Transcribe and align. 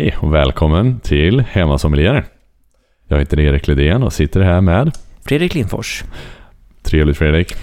Hej 0.00 0.16
och 0.20 0.34
välkommen 0.34 1.00
till 1.00 1.40
Hemmasommelier. 1.40 2.24
Jag 3.08 3.18
heter 3.18 3.40
Erik 3.40 3.68
Ledén 3.68 4.02
och 4.02 4.12
sitter 4.12 4.40
här 4.40 4.60
med 4.60 4.92
Fredrik 5.24 5.54
Lindfors. 5.54 6.04
Trevligt 6.82 7.18
Fredrik. 7.18 7.54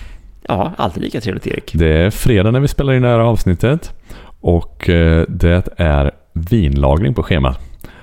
Ja, 0.47 0.73
alltid 0.77 1.04
lika 1.04 1.21
trevligt 1.21 1.47
Erik. 1.47 1.71
Det 1.73 1.87
är 1.87 2.09
fredag 2.09 2.51
när 2.51 2.59
vi 2.59 2.68
spelar 2.68 2.93
in 2.93 3.01
det 3.01 3.07
här 3.07 3.19
avsnittet 3.19 3.93
och 4.39 4.89
eh, 4.89 5.25
det 5.29 5.68
är 5.77 6.11
vinlagring 6.33 7.13
på 7.13 7.23
schemat. 7.23 7.59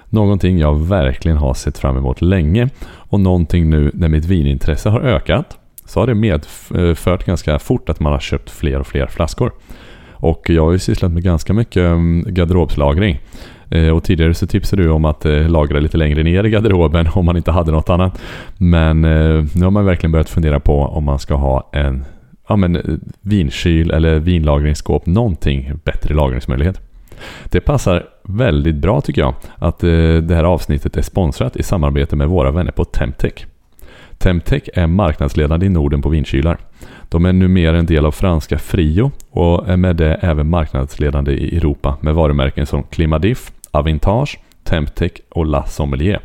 Någonting 0.09 0.59
jag 0.59 0.87
verkligen 0.87 1.37
har 1.37 1.55
sett 1.55 1.79
fram 1.79 1.96
emot 1.96 2.23
länge 2.23 2.69
och 2.87 3.21
någonting 3.21 3.71
nu 3.71 3.91
när 3.95 4.09
mitt 4.09 4.24
vinintresse 4.24 4.88
har 4.88 5.01
ökat 5.01 5.59
så 5.87 6.01
har 6.01 6.07
det 6.07 6.15
medfört 6.15 7.24
ganska 7.24 7.59
fort 7.59 7.88
att 7.88 8.01
man 8.01 8.12
har 8.12 8.21
köpt 8.21 8.51
fler 8.51 8.80
och 8.80 8.87
fler 8.87 9.07
flaskor. 9.07 9.52
Och 10.12 10.51
jag 10.51 10.65
har 10.65 10.73
ju 10.73 10.79
sysslat 10.79 11.12
med 11.12 11.23
ganska 11.23 11.52
mycket 11.52 11.82
mm, 11.82 12.24
garderobslagring. 12.29 13.21
Eh, 13.74 13.88
och 13.88 14.05
tidigare 14.05 14.34
så 14.34 14.46
tipsade 14.46 14.83
du 14.83 14.91
om 14.91 15.05
att 15.05 15.24
eh, 15.24 15.48
lagra 15.48 15.80
lite 15.80 15.96
längre 15.96 16.23
ner 16.23 16.45
i 16.45 16.51
garderoben 16.51 17.09
om 17.15 17.24
man 17.24 17.37
inte 17.37 17.51
hade 17.51 17.73
något 17.73 17.91
annat. 17.91 18.20
Men 18.56 19.05
eh, 19.05 19.45
nu 19.55 19.65
har 19.65 19.70
man 19.70 19.84
verkligen 19.84 20.12
börjat 20.12 20.30
fundera 20.30 20.60
på 20.60 20.80
om 20.80 21.05
man 21.05 21.19
ska 21.19 21.34
ha 21.34 21.70
en 21.73 22.05
ja, 22.48 22.56
men, 22.56 23.01
vinkyl 23.20 23.91
eller 23.91 24.18
vinlagringsskåp. 24.18 25.06
Någonting 25.06 25.73
bättre 25.84 26.15
lagringsmöjlighet. 26.15 26.80
Det 27.45 27.60
passar 27.60 28.05
väldigt 28.23 28.74
bra 28.74 29.01
tycker 29.01 29.23
jag 29.23 29.34
att 29.59 29.79
det 29.79 30.34
här 30.34 30.45
avsnittet 30.45 30.96
är 30.96 31.02
sponsrat 31.02 31.56
i 31.56 31.62
samarbete 31.62 32.16
med 32.16 32.29
våra 32.29 32.51
vänner 32.51 32.73
på 32.73 32.84
Temtech. 32.84 33.46
Temtech 34.18 34.62
är 34.74 34.87
marknadsledande 34.87 35.66
i 35.66 35.68
Norden 35.68 36.02
på 36.02 36.09
vinkylar. 36.09 36.59
De 37.09 37.24
är 37.24 37.32
numera 37.32 37.79
en 37.79 37.87
del 37.87 38.06
av 38.06 38.12
franska 38.12 38.59
Frio 38.59 39.10
och 39.30 39.68
är 39.68 39.77
med 39.77 39.96
det 39.96 40.15
även 40.15 40.51
marknadsledande 40.51 41.32
i 41.32 41.56
Europa 41.56 41.96
med 42.01 42.15
varumärken 42.15 42.66
som 42.66 42.82
Climadif, 42.82 43.52
Avintage, 43.75 44.39
Temptech 44.65 45.13
och 45.29 45.47
La 45.47 45.67
Sommelier. 45.67 46.21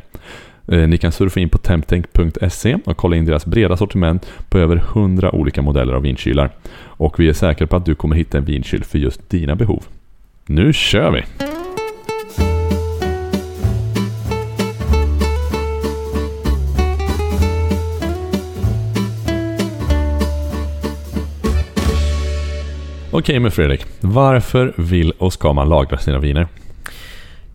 Eh, 0.68 0.88
ni 0.88 0.98
kan 0.98 1.12
surfa 1.12 1.40
in 1.40 1.48
på 1.48 1.58
temptech.se 1.58 2.76
och 2.84 2.96
kolla 2.96 3.16
in 3.16 3.24
deras 3.24 3.46
breda 3.46 3.76
sortiment 3.76 4.26
på 4.48 4.58
över 4.58 4.76
100 4.76 5.34
olika 5.34 5.62
modeller 5.62 5.92
av 5.92 6.02
vinkylar. 6.02 6.50
Och 6.82 7.20
vi 7.20 7.28
är 7.28 7.32
säkra 7.32 7.66
på 7.66 7.76
att 7.76 7.84
du 7.84 7.94
kommer 7.94 8.16
hitta 8.16 8.38
en 8.38 8.44
vinkyl 8.44 8.84
för 8.84 8.98
just 8.98 9.30
dina 9.30 9.56
behov. 9.56 9.84
Nu 10.46 10.72
kör 10.72 11.10
vi! 11.10 11.22
Okej 23.12 23.38
men 23.38 23.50
Fredrik, 23.50 23.86
varför 24.00 24.72
vill 24.76 25.12
och 25.18 25.32
ska 25.32 25.52
man 25.52 25.68
lagra 25.68 25.98
sina 25.98 26.18
viner? 26.18 26.46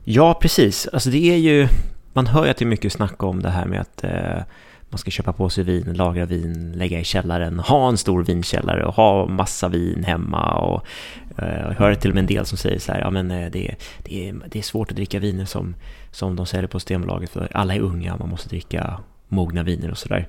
Ja, 0.07 0.33
precis. 0.33 0.87
Alltså 0.87 1.09
det 1.09 1.31
är 1.31 1.37
ju, 1.37 1.67
man 2.13 2.27
hör 2.27 2.45
ju 2.45 2.51
att 2.51 2.57
det 2.57 2.65
är 2.65 2.67
mycket 2.67 2.93
snack 2.93 3.23
om 3.23 3.41
det 3.41 3.49
här 3.49 3.65
med 3.65 3.81
att 3.81 4.03
eh, 4.03 4.43
man 4.89 4.97
ska 4.97 5.11
köpa 5.11 5.33
på 5.33 5.49
sig 5.49 5.63
vin, 5.63 5.93
lagra 5.93 6.25
vin, 6.25 6.73
lägga 6.75 6.99
i 6.99 7.03
källaren, 7.03 7.59
ha 7.59 7.89
en 7.89 7.97
stor 7.97 8.23
vinkällare 8.23 8.85
och 8.85 8.93
ha 8.93 9.27
massa 9.27 9.69
vin 9.69 10.03
hemma. 10.03 10.55
Och, 10.55 10.85
eh, 11.37 11.59
jag 11.59 11.71
hör 11.71 11.95
till 11.95 12.11
och 12.11 12.15
med 12.15 12.21
en 12.21 12.27
del 12.27 12.45
som 12.45 12.57
säger 12.57 12.79
så 12.79 12.91
här, 12.91 12.99
ja 12.99 13.09
men 13.09 13.31
eh, 13.31 13.51
det, 13.51 13.75
det, 14.03 14.29
är, 14.29 14.35
det 14.51 14.59
är 14.59 14.63
svårt 14.63 14.89
att 14.89 14.95
dricka 14.95 15.19
viner 15.19 15.45
som, 15.45 15.75
som 16.11 16.35
de 16.35 16.45
säljer 16.45 16.67
på 16.67 16.79
Systembolaget 16.79 17.29
för 17.29 17.49
alla 17.51 17.75
är 17.75 17.79
unga, 17.79 18.17
man 18.17 18.29
måste 18.29 18.49
dricka 18.49 18.99
mogna 19.27 19.63
viner 19.63 19.91
och 19.91 19.97
sådär. 19.97 20.27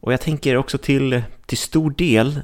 Och 0.00 0.12
jag 0.12 0.20
tänker 0.20 0.56
också 0.56 0.78
till, 0.78 1.22
till 1.46 1.58
stor 1.58 1.90
del 1.90 2.40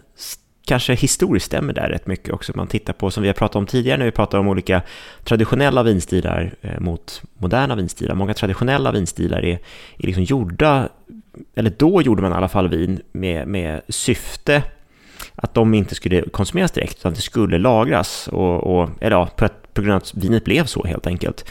kanske 0.68 0.94
historiskt 0.94 1.46
stämmer 1.46 1.72
där 1.72 1.88
rätt 1.88 2.06
mycket 2.06 2.34
också. 2.34 2.52
Man 2.54 2.66
tittar 2.66 2.92
på, 2.92 3.10
som 3.10 3.22
vi 3.22 3.28
har 3.28 3.34
pratat 3.34 3.56
om 3.56 3.66
tidigare 3.66 3.98
när 3.98 4.04
vi 4.04 4.10
pratar 4.10 4.38
om 4.38 4.48
olika 4.48 4.82
traditionella 5.24 5.82
vinstilar 5.82 6.54
eh, 6.60 6.80
mot 6.80 7.22
moderna 7.38 7.76
vinstilar. 7.76 8.14
Många 8.14 8.34
traditionella 8.34 8.92
vinstilar 8.92 9.44
är, 9.44 9.58
är 9.98 10.06
liksom 10.06 10.22
gjorda, 10.22 10.88
eller 11.54 11.72
då 11.78 12.02
gjorde 12.02 12.22
man 12.22 12.32
i 12.32 12.34
alla 12.34 12.48
fall 12.48 12.68
vin 12.68 13.00
med, 13.12 13.48
med 13.48 13.80
syfte 13.88 14.62
att 15.34 15.54
de 15.54 15.74
inte 15.74 15.94
skulle 15.94 16.22
konsumeras 16.22 16.70
direkt, 16.70 16.98
utan 16.98 17.12
det 17.12 17.20
skulle 17.20 17.58
lagras. 17.58 18.28
Och, 18.28 18.64
och, 18.64 18.88
eller 19.00 19.16
ja, 19.16 19.28
på, 19.36 19.48
på 19.72 19.82
grund 19.82 19.92
av 19.92 19.96
att 19.96 20.14
vinet 20.14 20.44
blev 20.44 20.64
så 20.64 20.84
helt 20.84 21.06
enkelt. 21.06 21.44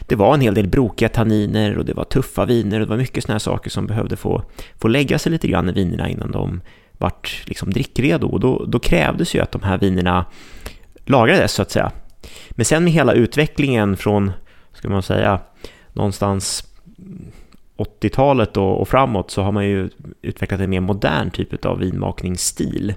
Det 0.00 0.16
var 0.16 0.34
en 0.34 0.40
hel 0.40 0.54
del 0.54 0.68
brokiga 0.68 1.08
tanniner 1.08 1.78
och 1.78 1.84
det 1.84 1.94
var 1.94 2.04
tuffa 2.04 2.44
viner 2.44 2.80
och 2.80 2.86
det 2.86 2.90
var 2.90 2.96
mycket 2.96 3.24
sådana 3.24 3.34
här 3.34 3.38
saker 3.38 3.70
som 3.70 3.86
behövde 3.86 4.16
få, 4.16 4.42
få 4.80 4.88
lägga 4.88 5.18
sig 5.18 5.32
lite 5.32 5.48
grann 5.48 5.68
i 5.68 5.72
vinerna 5.72 6.08
innan 6.08 6.30
de 6.30 6.60
vart 6.98 7.42
liksom 7.46 7.70
drickredo 7.70 8.26
och 8.28 8.40
då, 8.40 8.64
då 8.64 8.78
krävdes 8.78 9.34
ju 9.34 9.40
att 9.40 9.52
de 9.52 9.62
här 9.62 9.78
vinerna 9.78 10.24
lagrades 11.04 11.52
så 11.52 11.62
att 11.62 11.70
säga. 11.70 11.92
Men 12.50 12.64
sen 12.64 12.84
med 12.84 12.92
hela 12.92 13.12
utvecklingen 13.12 13.96
från, 13.96 14.32
ska 14.72 14.88
man 14.88 15.02
säga, 15.02 15.40
någonstans 15.92 16.74
80-talet 17.76 18.56
och, 18.56 18.88
framåt 18.88 19.30
så 19.30 19.42
har 19.42 19.52
man 19.52 19.66
ju 19.66 19.88
utvecklat 20.22 20.60
en 20.60 20.70
mer 20.70 20.80
modern 20.80 21.30
typ 21.30 21.64
av 21.64 21.78
vinmakningsstil. 21.78 22.94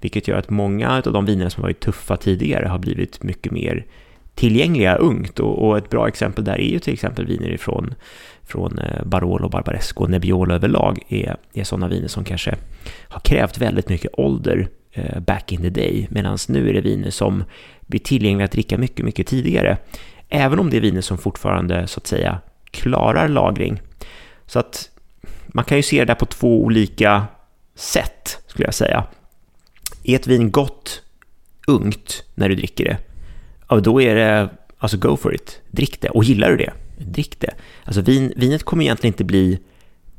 Vilket 0.00 0.28
gör 0.28 0.38
att 0.38 0.50
många 0.50 1.02
av 1.06 1.12
de 1.12 1.26
viner 1.26 1.48
som 1.48 1.62
varit 1.62 1.80
tuffa 1.80 2.16
tidigare 2.16 2.68
har 2.68 2.78
blivit 2.78 3.22
mycket 3.22 3.52
mer 3.52 3.86
tillgängliga 4.34 4.96
ungt. 4.96 5.40
Och 5.40 5.78
ett 5.78 5.90
bra 5.90 6.08
exempel 6.08 6.44
där 6.44 6.60
är 6.60 6.68
ju 6.68 6.78
till 6.78 6.92
exempel 6.92 7.26
viner 7.26 7.48
ifrån 7.48 7.94
från 8.46 8.78
eh, 8.78 9.04
Barolo, 9.04 9.48
Barbaresco 9.48 10.02
och 10.02 10.10
Nebbiolo 10.10 10.54
överlag 10.54 10.98
är, 11.08 11.36
är 11.54 11.64
sådana 11.64 11.88
viner 11.88 12.08
som 12.08 12.24
kanske 12.24 12.54
har 13.08 13.20
krävt 13.20 13.58
väldigt 13.58 13.88
mycket 13.88 14.10
ålder 14.14 14.68
eh, 14.92 15.20
back 15.20 15.52
in 15.52 15.60
the 15.60 15.70
day, 15.70 16.06
medan 16.10 16.38
nu 16.48 16.68
är 16.68 16.72
det 16.72 16.80
viner 16.80 17.10
som 17.10 17.44
blir 17.86 18.00
tillgängliga 18.00 18.44
att 18.44 18.52
dricka 18.52 18.78
mycket, 18.78 19.04
mycket 19.04 19.26
tidigare. 19.26 19.78
Även 20.28 20.58
om 20.58 20.70
det 20.70 20.76
är 20.76 20.80
viner 20.80 21.00
som 21.00 21.18
fortfarande, 21.18 21.86
så 21.86 21.98
att 22.00 22.06
säga, 22.06 22.40
klarar 22.70 23.28
lagring. 23.28 23.80
Så 24.46 24.58
att 24.58 24.90
man 25.46 25.64
kan 25.64 25.76
ju 25.76 25.82
se 25.82 25.98
det 25.98 26.04
där 26.04 26.14
på 26.14 26.26
två 26.26 26.62
olika 26.62 27.26
sätt, 27.74 28.38
skulle 28.46 28.66
jag 28.66 28.74
säga. 28.74 29.04
Är 30.04 30.16
ett 30.16 30.26
vin 30.26 30.50
gott 30.50 31.02
ungt 31.66 32.24
när 32.34 32.48
du 32.48 32.54
dricker 32.54 32.84
det, 32.84 32.98
ja, 33.68 33.80
då 33.80 34.02
är 34.02 34.14
det, 34.14 34.48
alltså 34.78 34.96
go 34.96 35.16
for 35.16 35.34
it, 35.34 35.60
drick 35.70 36.00
det. 36.00 36.08
Och 36.08 36.24
gillar 36.24 36.50
du 36.50 36.56
det, 36.56 36.72
drick 36.98 37.40
det. 37.40 37.54
Alltså 37.84 38.00
vin, 38.00 38.32
vinet 38.36 38.62
kommer 38.62 38.84
egentligen 38.84 39.12
inte 39.12 39.24
bli 39.24 39.58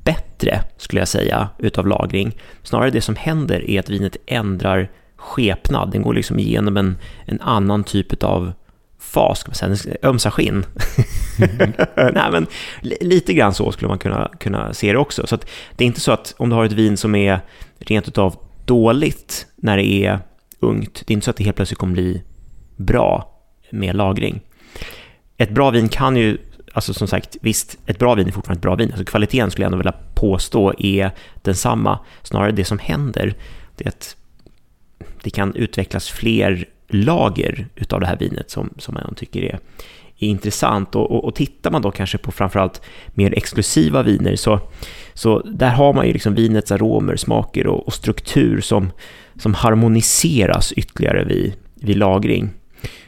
bättre, 0.03 0.61
skulle 0.77 1.01
jag 1.01 1.07
säga, 1.07 1.49
utav 1.57 1.87
lagring. 1.87 2.37
Snarare 2.63 2.89
det 2.89 3.01
som 3.01 3.15
händer 3.15 3.69
är 3.69 3.79
att 3.79 3.89
vinet 3.89 4.17
ändrar 4.25 4.91
skepnad. 5.15 5.91
Den 5.91 6.01
går 6.01 6.13
liksom 6.13 6.39
igenom 6.39 6.77
en, 6.77 6.97
en 7.25 7.41
annan 7.41 7.83
typ 7.83 8.23
av 8.23 8.53
fas, 8.99 9.39
ska 9.39 9.51
man 9.67 9.77
säga, 9.77 9.95
ömsa 10.03 10.31
skinn. 10.31 10.65
Mm. 11.39 11.73
Nej, 12.13 12.31
men 12.31 12.47
lite 12.81 13.33
grann 13.33 13.53
så 13.53 13.71
skulle 13.71 13.89
man 13.89 13.99
kunna, 13.99 14.31
kunna 14.39 14.73
se 14.73 14.91
det 14.91 14.99
också. 14.99 15.27
Så 15.27 15.37
det 15.75 15.83
är 15.83 15.85
inte 15.85 15.99
så 15.99 16.11
att 16.11 16.35
om 16.37 16.49
du 16.49 16.55
har 16.55 16.65
ett 16.65 16.71
vin 16.71 16.97
som 16.97 17.15
är 17.15 17.39
rent 17.79 18.07
utav 18.07 18.35
dåligt 18.65 19.47
när 19.55 19.77
det 19.77 19.85
är 19.85 20.19
ungt, 20.59 21.03
det 21.05 21.11
är 21.11 21.13
inte 21.13 21.25
så 21.25 21.31
att 21.31 21.37
det 21.37 21.43
helt 21.43 21.55
plötsligt 21.55 21.79
kommer 21.79 21.93
bli 21.93 22.23
bra 22.75 23.31
med 23.69 23.95
lagring. 23.95 24.41
Ett 25.37 25.49
bra 25.49 25.71
vin 25.71 25.89
kan 25.89 26.17
ju 26.17 26.37
alltså 26.75 26.93
som 26.93 27.07
sagt, 27.07 27.37
visst, 27.41 27.77
ett 27.85 27.99
bra 27.99 28.15
vin 28.15 28.27
är 28.27 28.31
fortfarande 28.31 28.59
ett 28.59 28.61
bra 28.61 28.75
vin. 28.75 28.89
Alltså 28.91 29.05
kvaliteten 29.05 29.51
skulle 29.51 29.63
jag 29.63 29.67
ändå 29.67 29.77
vilja 29.77 29.95
påstå 30.13 30.73
är 30.77 31.11
densamma. 31.41 31.99
Snarare 32.23 32.51
det 32.51 32.65
som 32.65 32.79
händer, 32.79 33.33
det 33.75 33.85
är 33.85 33.89
att 33.89 34.15
det 35.23 35.29
kan 35.29 35.55
utvecklas 35.55 36.09
fler 36.09 36.65
lager 36.87 37.67
utav 37.75 37.99
det 37.99 38.05
här 38.05 38.17
vinet 38.17 38.49
som, 38.49 38.69
som 38.77 38.93
man 38.93 39.15
tycker 39.15 39.41
är, 39.41 39.59
är 40.19 40.27
intressant. 40.27 40.95
Och, 40.95 41.11
och, 41.11 41.25
och 41.25 41.35
tittar 41.35 41.71
man 41.71 41.81
då 41.81 41.91
kanske 41.91 42.17
på 42.17 42.31
framförallt 42.31 42.81
mer 43.07 43.33
exklusiva 43.37 44.03
viner 44.03 44.35
så, 44.35 44.59
så 45.13 45.39
där 45.39 45.71
har 45.71 45.93
man 45.93 46.07
ju 46.07 46.13
liksom 46.13 46.35
vinets 46.35 46.71
aromer, 46.71 47.15
smaker 47.15 47.67
och, 47.67 47.87
och 47.87 47.93
struktur 47.93 48.61
som, 48.61 48.91
som 49.35 49.53
harmoniseras 49.53 50.71
ytterligare 50.71 51.23
vid, 51.23 51.53
vid 51.75 51.97
lagring. 51.97 52.49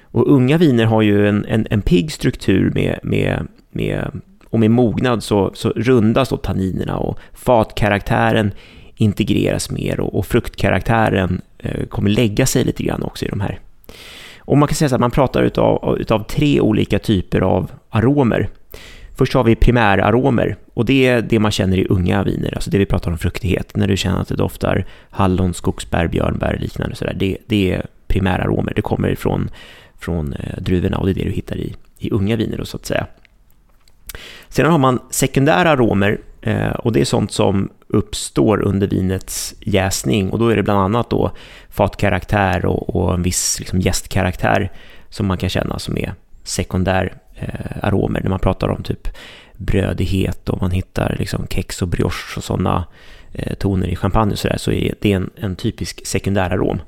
Och 0.02 0.32
unga 0.32 0.58
viner 0.58 0.86
har 0.86 1.02
ju 1.02 1.28
en, 1.28 1.46
en, 1.46 1.68
en 1.70 1.82
pigg 1.82 2.12
struktur 2.12 2.72
med, 2.76 3.00
med 3.04 3.48
med, 3.78 4.22
och 4.50 4.60
med 4.60 4.72
mognad 4.72 5.24
så, 5.24 5.52
så 5.54 5.70
rundas 5.70 6.30
då 6.30 6.38
tanninerna 6.38 6.98
och 6.98 7.20
fatkaraktären 7.34 8.52
integreras 8.96 9.72
mer 9.72 10.00
och, 10.00 10.16
och 10.16 10.26
fruktkaraktären 10.26 11.42
eh, 11.58 11.86
kommer 11.86 12.10
lägga 12.10 12.46
sig 12.46 12.64
lite 12.64 12.84
grann 12.84 13.04
också 13.04 13.26
i 13.26 13.30
de 13.30 13.42
här. 13.42 13.60
Och 14.38 14.58
man 14.58 14.68
kan 14.68 14.76
säga 14.76 14.90
så 14.90 14.96
att 14.96 15.02
man 15.02 15.12
pratar 15.12 15.44
utav, 15.44 15.98
utav 16.00 16.24
tre 16.24 16.62
olika 16.62 17.00
typer 17.00 17.42
av 17.42 17.72
aromer. 17.90 18.50
Först 19.18 19.34
har 19.34 19.44
vi 19.44 19.56
primäraromer 19.56 20.56
och 20.74 20.86
det 20.86 21.08
är 21.08 21.22
det 21.22 21.40
man 21.40 21.52
känner 21.52 21.78
i 21.78 21.86
unga 21.86 22.24
viner, 22.24 22.54
alltså 22.56 22.70
det 22.70 22.78
vi 22.78 22.86
pratar 22.86 23.12
om 23.12 23.18
fruktighet. 23.18 23.76
När 23.76 23.88
du 23.88 23.98
känner 23.98 24.22
att 24.22 24.28
det 24.28 24.36
doftar 24.36 24.86
hallon, 25.10 25.54
skogsbär, 25.54 26.08
björnbär 26.08 26.58
liknande 26.62 26.96
sådär. 26.96 27.14
Det, 27.20 27.38
det 27.46 27.72
är 27.72 27.86
primäraromer, 28.08 28.74
det 28.76 28.82
kommer 28.82 29.10
ifrån 29.10 29.50
från 30.00 30.34
eh, 30.34 30.62
druvorna 30.62 30.98
och 30.98 31.06
det 31.06 31.12
är 31.12 31.16
det 31.16 31.24
du 31.24 31.32
hittar 31.32 31.58
i, 31.58 31.76
i 31.98 32.12
unga 32.12 32.36
viner 32.36 32.58
då, 32.58 32.66
så 32.66 32.78
att 32.78 32.86
säga. 32.86 33.08
Sedan 34.50 34.72
har 34.72 34.78
man 34.78 35.00
sekundära 35.10 35.70
aromer 35.70 36.18
eh, 36.42 36.70
och 36.70 36.92
det 36.92 37.02
är 37.02 37.06
sånt 37.06 37.32
som 37.32 37.70
uppstår 37.88 38.62
under 38.62 38.88
vinets 38.88 39.56
jäsning 39.60 40.30
och 40.30 40.40
då 40.40 40.50
är 40.50 40.56
det 40.56 40.64
bland 40.64 40.80
annat 40.80 41.10
då 41.10 41.32
fatkaraktär 41.70 42.66
och, 42.66 42.96
och 42.96 43.14
en 43.14 43.24
viss 43.24 43.60
liksom, 43.60 43.82
gästkaraktär 43.82 44.72
som 45.10 45.28
man 45.28 45.38
kan 45.38 45.50
känna 45.50 45.80
som 45.80 45.98
är 45.98 46.14
sekundär 46.44 47.14
eh, 47.36 47.78
aromer 47.82 48.22
när 48.22 48.30
man 48.30 48.40
pratar 48.40 48.70
om 48.70 48.84
typ 48.84 49.08
brödighet 49.58 50.50
och 50.50 50.62
man 50.62 50.72
hittar 50.72 51.16
liksom 51.20 51.48
kex 51.50 51.82
och 51.82 51.88
brioche 51.88 52.38
och 52.38 52.44
sådana 52.44 52.86
eh, 53.34 53.54
toner 53.54 53.88
i 53.88 53.96
champagne 53.96 54.32
och 54.32 54.40
sådär 54.40 54.58
så 54.58 54.72
är 54.72 54.94
det 55.02 55.12
en, 55.12 55.30
en 55.36 55.56
typisk 55.56 56.08
sekundärarom. 56.08 56.80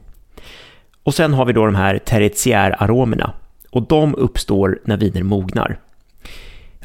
Och 1.03 1.13
sen 1.13 1.33
har 1.33 1.45
vi 1.45 1.53
då 1.53 1.65
de 1.65 1.75
här 1.75 1.97
tertiäraromerna 1.97 3.33
och 3.69 3.87
de 3.87 4.15
uppstår 4.15 4.79
när 4.83 4.97
viner 4.97 5.23
mognar. 5.23 5.79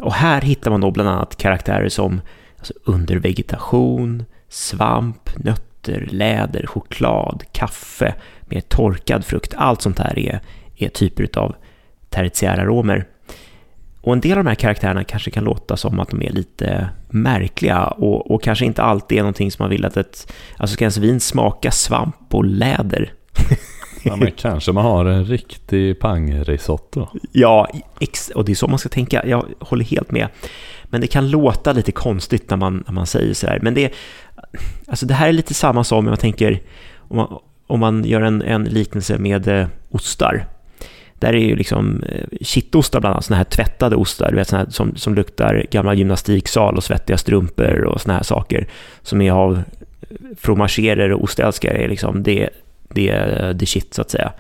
Och 0.00 0.12
här 0.12 0.41
hittar 0.41 0.70
man 0.70 0.81
då 0.81 0.91
bland 0.91 1.08
annat 1.08 1.37
karaktärer 1.37 1.88
som 1.88 2.20
alltså 2.58 2.73
undervegetation, 2.85 4.25
svamp, 4.49 5.31
nötter, 5.37 6.08
läder, 6.11 6.67
choklad, 6.67 7.44
kaffe, 7.52 8.14
mer 8.46 8.61
torkad 8.61 9.25
frukt. 9.25 9.55
Allt 9.56 9.82
sånt 9.82 9.99
här 9.99 10.19
är, 10.19 10.41
är 10.76 10.88
typer 10.88 11.38
av 11.38 11.55
tertiäraromer. 12.11 13.06
Och 14.00 14.12
en 14.12 14.20
del 14.20 14.38
av 14.38 14.44
de 14.44 14.49
här 14.49 14.55
karaktärerna 14.55 15.05
kanske 15.05 15.31
kan 15.31 15.44
låta 15.44 15.76
som 15.76 16.00
att 16.00 16.08
de 16.08 16.23
är 16.23 16.31
lite 16.31 16.88
märkliga 17.08 17.87
och, 17.87 18.31
och 18.31 18.43
kanske 18.43 18.64
inte 18.64 18.82
alltid 18.82 19.19
är 19.19 19.23
någonting 19.23 19.50
som 19.50 19.62
man 19.62 19.70
vill 19.70 19.85
att 19.85 19.97
ett... 19.97 20.32
Alltså 20.56 20.75
ska 20.75 20.85
ens 20.85 20.97
vin 20.97 21.20
smaka 21.20 21.70
svamp 21.70 22.35
och 22.35 22.44
läder? 22.44 23.12
Ja, 24.05 24.17
men 24.17 24.31
kanske 24.37 24.73
man 24.73 24.85
har 24.85 25.05
en 25.05 25.25
riktig 25.25 26.01
pangrisotto. 26.01 27.09
Ja, 27.33 27.69
och 28.35 28.45
det 28.45 28.53
är 28.53 28.56
så 28.56 28.69
man 28.69 28.79
ska 28.79 28.89
tänka. 28.89 29.27
Jag 29.27 29.47
håller 29.61 29.85
helt 29.85 30.11
med. 30.11 30.29
Men 30.85 31.01
det 31.01 31.06
kan 31.06 31.31
låta 31.31 31.73
lite 31.73 31.93
konstigt 31.93 32.51
när 32.51 32.56
man, 32.56 32.85
när 32.87 32.95
man 32.95 33.06
säger 33.06 33.35
sådär. 33.35 33.59
Men 33.62 33.75
det, 33.75 33.93
alltså 34.87 35.06
det 35.06 35.15
här 35.15 35.29
är 35.29 35.33
lite 35.33 35.55
samma 35.55 35.85
som, 35.85 36.06
jag 36.06 36.21
tänker, 36.21 36.61
om 36.99 37.17
man, 37.17 37.39
om 37.67 37.81
man 37.81 38.05
gör 38.05 38.21
en, 38.21 38.43
en 38.43 38.65
liknelse 38.65 39.19
med 39.19 39.49
eh, 39.49 39.67
ostar. 39.91 40.47
Där 41.15 41.33
är 41.33 41.39
ju 41.39 41.57
liksom 41.57 42.03
eh, 42.03 42.25
kittostar 42.41 43.00
bland 43.00 43.12
annat, 43.12 43.25
sådana 43.25 43.37
här 43.37 43.45
tvättade 43.45 43.97
ostar, 43.97 44.31
du 44.31 44.37
vet, 44.37 44.49
såna 44.49 44.62
här, 44.62 44.71
som, 44.71 44.97
som 44.97 45.15
luktar 45.15 45.67
gamla 45.71 45.95
gymnastiksal 45.95 46.77
och 46.77 46.85
svettiga 46.85 47.19
strumpor 47.19 47.85
och 47.85 48.00
sådana 48.00 48.17
här 48.17 48.25
saker. 48.25 48.69
Som 49.03 49.21
är 49.21 49.33
av 49.33 49.55
eh, 49.57 50.17
fromagerer 50.37 51.12
och 51.12 51.25
ostälskare, 51.25 51.89
liksom, 51.89 52.23
det, 52.23 52.50
det 52.89 53.09
är 53.09 53.55
the 53.59 53.67
shit 53.67 53.95
så 53.95 54.03
att 54.03 54.11
säga. 54.11 54.33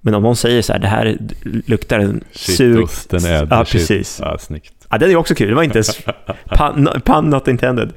Men 0.00 0.14
om 0.14 0.22
någon 0.22 0.36
säger 0.36 0.62
så 0.62 0.72
här, 0.72 0.80
det 0.80 0.86
här 0.86 1.18
luktar 1.66 1.98
en 1.98 2.24
sur... 2.32 2.76
Shitosten 2.76 3.24
är 3.24 3.46
ja, 3.50 3.64
precis. 3.64 4.20
Ja, 4.22 4.38
snyggt. 4.38 4.74
Ja, 4.90 4.98
den 4.98 5.10
är 5.10 5.16
också 5.16 5.34
kul. 5.34 5.48
Det 5.48 5.54
var 5.54 5.62
inte 5.62 5.78
ens 5.78 6.00
pun, 6.58 6.88
pun 7.04 7.30
not 7.30 7.48
intended. 7.48 7.92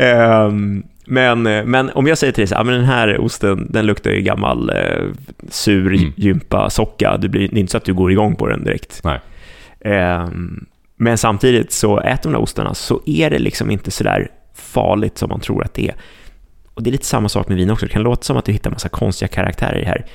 Um, 0.00 0.82
men, 1.04 1.42
men 1.42 1.90
om 1.90 2.06
jag 2.06 2.18
säger 2.18 2.32
till 2.32 2.42
dig 2.42 2.46
så 2.46 2.54
här, 2.54 2.64
men 2.64 2.74
den 2.74 2.84
här 2.84 3.20
osten, 3.20 3.66
den 3.70 3.86
luktar 3.86 4.10
ju 4.10 4.20
gammal 4.20 4.70
eh, 4.70 5.06
sur 5.48 5.94
mm. 5.94 6.12
gympa 6.16 6.70
socka. 6.70 7.16
Det 7.16 7.28
blir 7.28 7.48
det 7.48 7.56
är 7.56 7.60
inte 7.60 7.70
så 7.70 7.76
att 7.76 7.84
du 7.84 7.94
går 7.94 8.12
igång 8.12 8.36
på 8.36 8.46
den 8.46 8.64
direkt. 8.64 9.00
Nej. 9.04 9.20
Um, 10.24 10.66
men 10.96 11.18
samtidigt 11.18 11.72
så 11.72 12.00
äter 12.00 12.22
de 12.22 12.32
där 12.32 12.42
ostarna 12.42 12.74
så 12.74 13.00
är 13.06 13.30
det 13.30 13.38
liksom 13.38 13.70
inte 13.70 13.90
så 13.90 14.04
där 14.04 14.30
farligt 14.54 15.18
som 15.18 15.28
man 15.28 15.40
tror 15.40 15.64
att 15.64 15.74
det 15.74 15.88
är. 15.88 15.94
Och 16.80 16.84
det 16.84 16.90
är 16.90 16.92
lite 16.92 17.06
samma 17.06 17.28
sak 17.28 17.48
med 17.48 17.56
vin 17.56 17.70
också. 17.70 17.86
Det 17.86 17.92
kan 17.92 18.02
låta 18.02 18.22
som 18.22 18.36
att 18.36 18.44
du 18.44 18.52
hittar 18.52 18.70
massa 18.70 18.88
konstiga 18.88 19.28
karaktärer 19.28 19.78
i 19.78 19.80
det 19.80 19.88
här. 19.88 20.06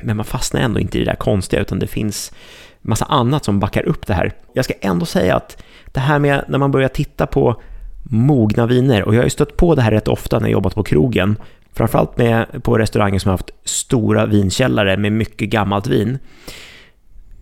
Men 0.00 0.16
man 0.16 0.24
fastnar 0.24 0.60
ändå 0.60 0.80
inte 0.80 0.98
i 0.98 1.04
det 1.04 1.10
där 1.10 1.16
konstiga, 1.16 1.62
utan 1.62 1.78
det 1.78 1.86
finns 1.86 2.32
massa 2.80 3.04
annat 3.04 3.44
som 3.44 3.60
backar 3.60 3.82
upp 3.82 4.06
det 4.06 4.14
här. 4.14 4.32
Jag 4.52 4.64
ska 4.64 4.74
ändå 4.80 5.06
säga 5.06 5.36
att 5.36 5.62
det 5.92 6.00
här 6.00 6.18
med 6.18 6.44
när 6.48 6.58
man 6.58 6.70
börjar 6.70 6.88
titta 6.88 7.26
på 7.26 7.62
mogna 8.02 8.66
viner, 8.66 9.02
och 9.02 9.14
jag 9.14 9.18
har 9.18 9.24
ju 9.24 9.30
stött 9.30 9.56
på 9.56 9.74
det 9.74 9.82
här 9.82 9.90
rätt 9.90 10.08
ofta 10.08 10.38
när 10.38 10.46
jag 10.46 10.52
jobbat 10.52 10.74
på 10.74 10.82
krogen, 10.82 11.36
framförallt 11.72 12.16
med, 12.16 12.62
på 12.62 12.78
restauranger 12.78 13.18
som 13.18 13.28
har 13.28 13.38
haft 13.38 13.50
stora 13.64 14.26
vinkällare 14.26 14.96
med 14.96 15.12
mycket 15.12 15.48
gammalt 15.48 15.86
vin. 15.86 16.18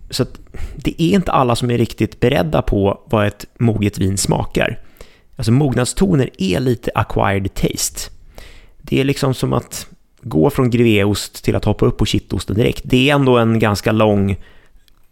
Så 0.09 0.25
det 0.75 1.01
är 1.01 1.13
inte 1.15 1.31
alla 1.31 1.55
som 1.55 1.71
är 1.71 1.77
riktigt 1.77 2.19
beredda 2.19 2.61
på 2.61 3.01
vad 3.05 3.27
ett 3.27 3.45
moget 3.59 3.97
vin 3.97 4.17
smakar. 4.17 4.79
Alltså 5.35 5.51
mognadstoner 5.51 6.29
är 6.37 6.59
lite 6.59 6.91
acquired 6.95 7.53
taste. 7.53 8.20
Det 8.81 8.99
är 8.99 9.03
liksom 9.03 9.33
som 9.33 9.53
att 9.53 9.87
gå 10.21 10.49
från 10.49 10.69
grevéost 10.69 11.43
till 11.43 11.55
att 11.55 11.65
hoppa 11.65 11.85
upp 11.85 11.97
på 11.97 12.05
kittosten 12.05 12.55
direkt. 12.55 12.81
Det 12.85 13.09
är 13.09 13.15
ändå 13.15 13.37
en 13.37 13.59
ganska 13.59 13.91
lång 13.91 14.37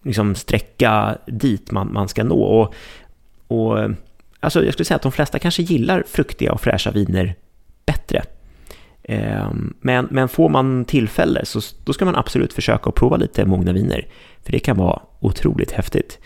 liksom, 0.03 0.35
sträcka 0.35 1.17
dit 1.27 1.71
man, 1.71 1.93
man 1.93 2.07
ska 2.07 2.23
nå. 2.23 2.43
Och, 2.43 2.73
och, 3.47 3.89
alltså, 4.39 4.65
jag 4.65 4.73
skulle 4.73 4.85
säga 4.85 4.95
att 4.95 5.01
de 5.01 5.11
flesta 5.11 5.39
kanske 5.39 5.61
gillar 5.61 6.03
fruktiga 6.07 6.51
och 6.53 6.61
fräscha 6.61 6.91
viner 6.91 7.35
bättre. 7.85 8.23
Ehm, 9.03 9.73
men, 9.81 10.07
men 10.11 10.29
får 10.29 10.49
man 10.49 10.85
tillfälle 10.85 11.45
så 11.45 11.61
då 11.83 11.93
ska 11.93 12.05
man 12.05 12.15
absolut 12.15 12.53
försöka 12.53 12.89
att 12.89 12.95
prova 12.95 13.17
lite 13.17 13.45
mogna 13.45 13.73
viner. 13.73 14.07
För 14.43 14.51
det 14.51 14.59
kan 14.59 14.77
vara 14.77 15.01
otroligt 15.19 15.71
häftigt. 15.71 16.19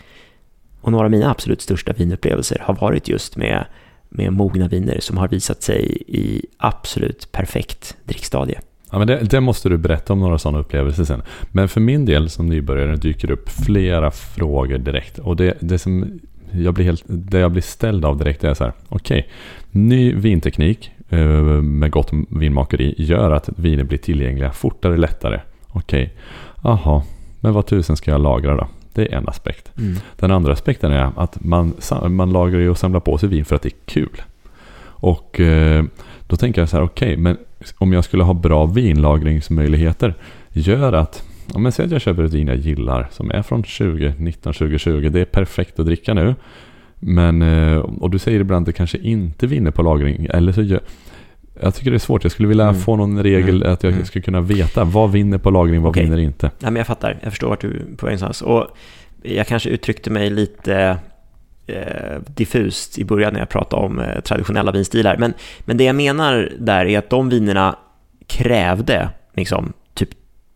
Och 0.80 0.92
några 0.92 1.04
av 1.04 1.10
mina 1.10 1.30
absolut 1.30 1.60
största 1.60 1.92
vinupplevelser 1.92 2.58
har 2.64 2.74
varit 2.74 3.08
just 3.08 3.36
med 3.36 3.66
med 4.16 4.32
mogna 4.32 4.68
viner 4.68 5.00
som 5.00 5.16
har 5.16 5.28
visat 5.28 5.62
sig 5.62 6.02
i 6.06 6.46
absolut 6.56 7.32
perfekt 7.32 7.96
drickstadie. 8.04 8.60
Ja, 8.90 8.98
men 8.98 9.06
det, 9.06 9.16
det, 9.30 9.40
måste 9.40 9.68
du 9.68 9.76
berätta 9.78 10.12
om 10.12 10.20
några 10.20 10.38
sådana 10.38 10.58
upplevelser 10.58 11.04
sen. 11.04 11.22
Men 11.52 11.68
för 11.68 11.80
min 11.80 12.04
del 12.04 12.30
som 12.30 12.46
nybörjare 12.46 12.96
dyker 12.96 13.30
upp 13.30 13.48
flera 13.48 14.10
frågor 14.10 14.78
direkt. 14.78 15.18
Och 15.18 15.36
det, 15.36 15.56
det 15.60 15.78
som 15.78 16.20
jag 16.52 16.74
blir 16.74 16.84
helt, 16.84 17.04
det 17.06 17.38
jag 17.38 17.52
blir 17.52 17.62
ställd 17.62 18.04
av 18.04 18.18
direkt 18.18 18.44
är 18.44 18.54
så 18.54 18.64
här. 18.64 18.72
Okej, 18.88 19.18
okay, 19.18 19.30
ny 19.70 20.14
vinteknik 20.14 20.90
eh, 21.08 21.18
med 21.62 21.90
gott 21.90 22.10
vinmakeri 22.28 22.94
gör 22.98 23.30
att 23.30 23.48
viner 23.56 23.84
blir 23.84 23.98
tillgängliga 23.98 24.52
fortare, 24.52 24.96
lättare. 24.96 25.40
Okej, 25.68 26.04
okay. 26.04 26.72
aha, 26.72 27.04
men 27.40 27.52
vad 27.52 27.66
tusen 27.66 27.96
ska 27.96 28.10
jag 28.10 28.20
lagra 28.20 28.56
då? 28.56 28.68
Det 28.94 29.12
är 29.12 29.16
en 29.16 29.28
aspekt. 29.28 29.72
Mm. 29.78 29.96
Den 30.16 30.30
andra 30.30 30.52
aspekten 30.52 30.92
är 30.92 31.10
att 31.16 31.44
man, 31.44 31.74
man 32.08 32.32
lagrar 32.32 32.68
och 32.68 32.78
samlar 32.78 33.00
på 33.00 33.18
sig 33.18 33.28
vin 33.28 33.44
för 33.44 33.56
att 33.56 33.62
det 33.62 33.68
är 33.68 33.86
kul. 33.86 34.22
Och 34.84 35.40
eh, 35.40 35.84
då 36.26 36.36
tänker 36.36 36.60
jag 36.60 36.68
så 36.68 36.76
här, 36.76 36.84
okej, 36.84 37.12
okay, 37.12 37.16
men 37.16 37.36
om 37.78 37.92
jag 37.92 38.04
skulle 38.04 38.22
ha 38.22 38.34
bra 38.34 38.66
vinlagringsmöjligheter 38.66 40.14
gör 40.52 40.92
att 40.92 41.22
om 41.54 41.64
jag 41.64 41.74
säger 41.74 41.86
att 41.88 41.92
jag 41.92 42.00
köper 42.00 42.24
ett 42.24 42.32
vin 42.32 42.48
jag 42.48 42.56
gillar 42.56 43.08
som 43.12 43.30
är 43.30 43.42
från 43.42 43.62
2019, 43.62 44.52
2020. 44.52 45.08
Det 45.12 45.20
är 45.20 45.24
perfekt 45.24 45.78
att 45.78 45.86
dricka 45.86 46.14
nu. 46.14 46.34
Men, 46.98 47.42
eh, 47.42 47.76
och 47.76 48.10
du 48.10 48.18
säger 48.18 48.40
ibland 48.40 48.62
att 48.62 48.66
det 48.66 48.72
kanske 48.72 48.98
inte 48.98 49.46
vinner 49.46 49.70
på 49.70 49.82
lagring. 49.82 50.26
Eller 50.30 50.52
så 50.52 50.62
gör, 50.62 50.80
jag 51.60 51.74
tycker 51.74 51.90
det 51.90 51.96
är 51.96 51.98
svårt. 51.98 52.22
Jag 52.22 52.32
skulle 52.32 52.48
vilja 52.48 52.68
mm. 52.68 52.80
få 52.80 52.96
någon 52.96 53.22
regel 53.22 53.56
mm. 53.56 53.72
att 53.72 53.82
jag 53.82 53.92
mm. 53.92 54.04
skulle 54.04 54.22
kunna 54.22 54.40
veta 54.40 54.84
vad 54.84 55.12
vinner 55.12 55.38
på 55.38 55.50
lagring, 55.50 55.82
vad 55.82 55.90
okay. 55.90 56.04
vinner 56.04 56.18
inte. 56.18 56.50
Ja, 56.58 56.70
men 56.70 56.76
jag 56.76 56.86
fattar. 56.86 57.18
Jag 57.22 57.32
förstår 57.32 57.48
vart 57.48 57.60
du 57.60 57.68
är 57.70 57.96
på 57.96 58.06
någonstans. 58.06 58.42
Och 58.42 58.66
jag 59.22 59.46
kanske 59.46 59.70
uttryckte 59.70 60.10
mig 60.10 60.30
lite 60.30 60.98
eh, 61.66 62.20
diffust 62.26 62.98
i 62.98 63.04
början 63.04 63.32
när 63.32 63.40
jag 63.40 63.48
pratade 63.48 63.82
om 63.82 63.98
eh, 63.98 64.20
traditionella 64.20 64.72
vinstilar. 64.72 65.16
Men, 65.16 65.34
men 65.60 65.76
det 65.76 65.84
jag 65.84 65.96
menar 65.96 66.52
där 66.58 66.84
är 66.84 66.98
att 66.98 67.10
de 67.10 67.28
vinerna 67.28 67.76
krävde 68.26 69.08
liksom 69.34 69.72
typ 69.94 70.08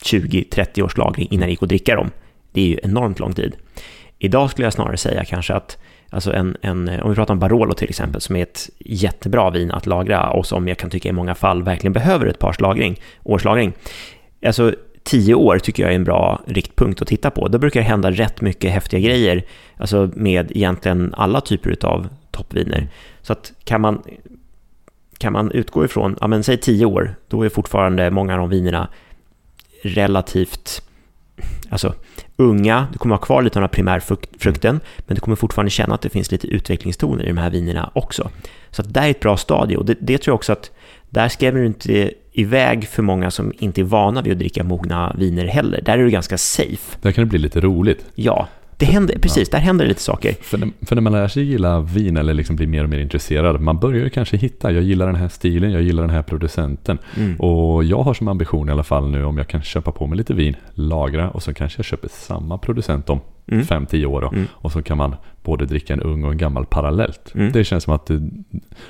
20-30 0.05 0.83
års 0.83 0.97
lagring 0.97 1.29
innan 1.31 1.47
det 1.47 1.51
gick 1.51 1.63
att 1.63 1.69
dricka 1.69 1.97
dem. 1.97 2.11
Det 2.53 2.61
är 2.61 2.67
ju 2.67 2.79
enormt 2.83 3.19
lång 3.19 3.33
tid. 3.33 3.57
Idag 4.19 4.51
skulle 4.51 4.67
jag 4.67 4.73
snarare 4.73 4.97
säga 4.97 5.25
kanske 5.25 5.55
att 5.55 5.79
Alltså 6.11 6.33
en, 6.33 6.57
en, 6.61 7.01
om 7.01 7.11
vi 7.11 7.15
pratar 7.15 7.35
om 7.35 7.41
Barolo 7.41 7.75
till 7.75 7.89
exempel, 7.89 8.21
som 8.21 8.37
är 8.37 8.43
ett 8.43 8.71
jättebra 8.79 9.51
vin 9.51 9.71
att 9.71 9.87
lagra 9.87 10.31
och 10.31 10.47
som 10.47 10.69
jag 10.69 10.79
kan 10.79 10.91
tycka 10.91 11.09
i 11.09 11.13
många 11.13 11.35
fall 11.35 11.63
verkligen 11.63 11.93
behöver 11.93 12.27
ett 12.27 12.39
pars 12.39 12.61
lagring, 12.61 13.01
årslagring. 13.23 13.73
Alltså 14.47 14.75
tio 15.03 15.35
år 15.35 15.59
tycker 15.59 15.83
jag 15.83 15.93
är 15.93 15.97
en 15.97 16.05
bra 16.05 16.41
riktpunkt 16.47 17.03
att 17.03 17.09
titta 17.09 17.31
på. 17.31 17.49
Då 17.49 17.59
brukar 17.59 17.81
det 17.81 17.87
hända 17.87 18.11
rätt 18.11 18.41
mycket 18.41 18.73
häftiga 18.73 19.01
grejer, 19.01 19.45
alltså 19.77 20.11
med 20.15 20.51
egentligen 20.57 21.15
alla 21.17 21.41
typer 21.41 21.87
av 21.87 22.09
toppviner. 22.31 22.89
Så 23.23 23.33
att 23.33 23.53
kan 23.65 23.81
man, 23.81 24.03
kan 25.19 25.33
man 25.33 25.51
utgå 25.53 25.85
ifrån, 25.85 26.17
ja 26.21 26.27
men 26.27 26.45
säg 26.45 26.57
tio 26.57 26.87
år, 26.87 27.15
då 27.29 27.43
är 27.43 27.49
fortfarande 27.49 28.11
många 28.11 28.33
av 28.33 28.39
de 28.39 28.49
vinerna 28.51 28.89
relativt 29.83 30.83
alltså, 31.69 31.95
unga, 32.39 32.87
du 32.93 32.99
kommer 32.99 33.15
ha 33.15 33.21
kvar 33.21 33.43
lite 33.43 33.59
av 33.59 33.61
den 33.61 33.69
här 33.69 33.75
primärfrukten, 33.75 34.81
men 34.99 35.15
du 35.15 35.21
kommer 35.21 35.37
fortfarande 35.37 35.71
känna 35.71 35.95
att 35.95 36.03
det 36.03 36.09
finns 36.09 36.31
lite 36.31 36.47
utvecklingstoner 36.47 37.25
i 37.25 37.29
de 37.29 37.39
här 37.39 37.51
vinerna 37.51 37.91
också. 37.95 38.31
Så 38.71 38.83
att 38.83 38.95
det 38.95 39.01
är 39.01 39.11
ett 39.11 39.21
bra 39.21 39.37
stadie 39.37 39.77
och 39.77 39.85
det, 39.85 39.97
det 40.01 40.19
tror 40.19 40.33
jag 40.33 40.37
också 40.37 40.53
att 40.53 40.71
där 41.11 41.29
skrämmer 41.29 41.61
du 41.61 41.67
inte 41.67 42.11
iväg 42.33 42.89
för 42.89 43.03
många 43.03 43.31
som 43.31 43.53
inte 43.59 43.81
är 43.81 43.85
vana 43.85 44.23
vid 44.23 44.33
att 44.33 44.39
dricka 44.39 44.65
mogna 44.65 45.15
viner 45.19 45.47
heller. 45.47 45.81
Där 45.83 45.99
är 45.99 46.05
du 46.05 46.11
ganska 46.11 46.39
safe. 46.39 46.99
Där 47.03 47.13
kan 47.13 47.25
det 47.25 47.31
bli 47.31 47.39
lite 47.39 47.61
roligt. 47.61 48.05
Ja, 48.15 48.49
det 48.79 48.87
händer, 48.87 49.19
precis, 49.19 49.49
ja. 49.53 49.59
där 49.59 49.65
händer 49.65 49.85
det 49.85 49.89
lite 49.89 50.03
saker. 50.03 50.35
För 50.41 50.59
när, 50.59 50.71
för 50.87 50.95
när 50.95 51.03
man 51.03 51.13
lär 51.13 51.29
sig 51.29 51.45
gilla 51.45 51.81
vin 51.81 52.17
eller 52.17 52.35
liksom 52.35 52.57
blir 52.57 52.67
mer 52.67 52.85
och 52.85 52.91
mer 52.91 52.99
intresserad, 52.99 53.61
man 53.61 53.79
börjar 53.79 54.05
ju 54.05 54.11
kanske 54.11 54.37
hitta, 54.37 54.73
jag 54.73 54.83
gillar 54.83 55.07
den 55.07 55.17
här 55.17 55.29
stilen, 55.29 55.73
jag 55.73 55.83
gillar 55.83 56.03
den 56.03 56.11
här 56.11 56.23
producenten. 56.23 56.99
Mm. 57.17 57.37
Och 57.41 57.85
jag 57.85 58.03
har 58.03 58.15
som 58.15 58.29
ambition 58.29 58.69
i 58.69 58.73
alla 58.73 58.83
fall 58.83 59.11
nu 59.11 59.25
om 59.25 59.39
jag 59.39 59.49
kan 59.49 59.63
köpa 59.63 59.93
på 59.93 60.07
mig 60.07 60.19
lite 60.19 60.35
vin, 60.35 60.57
lagra 60.75 61.31
och 61.31 61.43
så 61.43 61.55
kanske 61.55 61.79
jag 61.79 61.85
köper 61.85 62.09
samma 62.09 62.59
producent 62.59 63.11
om 63.11 63.21
mm. 63.49 63.65
5-10 63.65 64.07
år 64.07 64.21
då. 64.21 64.29
Mm. 64.29 64.47
Och 64.53 64.73
så 64.73 64.83
kan 64.83 64.97
man 64.97 65.17
både 65.43 65.67
dricka 65.67 65.93
en 65.93 66.01
ung 66.01 66.25
och 66.25 66.33
en 66.33 66.39
gammal 66.39 66.67
parallellt. 66.67 67.35
Mm. 67.35 67.53
Det 67.53 67.65
känns 67.65 67.85
som 67.85 67.95
att 67.95 68.07
du, 68.07 68.31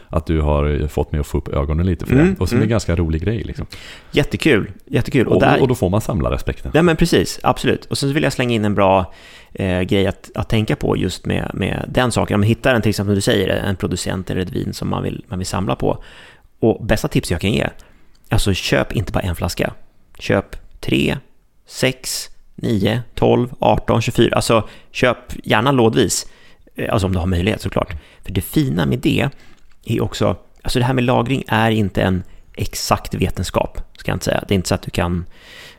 att 0.09 0.27
du 0.27 0.41
har 0.41 0.89
fått 0.89 1.13
mig 1.13 1.21
att 1.21 1.27
få 1.27 1.39
upp 1.39 1.49
ögonen 1.49 1.87
lite 1.87 2.07
för 2.07 2.15
mm. 2.15 2.27
det. 2.27 2.41
Och 2.41 2.49
som 2.49 2.57
är 2.57 2.61
en 2.61 2.63
mm. 2.63 2.71
ganska 2.71 2.97
rolig 2.97 3.23
grej. 3.23 3.43
Liksom. 3.43 3.67
Jättekul, 4.13 4.71
jättekul. 4.87 5.27
Och, 5.27 5.35
och, 5.35 5.41
där... 5.41 5.61
och 5.63 5.69
då 5.69 5.75
får 5.75 5.91
man 5.91 6.01
samlarrespekten. 6.01 6.71
Ja 6.75 6.83
men 6.83 6.97
precis, 6.97 7.41
absolut. 7.43 7.85
Och 7.85 7.99
sen 7.99 8.13
vill 8.13 8.23
jag 8.23 8.33
slänga 8.33 8.55
in 8.55 8.65
en 8.65 8.75
bra 8.75 9.13
eh, 9.53 9.81
grej 9.81 10.07
att, 10.07 10.31
att 10.35 10.49
tänka 10.49 10.77
på 10.77 10.97
just 10.97 11.27
med, 11.27 11.51
med 11.55 11.85
den 11.89 12.13
saken. 12.13 12.35
Om 12.35 12.41
man 12.41 12.49
hittar 12.49 12.75
en, 12.75 12.83
till 12.83 12.91
exempel 12.91 13.11
som 13.11 13.15
du 13.15 13.21
säger, 13.21 13.49
en 13.49 13.77
producent 13.77 14.31
eller 14.31 14.41
ett 14.41 14.53
vin 14.53 14.73
som 14.73 14.89
man 14.89 15.03
vill, 15.03 15.25
man 15.29 15.39
vill 15.39 15.47
samla 15.47 15.77
på. 15.77 16.03
Och 16.61 16.87
bästa 16.87 17.09
tips 17.09 17.31
jag 17.31 17.41
kan 17.41 17.53
ge, 17.53 17.69
alltså 18.29 18.55
köp 18.55 18.93
inte 18.93 19.13
bara 19.13 19.21
en 19.21 19.37
flaska. 19.37 19.73
Köp 20.19 20.57
tre, 20.81 21.17
sex, 21.67 22.29
9, 22.63 23.03
12, 23.15 23.49
18, 23.59 24.03
24. 24.03 24.37
Alltså 24.37 24.69
köp 24.91 25.19
gärna 25.45 25.73
lådvis. 25.73 26.27
Eh, 26.75 26.93
alltså 26.93 27.07
om 27.07 27.13
du 27.13 27.19
har 27.19 27.27
möjlighet 27.27 27.61
såklart. 27.61 27.97
För 28.23 28.33
det 28.33 28.41
fina 28.41 28.87
med 28.87 28.99
det 28.99 29.29
är 29.85 30.03
också, 30.03 30.37
alltså 30.63 30.79
det 30.79 30.85
här 30.85 30.95
med 30.95 31.05
lagring 31.05 31.45
är 31.49 31.71
inte 31.71 32.03
en 32.03 32.23
exakt 32.55 33.15
vetenskap, 33.15 33.81
ska 33.99 34.11
jag 34.11 34.17
inte 34.17 34.25
säga. 34.25 34.45
Det 34.49 34.55
är 34.55 34.57
inte 34.57 34.69
så 34.69 34.75
att 34.75 34.83
du 34.83 34.91
kan 34.91 35.25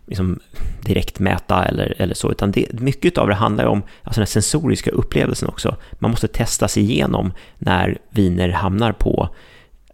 liksom 0.05 0.39
direkt 0.81 1.19
mäta 1.19 1.65
eller, 1.65 1.95
eller 2.01 2.13
så, 2.13 2.31
utan 2.31 2.51
det, 2.51 2.79
mycket 2.79 3.17
av 3.17 3.27
det 3.27 3.35
handlar 3.35 3.65
om 3.65 3.83
alltså 4.03 4.19
den 4.19 4.27
sensoriska 4.27 4.91
upplevelsen 4.91 5.49
också. 5.49 5.75
Man 5.93 6.11
måste 6.11 6.27
testa 6.27 6.67
sig 6.67 6.83
igenom 6.83 7.33
när 7.57 7.97
viner 8.09 8.49
hamnar 8.49 8.91
på 8.91 9.29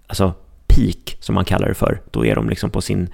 alltså 0.07 0.33
peak, 0.67 1.17
som 1.19 1.35
man 1.35 1.45
kallar 1.45 1.67
det 1.67 1.73
för. 1.73 2.01
Då 2.11 2.25
är 2.25 2.35
de 2.35 2.49
liksom 2.49 2.69
på 2.69 2.81
sin 2.81 3.09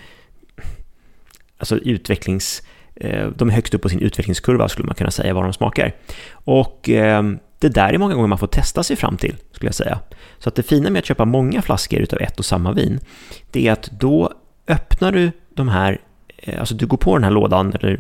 alltså 1.57 1.77
utvecklings 1.77 2.61
Eh, 2.95 3.27
de 3.35 3.49
är 3.49 3.53
högst 3.53 3.73
upp 3.73 3.81
på 3.81 3.89
sin 3.89 3.99
utvecklingskurva 3.99 4.69
skulle 4.69 4.85
man 4.85 4.95
kunna 4.95 5.11
säga 5.11 5.33
vad 5.33 5.43
de 5.43 5.53
smakar. 5.53 5.95
Och 6.33 6.89
ehm, 6.89 7.39
det 7.59 7.69
där 7.69 7.93
är 7.93 7.97
många 7.97 8.15
gånger 8.15 8.27
man 8.27 8.37
får 8.37 8.47
testa 8.47 8.83
sig 8.83 8.95
fram 8.95 9.17
till, 9.17 9.35
skulle 9.51 9.67
jag 9.67 9.75
säga. 9.75 9.99
Så 10.39 10.49
att 10.49 10.55
det 10.55 10.63
fina 10.63 10.89
med 10.89 10.99
att 10.99 11.05
köpa 11.05 11.25
många 11.25 11.61
flaskor 11.61 11.99
utav 11.99 12.21
ett 12.21 12.39
och 12.39 12.45
samma 12.45 12.71
vin, 12.71 12.99
det 13.51 13.67
är 13.67 13.71
att 13.71 13.89
då 13.91 14.33
öppnar 14.67 15.11
du 15.11 15.31
de 15.55 15.67
här, 15.67 16.01
eh, 16.37 16.59
alltså 16.59 16.75
du 16.75 16.85
går 16.85 16.97
på 16.97 17.17
den 17.17 17.23
här 17.23 17.31
lådan, 17.31 17.73
eller 17.73 17.99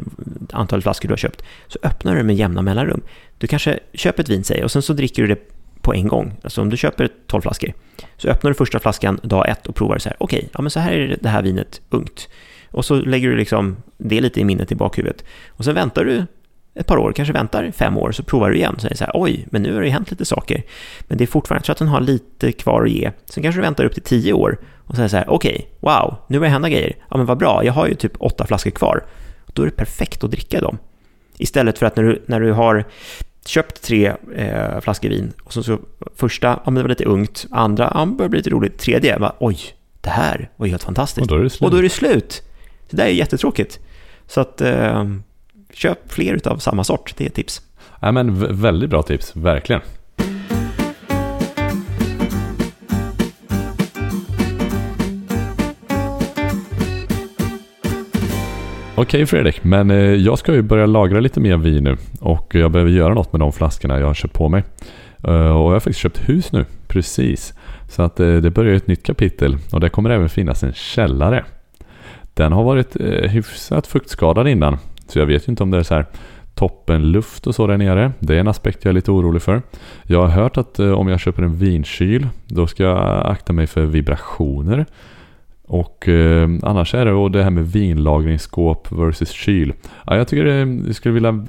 antalet 0.51 0.83
flaskor 0.83 1.07
du 1.07 1.11
har 1.11 1.17
köpt, 1.17 1.43
så 1.67 1.79
öppnar 1.83 2.15
du 2.15 2.23
med 2.23 2.35
jämna 2.35 2.61
mellanrum. 2.61 3.01
Du 3.37 3.47
kanske 3.47 3.79
köper 3.93 4.23
ett 4.23 4.29
vin, 4.29 4.43
säger 4.43 4.63
och 4.63 4.71
sen 4.71 4.81
så 4.81 4.93
dricker 4.93 5.21
du 5.21 5.27
det 5.27 5.39
på 5.81 5.93
en 5.93 6.07
gång. 6.07 6.33
Alltså 6.43 6.61
om 6.61 6.69
du 6.69 6.77
köper 6.77 7.09
12 7.27 7.41
flaskor, 7.41 7.73
så 8.17 8.27
öppnar 8.27 8.51
du 8.51 8.55
första 8.55 8.79
flaskan 8.79 9.19
dag 9.23 9.49
ett 9.49 9.67
och 9.67 9.75
provar 9.75 9.97
så 9.97 10.09
här, 10.09 10.15
okej, 10.19 10.37
okay, 10.39 10.49
ja 10.53 10.61
men 10.61 10.71
så 10.71 10.79
här 10.79 10.91
är 10.91 11.17
det 11.21 11.29
här 11.29 11.41
vinet 11.41 11.81
ungt. 11.89 12.29
Och 12.71 12.85
så 12.85 12.95
lägger 12.95 13.29
du 13.29 13.37
liksom 13.37 13.77
det 13.97 14.21
lite 14.21 14.39
i 14.39 14.43
minnet 14.43 14.71
i 14.71 14.75
bakhuvudet. 14.75 15.23
Och 15.49 15.65
sen 15.65 15.75
väntar 15.75 16.05
du 16.05 16.25
ett 16.73 16.87
par 16.87 16.97
år, 16.97 17.11
kanske 17.11 17.33
väntar 17.33 17.71
fem 17.71 17.97
år, 17.97 18.11
så 18.11 18.23
provar 18.23 18.49
du 18.49 18.55
igen. 18.55 18.73
Så 18.75 18.81
säger 18.81 18.95
så 18.95 19.03
här, 19.03 19.11
oj, 19.15 19.47
men 19.51 19.61
nu 19.61 19.73
har 19.73 19.81
det 19.81 19.89
hänt 19.89 20.11
lite 20.11 20.25
saker. 20.25 20.63
Men 21.01 21.17
det 21.17 21.23
är 21.23 21.27
fortfarande, 21.27 21.65
tror 21.65 21.73
att 21.73 21.79
den 21.79 21.87
har 21.87 22.01
lite 22.01 22.51
kvar 22.51 22.83
att 22.83 22.89
ge. 22.89 23.11
Sen 23.25 23.43
kanske 23.43 23.59
du 23.59 23.61
väntar 23.61 23.85
upp 23.85 23.93
till 23.93 24.03
tio 24.03 24.33
år 24.33 24.57
och 24.85 24.95
säger 24.95 25.09
så 25.09 25.17
här, 25.17 25.29
okej, 25.29 25.53
okay, 25.53 25.65
wow, 25.79 26.15
nu 26.27 26.39
börjar 26.39 26.49
det 26.49 26.53
hända 26.53 26.69
grejer. 26.69 26.95
Ja, 27.09 27.17
men 27.17 27.25
vad 27.25 27.37
bra, 27.37 27.65
jag 27.65 27.73
har 27.73 27.87
ju 27.87 27.95
typ 27.95 28.13
åtta 28.19 28.47
flaskor 28.47 28.71
kvar. 28.71 29.03
Då 29.53 29.61
är 29.61 29.65
det 29.65 29.71
perfekt 29.71 30.23
att 30.23 30.31
dricka 30.31 30.61
dem. 30.61 30.77
Istället 31.37 31.79
för 31.79 31.85
att 31.85 31.95
när 31.95 32.03
du, 32.03 32.23
när 32.25 32.39
du 32.39 32.51
har 32.51 32.85
köpt 33.45 33.81
tre 33.81 34.13
eh, 34.35 34.79
flaskor 34.79 35.09
vin 35.09 35.33
och 35.43 35.53
så, 35.53 35.63
så 35.63 35.79
första, 36.15 36.47
ja 36.47 36.61
men 36.65 36.75
det 36.75 36.81
var 36.81 36.89
lite 36.89 37.05
ungt, 37.05 37.45
andra, 37.51 37.91
ja 37.93 38.05
men 38.05 38.17
börjar 38.17 38.29
bli 38.29 38.39
lite 38.39 38.49
roligt, 38.49 38.77
tredje, 38.79 39.19
bara, 39.19 39.35
oj, 39.39 39.57
det 40.01 40.09
här 40.09 40.49
var 40.55 40.65
ju 40.65 40.69
helt 40.69 40.83
fantastiskt. 40.83 41.21
Och 41.21 41.27
då 41.27 41.35
är 41.35 41.43
det 41.43 41.49
slut. 41.49 41.61
Och 41.61 41.71
då 41.71 41.77
är 41.77 41.83
det 41.83 41.89
slut. 41.89 42.43
Det 42.91 42.97
där 42.97 43.05
är 43.05 43.09
jättetråkigt. 43.09 43.79
Så 44.27 44.41
att 44.41 44.61
eh, 44.61 45.05
köp 45.73 46.11
fler 46.11 46.47
av 46.47 46.57
samma 46.57 46.83
sort, 46.83 47.13
det 47.17 47.23
är 47.23 47.27
ett 47.27 47.35
tips. 47.35 47.61
Ja, 47.99 48.11
men 48.11 48.57
väldigt 48.61 48.89
bra 48.89 49.03
tips, 49.03 49.35
verkligen. 49.35 49.81
Okej 58.95 59.25
Fredrik, 59.25 59.63
men 59.63 59.91
eh, 59.91 59.97
jag 59.97 60.39
ska 60.39 60.53
ju 60.53 60.61
börja 60.61 60.85
lagra 60.85 61.19
lite 61.19 61.39
mer 61.39 61.57
vin 61.57 61.83
nu 61.83 61.97
och 62.19 62.55
jag 62.55 62.71
behöver 62.71 62.91
göra 62.91 63.13
något 63.13 63.33
med 63.33 63.39
de 63.39 63.51
flaskorna 63.51 63.99
jag 63.99 64.07
har 64.07 64.13
köpt 64.13 64.33
på 64.33 64.49
mig. 64.49 64.63
Eh, 65.23 65.31
och 65.31 65.69
jag 65.69 65.73
har 65.73 65.79
faktiskt 65.79 65.99
köpt 65.99 66.29
hus 66.29 66.51
nu, 66.51 66.65
precis. 66.87 67.53
Så 67.89 68.01
att 68.01 68.19
eh, 68.19 68.35
det 68.35 68.51
börjar 68.51 68.75
ett 68.75 68.87
nytt 68.87 69.03
kapitel 69.03 69.57
och 69.71 69.79
det 69.79 69.89
kommer 69.89 70.09
även 70.09 70.29
finnas 70.29 70.63
en 70.63 70.73
källare. 70.73 71.45
Den 72.33 72.51
har 72.51 72.63
varit 72.63 72.95
eh, 72.99 73.29
hyfsat 73.29 73.87
fuktskadad 73.87 74.47
innan. 74.47 74.77
Så 75.07 75.19
jag 75.19 75.25
vet 75.25 75.47
ju 75.47 75.51
inte 75.51 75.63
om 75.63 75.71
det 75.71 75.77
är 75.77 75.83
så 75.83 75.95
här 75.95 76.05
toppenluft 76.55 77.47
och 77.47 77.55
så 77.55 77.67
där 77.67 77.77
nere. 77.77 78.11
Det 78.19 78.35
är 78.35 78.39
en 78.39 78.47
aspekt 78.47 78.85
jag 78.85 78.89
är 78.89 78.93
lite 78.93 79.11
orolig 79.11 79.41
för. 79.41 79.61
Jag 80.03 80.21
har 80.21 80.27
hört 80.27 80.57
att 80.57 80.79
eh, 80.79 80.91
om 80.91 81.07
jag 81.07 81.19
köper 81.19 81.43
en 81.43 81.55
vinkyl 81.55 82.27
då 82.47 82.67
ska 82.67 82.83
jag 82.83 83.25
akta 83.25 83.53
mig 83.53 83.67
för 83.67 83.85
vibrationer. 83.85 84.85
Och 85.65 86.09
eh, 86.09 86.49
annars 86.63 86.93
är 86.93 87.05
det 87.05 87.11
och 87.11 87.31
det 87.31 87.43
här 87.43 87.49
med 87.49 87.71
vinlagringsskåp 87.71 88.91
versus 88.91 89.29
kyl. 89.29 89.73
Ja, 90.07 90.17
jag 90.17 90.27
tycker 90.27 90.45
det, 90.45 90.85
jag 90.87 90.95
skulle 90.95 91.13
vilja 91.13 91.45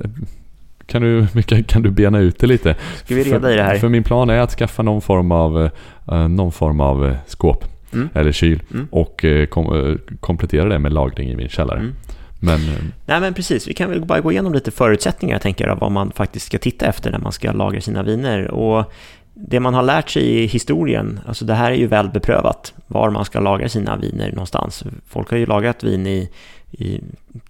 kan 0.87 1.03
du, 1.03 1.27
kan 1.67 1.83
du 1.83 1.91
bena 1.91 2.19
ut 2.19 2.39
det 2.39 2.47
lite? 2.47 2.77
Ska 2.95 3.15
vi 3.15 3.23
reda 3.23 3.53
i 3.53 3.57
det 3.57 3.63
här? 3.63 3.77
För 3.77 3.89
min 3.89 4.05
plan 4.05 4.31
är 4.31 4.39
att 4.39 4.51
skaffa 4.51 4.83
någon 4.83 5.01
form 5.01 5.33
av, 5.33 5.71
uh, 6.13 6.29
någon 6.29 6.53
form 6.53 6.81
av 6.81 7.17
skåp 7.27 7.72
mm. 7.95 8.09
eller 8.15 8.33
kyl 8.33 8.63
mm. 8.75 8.89
och 8.91 9.25
eh, 9.25 9.47
kom, 9.47 9.91
eh, 9.91 9.97
komplettera 10.21 10.69
det 10.69 10.79
med 10.79 10.93
lagring 10.93 11.31
i 11.31 11.37
min 11.37 11.49
källare. 11.49 11.79
Mm. 11.79 11.95
Men, 12.41 12.55
eh, 12.55 12.85
Nej 13.07 13.21
men 13.21 13.35
precis, 13.35 13.69
vi 13.69 13.75
kan 13.75 13.91
väl 13.91 14.05
bara 14.05 14.21
gå 14.21 14.33
igenom 14.33 14.53
lite 14.53 14.71
förutsättningar 14.71 15.39
tänker 15.39 15.67
jag, 15.67 15.77
vad 15.77 15.93
man 15.93 16.11
faktiskt 16.11 16.47
ska 16.47 16.59
titta 16.59 16.87
efter 16.87 17.11
när 17.11 17.19
man 17.19 17.33
ska 17.33 17.53
lagra 17.53 17.81
sina 17.81 18.03
viner. 18.03 18.51
Och 18.51 18.93
det 19.35 19.61
man 19.61 19.75
har 19.75 19.83
lärt 19.83 20.11
sig 20.11 20.23
i 20.23 20.47
historien, 20.47 21.21
alltså 21.27 21.45
det 21.45 21.55
här 21.55 21.71
är 21.71 21.77
ju 21.77 21.87
väl 21.87 22.09
beprövat, 22.09 22.75
var 22.87 23.11
man 23.11 23.25
ska 23.25 23.41
lagra 23.41 23.69
sina 23.69 23.97
viner 23.97 24.29
någonstans. 24.29 24.85
Folk 25.07 25.31
har 25.31 25.39
ju 25.39 25.47
lagrat 25.47 25.85
vin 25.85 26.07
i, 26.07 26.31
i 26.73 27.01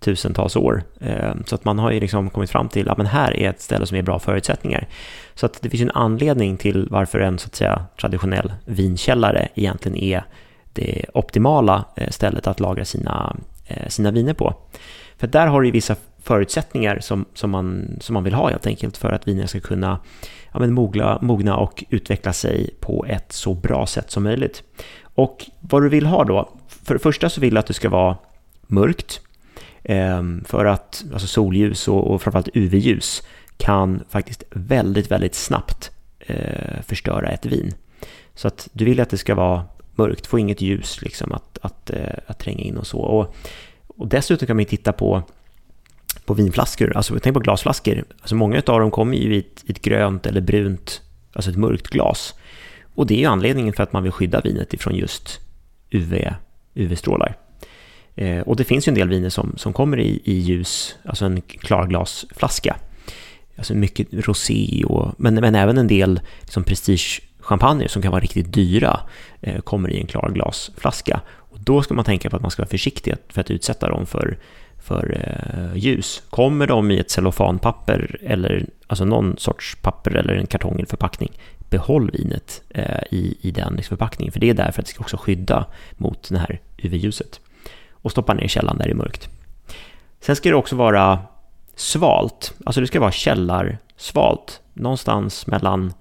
tusentals 0.00 0.56
år, 0.56 0.82
eh, 1.00 1.34
så 1.46 1.54
att 1.54 1.64
man 1.64 1.78
har 1.78 1.90
ju 1.90 2.00
liksom 2.00 2.30
kommit 2.30 2.50
fram 2.50 2.68
till 2.68 2.88
att 2.88 3.08
här 3.08 3.36
är 3.40 3.50
ett 3.50 3.60
ställe 3.60 3.86
som 3.86 3.96
ger 3.96 4.02
bra 4.02 4.18
förutsättningar. 4.18 4.88
Så 5.34 5.46
att 5.46 5.62
det 5.62 5.70
finns 5.70 5.82
en 5.82 5.90
anledning 5.90 6.56
till 6.56 6.86
varför 6.90 7.20
en 7.20 7.38
så 7.38 7.46
att 7.46 7.54
säga, 7.54 7.84
traditionell 8.00 8.52
vinkällare 8.64 9.48
egentligen 9.54 9.98
är 9.98 10.24
det 10.72 11.04
optimala 11.14 11.84
eh, 11.96 12.10
stället 12.10 12.46
att 12.46 12.60
lagra 12.60 12.84
sina, 12.84 13.36
eh, 13.66 13.88
sina 13.88 14.10
viner 14.10 14.34
på. 14.34 14.54
För 15.16 15.26
där 15.26 15.46
har 15.46 15.62
du 15.62 15.70
vissa 15.70 15.96
förutsättningar 16.22 16.98
som, 17.00 17.24
som, 17.34 17.50
man, 17.50 17.96
som 18.00 18.14
man 18.14 18.24
vill 18.24 18.34
ha 18.34 18.50
helt 18.50 18.66
enkelt 18.66 18.96
för 18.96 19.12
att 19.12 19.28
vinerna 19.28 19.46
ska 19.46 19.60
kunna 19.60 20.00
ja, 20.52 20.60
men 20.60 20.72
mogla, 20.72 21.18
mogna 21.22 21.56
och 21.56 21.84
utveckla 21.88 22.32
sig 22.32 22.70
på 22.80 23.06
ett 23.08 23.32
så 23.32 23.54
bra 23.54 23.86
sätt 23.86 24.10
som 24.10 24.22
möjligt. 24.22 24.62
Och 25.14 25.50
vad 25.60 25.82
du 25.82 25.88
vill 25.88 26.06
ha 26.06 26.24
då? 26.24 26.48
För 26.68 26.94
det 26.94 27.00
första 27.00 27.28
så 27.28 27.40
vill 27.40 27.54
du 27.54 27.60
att 27.60 27.66
det 27.66 27.74
ska 27.74 27.88
vara 27.88 28.16
mörkt. 28.72 29.20
Ehm, 29.84 30.44
för 30.44 30.64
att 30.64 31.04
alltså 31.12 31.26
solljus 31.26 31.88
och, 31.88 32.10
och 32.10 32.22
framförallt 32.22 32.48
UV-ljus 32.54 33.22
kan 33.56 34.04
faktiskt 34.08 34.44
väldigt, 34.50 35.10
väldigt 35.10 35.34
snabbt 35.34 35.90
eh, 36.18 36.82
förstöra 36.82 37.28
ett 37.28 37.46
vin. 37.46 37.74
Så 38.34 38.48
att 38.48 38.68
du 38.72 38.84
vill 38.84 39.00
att 39.00 39.10
det 39.10 39.18
ska 39.18 39.34
vara 39.34 39.64
mörkt, 39.94 40.26
få 40.26 40.38
inget 40.38 40.60
ljus 40.60 41.02
liksom 41.02 41.32
att, 41.32 41.58
att, 41.62 41.90
eh, 41.90 42.18
att 42.26 42.38
tränga 42.38 42.64
in 42.64 42.76
och 42.76 42.86
så. 42.86 42.98
Och, 42.98 43.34
och 43.86 44.08
dessutom 44.08 44.46
kan 44.46 44.56
man 44.56 44.64
titta 44.64 44.92
på, 44.92 45.22
på 46.24 46.34
vinflaskor, 46.34 46.96
alltså 46.96 47.18
tänk 47.22 47.34
på 47.34 47.40
glasflaskor. 47.40 48.04
Alltså 48.20 48.34
många 48.34 48.62
av 48.66 48.80
dem 48.80 48.90
kommer 48.90 49.16
ju 49.16 49.34
i 49.34 49.38
ett, 49.38 49.64
ett 49.70 49.82
grönt 49.82 50.26
eller 50.26 50.40
brunt, 50.40 51.02
alltså 51.32 51.50
ett 51.50 51.56
mörkt 51.56 51.88
glas. 51.88 52.34
Och 52.94 53.06
det 53.06 53.14
är 53.14 53.18
ju 53.18 53.26
anledningen 53.26 53.72
för 53.72 53.82
att 53.82 53.92
man 53.92 54.02
vill 54.02 54.12
skydda 54.12 54.40
vinet 54.40 54.74
ifrån 54.74 54.94
just 54.94 55.40
UV, 55.90 56.14
UV-strålar. 56.74 57.36
Eh, 58.16 58.40
och 58.40 58.56
det 58.56 58.64
finns 58.64 58.88
ju 58.88 58.90
en 58.90 58.94
del 58.94 59.08
viner 59.08 59.30
som, 59.30 59.54
som 59.56 59.72
kommer 59.72 60.00
i, 60.00 60.20
i 60.24 60.32
ljus, 60.32 60.96
alltså 61.04 61.24
en 61.24 61.40
klarglasflaska 61.40 62.76
alltså 63.56 63.74
mycket 63.74 64.08
rosé 64.12 64.84
och, 64.84 65.14
men, 65.16 65.34
men 65.34 65.54
även 65.54 65.78
en 65.78 65.86
del 65.86 66.20
liksom 66.40 66.64
prestige-champagner 66.64 67.88
som 67.88 68.02
kan 68.02 68.10
vara 68.10 68.22
riktigt 68.22 68.52
dyra 68.52 69.00
eh, 69.40 69.60
kommer 69.60 69.90
i 69.90 70.00
en 70.00 70.06
klarglasflaska. 70.06 71.20
Och 71.28 71.60
då 71.60 71.82
ska 71.82 71.94
man 71.94 72.04
tänka 72.04 72.30
på 72.30 72.36
att 72.36 72.42
man 72.42 72.50
ska 72.50 72.62
vara 72.62 72.70
försiktig 72.70 73.14
för 73.28 73.40
att 73.40 73.50
utsätta 73.50 73.88
dem 73.88 74.06
för, 74.06 74.38
för 74.78 75.16
eh, 75.16 75.78
ljus. 75.78 76.22
Kommer 76.30 76.66
de 76.66 76.90
i 76.90 76.98
ett 76.98 77.10
cellofanpapper 77.10 78.18
eller 78.22 78.66
alltså 78.86 79.04
någon 79.04 79.36
sorts 79.38 79.76
papper 79.82 80.10
eller 80.10 80.34
en 80.34 80.46
kartong 80.46 80.74
eller 80.74 80.86
förpackning, 80.86 81.32
behåll 81.70 82.10
vinet 82.10 82.62
eh, 82.68 83.02
i, 83.10 83.36
i 83.40 83.50
den 83.50 83.74
liksom 83.74 83.96
förpackningen, 83.96 84.32
för 84.32 84.40
det 84.40 84.50
är 84.50 84.54
därför 84.54 84.82
att 84.82 84.86
det 84.86 84.92
ska 84.92 85.00
också 85.00 85.16
skydda 85.16 85.66
mot 85.96 86.28
det 86.28 86.38
här 86.38 86.60
UV-ljuset. 86.78 87.40
Och 88.02 88.10
stoppa 88.10 88.34
ner 88.34 88.48
källan 88.48 88.78
där 88.78 88.84
det 88.84 88.90
är 88.90 88.94
mörkt. 88.94 89.28
Sen 90.20 90.36
ska 90.36 90.48
det 90.48 90.54
också 90.54 90.76
vara 90.76 91.18
svalt. 91.76 92.54
Alltså 92.64 92.80
det 92.80 92.86
ska 92.86 93.00
vara 93.00 93.12
källarsvalt. 93.12 94.60
Någonstans 94.72 95.46
mellan 95.46 95.92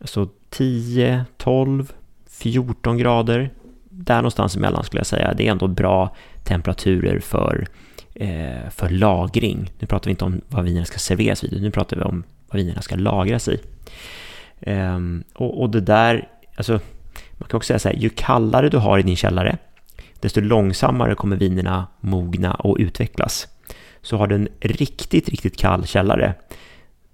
alltså 0.00 0.28
10, 0.50 1.24
12, 1.36 1.92
14 2.30 2.98
grader. 2.98 3.50
Där 3.84 4.16
någonstans 4.16 4.56
emellan 4.56 4.84
skulle 4.84 5.00
jag 5.00 5.06
säga. 5.06 5.34
Det 5.34 5.46
är 5.46 5.50
ändå 5.50 5.66
bra 5.66 6.16
temperaturer 6.44 7.20
för 7.20 7.66
eh, 8.14 8.70
för 8.70 8.88
lagring. 8.88 9.72
Nu 9.78 9.86
pratar 9.86 10.04
vi 10.04 10.10
inte 10.10 10.24
om 10.24 10.40
vad 10.48 10.64
vinerna 10.64 10.84
ska 10.84 10.98
serveras 10.98 11.44
vid, 11.44 11.62
nu 11.62 11.70
pratar 11.70 11.96
vi 11.96 12.02
om 12.02 12.24
vad 12.48 12.56
vinerna 12.56 12.82
ska 12.82 12.96
lagras 12.96 13.48
i. 13.48 13.60
Eh, 14.60 14.98
och, 15.34 15.60
och, 15.62 15.70
det 15.70 15.80
där, 15.80 16.28
alltså, 16.56 16.72
man 17.32 17.48
kan 17.48 17.56
också 17.56 17.66
säga 17.66 17.78
så 17.78 17.88
här, 17.88 17.96
ju 17.96 18.10
kallare 18.10 18.68
du 18.68 18.76
har 18.76 18.98
i 18.98 19.02
din 19.02 19.16
källare, 19.16 19.58
desto 20.20 20.40
långsammare 20.40 21.14
kommer 21.14 21.36
vinerna 21.36 21.86
mogna 22.00 22.54
och 22.54 22.76
utvecklas. 22.80 23.48
Så 24.02 24.16
har 24.16 24.26
du 24.26 24.34
en 24.34 24.48
riktigt, 24.60 25.28
riktigt 25.28 25.56
kall 25.56 25.86
källare, 25.86 26.34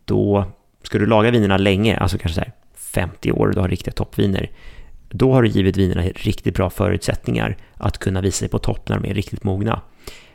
då 0.05 0.45
ska 0.83 0.99
du 0.99 1.07
laga 1.07 1.31
vinerna 1.31 1.57
länge, 1.57 1.97
alltså 1.97 2.19
kanske 2.19 2.35
så 2.35 2.41
här 2.41 2.53
50 2.75 3.33
år, 3.33 3.49
och 3.49 3.55
du 3.55 3.61
har 3.61 3.69
riktiga 3.69 3.93
toppviner, 3.93 4.51
då 5.09 5.33
har 5.33 5.43
du 5.43 5.49
givit 5.49 5.77
vinerna 5.77 6.03
riktigt 6.03 6.55
bra 6.55 6.71
förutsättningar 6.71 7.57
att 7.75 7.99
kunna 7.99 8.21
visa 8.21 8.39
sig 8.39 8.49
på 8.49 8.59
topp 8.59 8.89
när 8.89 8.99
de 8.99 9.11
är 9.11 9.15
riktigt 9.15 9.45
mogna. 9.45 9.81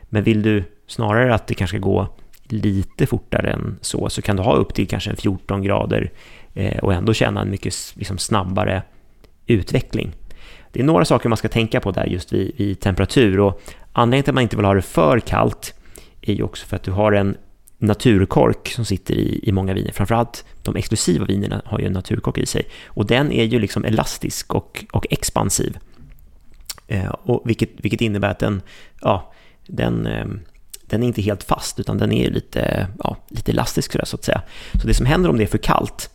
Men 0.03 0.23
vill 0.23 0.41
du 0.41 0.63
snarare 0.88 1.33
att 1.33 1.47
det 1.47 1.53
kanske 1.53 1.77
ska 1.77 1.88
gå 1.88 2.07
lite 2.43 3.05
fortare 3.07 3.51
än 3.51 3.79
så, 3.81 4.09
så 4.09 4.21
kan 4.21 4.35
du 4.35 4.43
ha 4.43 4.53
upp 4.53 4.73
till 4.73 4.88
kanske 4.88 5.09
en 5.09 5.15
14 5.15 5.63
grader 5.63 6.11
eh, 6.53 6.77
och 6.77 6.93
ändå 6.93 7.13
känna 7.13 7.41
en 7.41 7.51
mycket 7.51 7.73
liksom, 7.95 8.17
snabbare 8.17 8.83
utveckling. 9.47 10.11
Det 10.71 10.79
är 10.79 10.83
några 10.83 11.05
saker 11.05 11.29
man 11.29 11.38
ska 11.38 11.47
tänka 11.47 11.79
på 11.79 11.91
där 11.91 12.05
just 12.05 12.33
vid, 12.33 12.51
vid 12.57 12.79
temperatur 12.79 13.39
och 13.39 13.61
anledningen 13.93 14.23
till 14.23 14.31
att 14.31 14.35
man 14.35 14.43
inte 14.43 14.55
vill 14.55 14.65
ha 14.65 14.73
det 14.73 14.81
för 14.81 15.19
kallt 15.19 15.73
är 16.21 16.33
ju 16.33 16.43
också 16.43 16.65
för 16.65 16.75
att 16.75 16.83
du 16.83 16.91
har 16.91 17.11
en 17.11 17.38
naturkork 17.77 18.67
som 18.67 18.85
sitter 18.85 19.13
i, 19.13 19.39
i 19.43 19.51
många 19.51 19.73
viner. 19.73 19.91
Framförallt 19.91 20.45
de 20.63 20.75
exklusiva 20.75 21.25
vinerna 21.25 21.61
har 21.65 21.79
ju 21.79 21.85
en 21.85 21.93
naturkork 21.93 22.38
i 22.38 22.45
sig. 22.45 22.67
Och 22.88 23.05
den 23.05 23.31
är 23.31 23.43
ju 23.43 23.59
liksom 23.59 23.85
elastisk 23.85 24.55
och, 24.55 24.85
och 24.91 25.05
expansiv. 25.09 25.77
Eh, 26.88 27.09
och 27.09 27.41
vilket, 27.45 27.69
vilket 27.77 28.01
innebär 28.01 28.29
att 28.29 28.39
den, 28.39 28.61
ja, 29.01 29.33
den, 29.67 30.07
eh, 30.07 30.25
den 30.81 31.03
är 31.03 31.07
inte 31.07 31.21
helt 31.21 31.43
fast, 31.43 31.79
utan 31.79 31.97
den 31.97 32.11
är 32.11 32.29
lite, 32.29 32.88
ja, 33.03 33.17
lite 33.27 33.51
elastisk 33.51 33.91
sådär, 33.91 34.05
så 34.05 34.15
att 34.15 34.23
säga. 34.23 34.41
Så 34.81 34.88
det 34.88 34.93
som 34.93 35.05
händer 35.05 35.29
om 35.29 35.38
det 35.38 35.43
är 35.43 35.47
för 35.47 35.57
kallt, 35.57 36.09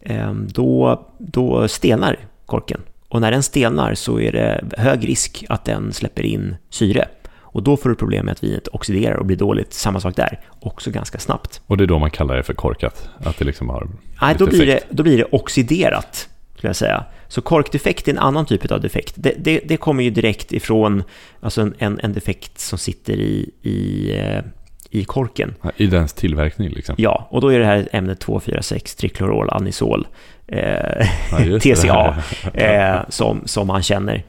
eh, 0.00 0.32
då, 0.32 1.00
då 1.18 1.68
stelnar 1.68 2.18
korken. 2.46 2.80
Och 3.10 3.20
när 3.20 3.30
den 3.30 3.42
stelnar 3.42 3.94
så 3.94 4.20
är 4.20 4.32
det 4.32 4.64
hög 4.76 5.08
risk 5.08 5.44
att 5.48 5.64
den 5.64 5.92
släpper 5.92 6.22
in 6.22 6.56
syre. 6.70 7.08
Och 7.52 7.62
då 7.62 7.76
får 7.76 7.88
du 7.88 7.94
problem 7.94 8.24
med 8.26 8.32
att 8.32 8.44
vinet 8.44 8.68
oxiderar 8.68 9.14
och 9.14 9.26
blir 9.26 9.36
dåligt. 9.36 9.72
Samma 9.72 10.00
sak 10.00 10.16
där, 10.16 10.40
också 10.60 10.90
ganska 10.90 11.18
snabbt. 11.18 11.60
Och 11.66 11.76
det 11.76 11.84
är 11.84 11.86
då 11.86 11.98
man 11.98 12.10
kallar 12.10 12.36
det 12.36 12.42
för 12.42 12.54
korkat? 12.54 13.08
Att 13.18 13.38
det 13.38 13.44
liksom 13.44 13.68
har 13.68 13.88
Nej, 14.20 14.34
då 14.38 14.46
blir, 14.46 14.66
det, 14.66 14.80
då 14.90 15.02
blir 15.02 15.18
det 15.18 15.24
oxiderat, 15.24 16.28
skulle 16.56 16.68
jag 16.68 16.76
säga. 16.76 17.04
Så 17.28 17.42
korkdefekt 17.42 18.08
är 18.08 18.12
en 18.12 18.18
annan 18.18 18.46
typ 18.46 18.72
av 18.72 18.80
defekt. 18.80 19.14
Det, 19.16 19.34
det, 19.38 19.60
det 19.64 19.76
kommer 19.76 20.02
ju 20.02 20.10
direkt 20.10 20.52
ifrån 20.52 21.02
alltså 21.40 21.70
en, 21.78 22.00
en 22.02 22.12
defekt 22.12 22.58
som 22.58 22.78
sitter 22.78 23.12
i, 23.12 23.50
i, 23.62 24.12
eh, 24.18 24.42
i 24.90 25.04
korken. 25.04 25.54
I 25.76 25.86
dens 25.86 26.12
tillverkning 26.12 26.68
liksom? 26.68 26.94
Ja, 26.98 27.28
och 27.30 27.40
då 27.40 27.48
är 27.48 27.58
det 27.58 27.64
här 27.64 27.88
ämnet 27.92 28.20
246 28.20 28.94
triklorol 28.94 29.50
anisol, 29.50 30.06
ja, 30.50 31.58
TCA, 31.60 32.22
eh, 32.54 33.00
som, 33.08 33.42
som 33.44 33.66
man 33.66 33.82
känner. 33.82 34.24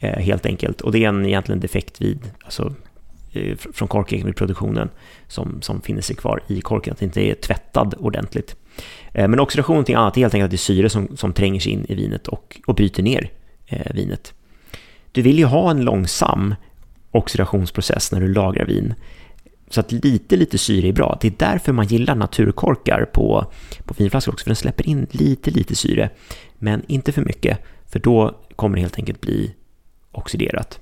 Eh, 0.00 0.18
helt 0.18 0.46
enkelt. 0.46 0.80
Och 0.80 0.92
det 0.92 1.04
är 1.04 1.08
en 1.08 1.26
egentligen 1.26 1.60
defekt 1.60 2.00
vid, 2.00 2.18
alltså, 2.44 2.74
eh, 3.32 3.56
från 3.56 3.88
korken 3.88 4.26
vid 4.26 4.36
produktionen 4.36 4.88
som, 5.28 5.62
som 5.62 5.80
finner 5.80 6.02
sig 6.02 6.16
kvar 6.16 6.42
i 6.46 6.60
korken, 6.60 6.92
att 6.92 6.98
det 6.98 7.04
inte 7.04 7.20
är 7.20 7.34
tvättad 7.34 7.94
ordentligt. 7.98 8.56
Eh, 9.12 9.28
men 9.28 9.40
oxidation 9.40 9.74
är 9.74 9.76
någonting 9.76 9.94
annat, 9.94 10.16
är 10.16 10.20
helt 10.20 10.34
enkelt 10.34 10.44
att 10.44 10.50
det 10.50 10.54
är 10.54 10.58
syre 10.58 10.88
som, 10.88 11.16
som 11.16 11.32
tränger 11.32 11.60
sig 11.60 11.72
in 11.72 11.86
i 11.88 11.94
vinet 11.94 12.28
och, 12.28 12.60
och 12.66 12.74
bryter 12.74 13.02
ner 13.02 13.30
eh, 13.66 13.94
vinet. 13.94 14.34
Du 15.12 15.22
vill 15.22 15.38
ju 15.38 15.44
ha 15.44 15.70
en 15.70 15.80
långsam 15.80 16.54
oxidationsprocess 17.10 18.12
när 18.12 18.20
du 18.20 18.28
lagrar 18.28 18.66
vin. 18.66 18.94
Så 19.68 19.80
att 19.80 19.92
lite, 19.92 20.36
lite 20.36 20.58
syre 20.58 20.88
är 20.88 20.92
bra. 20.92 21.18
Det 21.20 21.28
är 21.28 21.32
därför 21.38 21.72
man 21.72 21.86
gillar 21.86 22.14
naturkorkar 22.14 23.04
på, 23.12 23.46
på 23.84 23.94
vinflaskor 23.98 24.32
också, 24.32 24.44
för 24.44 24.50
den 24.50 24.56
släpper 24.56 24.88
in 24.88 25.06
lite, 25.10 25.50
lite 25.50 25.74
syre. 25.74 26.10
Men 26.58 26.82
inte 26.86 27.12
för 27.12 27.22
mycket, 27.22 27.58
för 27.86 27.98
då 27.98 28.40
kommer 28.56 28.76
det 28.76 28.80
helt 28.80 28.98
enkelt 28.98 29.20
bli 29.20 29.54
oxiderat. 30.12 30.80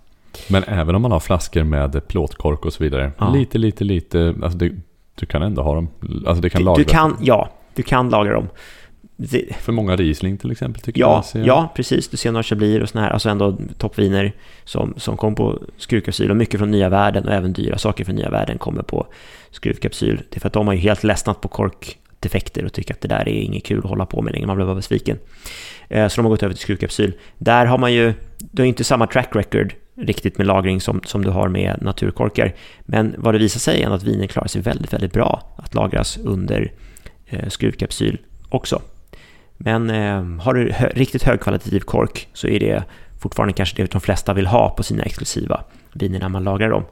Men 0.48 0.64
även 0.64 0.94
om 0.94 1.02
man 1.02 1.12
har 1.12 1.20
flaskor 1.20 1.64
med 1.64 2.08
plåtkork 2.08 2.64
och 2.64 2.72
så 2.72 2.84
vidare, 2.84 3.12
ja. 3.18 3.32
lite, 3.32 3.58
lite, 3.58 3.84
lite, 3.84 4.34
alltså 4.42 4.58
det, 4.58 4.72
du 5.14 5.26
kan 5.26 5.42
ändå 5.42 5.62
ha 5.62 5.74
dem, 5.74 5.88
alltså 6.26 6.42
det 6.42 6.50
kan 6.50 6.60
du, 6.60 6.64
lagras. 6.64 6.86
Du 6.86 6.92
kan, 6.92 7.16
ja, 7.20 7.50
du 7.74 7.82
kan 7.82 8.08
lagra 8.08 8.32
dem. 8.32 8.48
Det, 9.16 9.56
för 9.60 9.72
många 9.72 9.96
Riesling 9.96 10.38
till 10.38 10.50
exempel 10.50 10.82
tycker 10.82 11.00
ja, 11.00 11.24
jag. 11.34 11.46
Ja, 11.46 11.72
precis. 11.76 12.08
Du 12.08 12.16
ser 12.16 12.32
några 12.32 12.42
Chablis 12.42 12.82
och 12.82 12.88
sådana 12.88 13.06
här, 13.06 13.12
alltså 13.12 13.28
ändå 13.28 13.58
toppviner 13.78 14.32
som, 14.64 14.94
som 14.96 15.16
kom 15.16 15.34
på 15.34 15.62
skruvkapsyl 15.76 16.30
och 16.30 16.36
mycket 16.36 16.60
från 16.60 16.70
nya 16.70 16.88
världen 16.88 17.28
och 17.28 17.34
även 17.34 17.52
dyra 17.52 17.78
saker 17.78 18.04
från 18.04 18.14
nya 18.14 18.30
världen 18.30 18.58
kommer 18.58 18.82
på 18.82 19.06
skruvkapsyl. 19.50 20.22
Det 20.30 20.36
är 20.36 20.40
för 20.40 20.46
att 20.46 20.52
de 20.52 20.66
har 20.66 20.74
ju 20.74 20.80
helt 20.80 21.04
ledsnat 21.04 21.40
på 21.40 21.48
korkdefekter 21.48 22.64
och 22.64 22.72
tycker 22.72 22.94
att 22.94 23.00
det 23.00 23.08
där 23.08 23.28
är 23.28 23.40
inget 23.40 23.64
kul 23.64 23.78
att 23.78 23.90
hålla 23.90 24.06
på 24.06 24.22
med 24.22 24.32
längre, 24.32 24.46
man 24.46 24.56
blir 24.56 24.66
bara 24.66 24.74
besviken. 24.74 25.18
Eh, 25.88 26.08
så 26.08 26.16
de 26.16 26.24
har 26.24 26.30
gått 26.30 26.42
över 26.42 26.54
till 26.54 26.62
skruvkapsyl. 26.62 27.12
Där 27.38 27.66
har 27.66 27.78
man 27.78 27.92
ju, 27.92 28.14
du 28.38 28.62
har 28.62 28.66
inte 28.66 28.84
samma 28.84 29.06
track 29.06 29.36
record 29.36 29.74
riktigt 29.96 30.38
med 30.38 30.46
lagring 30.46 30.80
som, 30.80 31.00
som 31.04 31.24
du 31.24 31.30
har 31.30 31.48
med 31.48 31.78
naturkorkar. 31.82 32.54
Men 32.80 33.14
vad 33.18 33.34
det 33.34 33.38
visar 33.38 33.60
sig 33.60 33.82
är 33.82 33.90
att 33.90 34.02
viner 34.02 34.26
klarar 34.26 34.48
sig 34.48 34.62
väldigt, 34.62 34.92
väldigt 34.92 35.12
bra 35.12 35.54
att 35.56 35.74
lagras 35.74 36.18
under 36.24 36.72
eh, 37.26 37.48
skruvkapsyl 37.48 38.18
också. 38.48 38.82
Men 39.56 39.90
eh, 39.90 40.42
har 40.44 40.54
du 40.54 40.72
hö 40.72 40.88
riktigt 40.94 41.22
högkvalitativ 41.22 41.80
kork 41.80 42.28
så 42.32 42.48
är 42.48 42.60
det 42.60 42.84
fortfarande 43.20 43.52
kanske 43.52 43.82
det 43.82 43.92
de 43.92 44.00
flesta 44.00 44.34
vill 44.34 44.46
ha 44.46 44.70
på 44.70 44.82
sina 44.82 45.02
exklusiva 45.02 45.64
viner 45.92 46.20
när 46.20 46.28
man 46.28 46.44
lagrar 46.44 46.70
dem. 46.70 46.84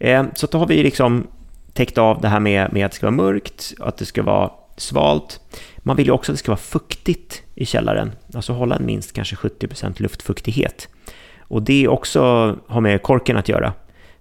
Eh, 0.00 0.24
så 0.34 0.46
då 0.46 0.58
har 0.58 0.66
vi 0.66 0.82
liksom 0.82 1.26
täckt 1.72 1.98
av 1.98 2.20
det 2.20 2.28
här 2.28 2.40
med, 2.40 2.72
med 2.72 2.86
att 2.86 2.92
det 2.92 2.96
ska 2.96 3.06
vara 3.06 3.16
mörkt, 3.16 3.74
att 3.80 3.96
det 3.96 4.04
ska 4.04 4.22
vara 4.22 4.50
svalt. 4.76 5.40
Man 5.78 5.96
vill 5.96 6.06
ju 6.06 6.12
också 6.12 6.32
att 6.32 6.34
det 6.34 6.38
ska 6.38 6.50
vara 6.50 6.60
fuktigt 6.60 7.42
i 7.54 7.66
källaren, 7.66 8.12
alltså 8.34 8.52
hålla 8.52 8.76
en 8.76 8.86
minst 8.86 9.12
kanske 9.12 9.36
70% 9.36 10.02
luftfuktighet. 10.02 10.88
Och 11.40 11.62
det 11.62 11.88
också 11.88 12.20
har 12.66 12.80
med 12.80 13.02
korken 13.02 13.36
att 13.36 13.48
göra. 13.48 13.72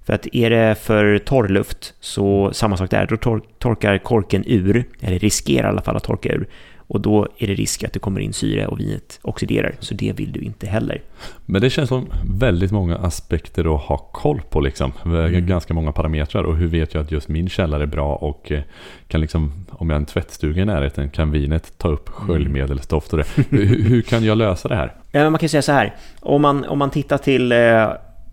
För 0.06 0.14
att 0.14 0.28
är 0.36 0.50
det 0.50 0.76
för 0.76 1.18
torr 1.18 1.48
luft, 1.48 1.94
så 2.00 2.54
samma 2.54 2.78
sak 2.78 2.90
där, 2.90 3.08
då 3.10 3.18
tor 3.18 3.42
torkar 3.60 3.98
korken 3.98 4.44
ur, 4.48 4.86
eller 5.02 5.20
riskerar 5.20 5.68
i 5.68 5.70
alla 5.70 5.82
fall 5.82 5.96
att 5.96 6.04
torka 6.04 6.30
ur. 6.30 6.48
Och 6.88 7.02
då 7.02 7.28
är 7.38 7.48
det 7.48 7.54
risk 7.54 7.84
att 7.84 7.94
det 7.94 8.00
kommer 8.00 8.20
in 8.22 8.34
syre 8.34 8.68
och 8.68 8.80
vinet 8.80 9.20
oxiderar, 9.22 9.76
så 9.80 9.94
det 9.94 10.14
vill 10.14 10.32
du 10.32 10.40
inte 10.40 10.68
heller. 10.68 11.02
Men 11.46 11.62
det 11.62 11.70
känns 11.70 11.90
som 11.90 12.08
väldigt 12.40 12.72
många 12.72 12.98
aspekter 12.98 13.76
att 13.76 13.82
ha 13.82 13.98
koll 13.98 14.42
på 14.50 14.62
liksom. 14.62 14.92
Mm. 15.06 15.48
Ganska 15.48 15.74
många 15.74 15.92
parametrar 15.92 16.44
och 16.44 16.58
hur 16.58 16.68
vet 16.68 16.94
jag 16.94 17.04
att 17.04 17.12
just 17.12 17.28
min 17.28 17.50
källare 17.50 17.84
är 17.84 17.88
bra 17.88 18.16
och 18.16 18.52
eh, 18.52 18.62
kan 19.08 19.22
liksom, 19.22 19.66
om 19.70 19.90
jag 19.90 19.96
har 19.96 20.00
en 20.00 20.06
tvättstuga 20.06 20.62
i 20.62 20.66
närheten, 20.66 21.10
kan 21.10 21.32
vinet 21.32 21.78
ta 21.78 21.88
upp 21.88 22.10
mm. 22.10 22.28
sköljmedelsdoft 22.28 23.14
och 23.14 23.18
det. 23.18 23.26
hur, 23.50 23.90
hur, 23.90 24.02
kan 24.02 24.24
jag 24.24 24.38
lösa 24.38 24.68
det 24.68 24.76
här? 24.76 24.94
Ja, 25.12 25.30
man 25.30 25.40
kan 25.40 25.50
säga 25.50 25.62
så 25.62 25.72
här, 25.72 25.96
om 26.20 26.42
man, 26.42 26.66
om 26.66 26.80
man 26.80 26.90
tittar 26.90 27.18
till 27.18 27.52
eh, 27.52 27.88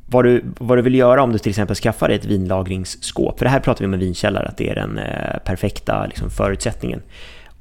vad 0.06 0.24
du, 0.24 0.44
vad 0.58 0.78
du 0.78 0.82
vill 0.82 0.94
göra 0.94 1.22
om 1.22 1.32
du 1.32 1.38
till 1.38 1.50
exempel 1.50 1.76
skaffar 1.76 2.08
dig 2.08 2.16
ett 2.16 2.24
vinlagringsskåp. 2.24 3.38
För 3.38 3.44
det 3.44 3.50
här 3.50 3.60
pratar 3.60 3.80
vi 3.80 3.86
om 3.86 3.94
en 3.94 4.00
vinkällare, 4.00 4.48
att 4.48 4.56
det 4.56 4.70
är 4.70 4.74
den 4.74 4.98
eh, 4.98 5.38
perfekta 5.44 6.06
liksom, 6.06 6.30
förutsättningen. 6.30 7.02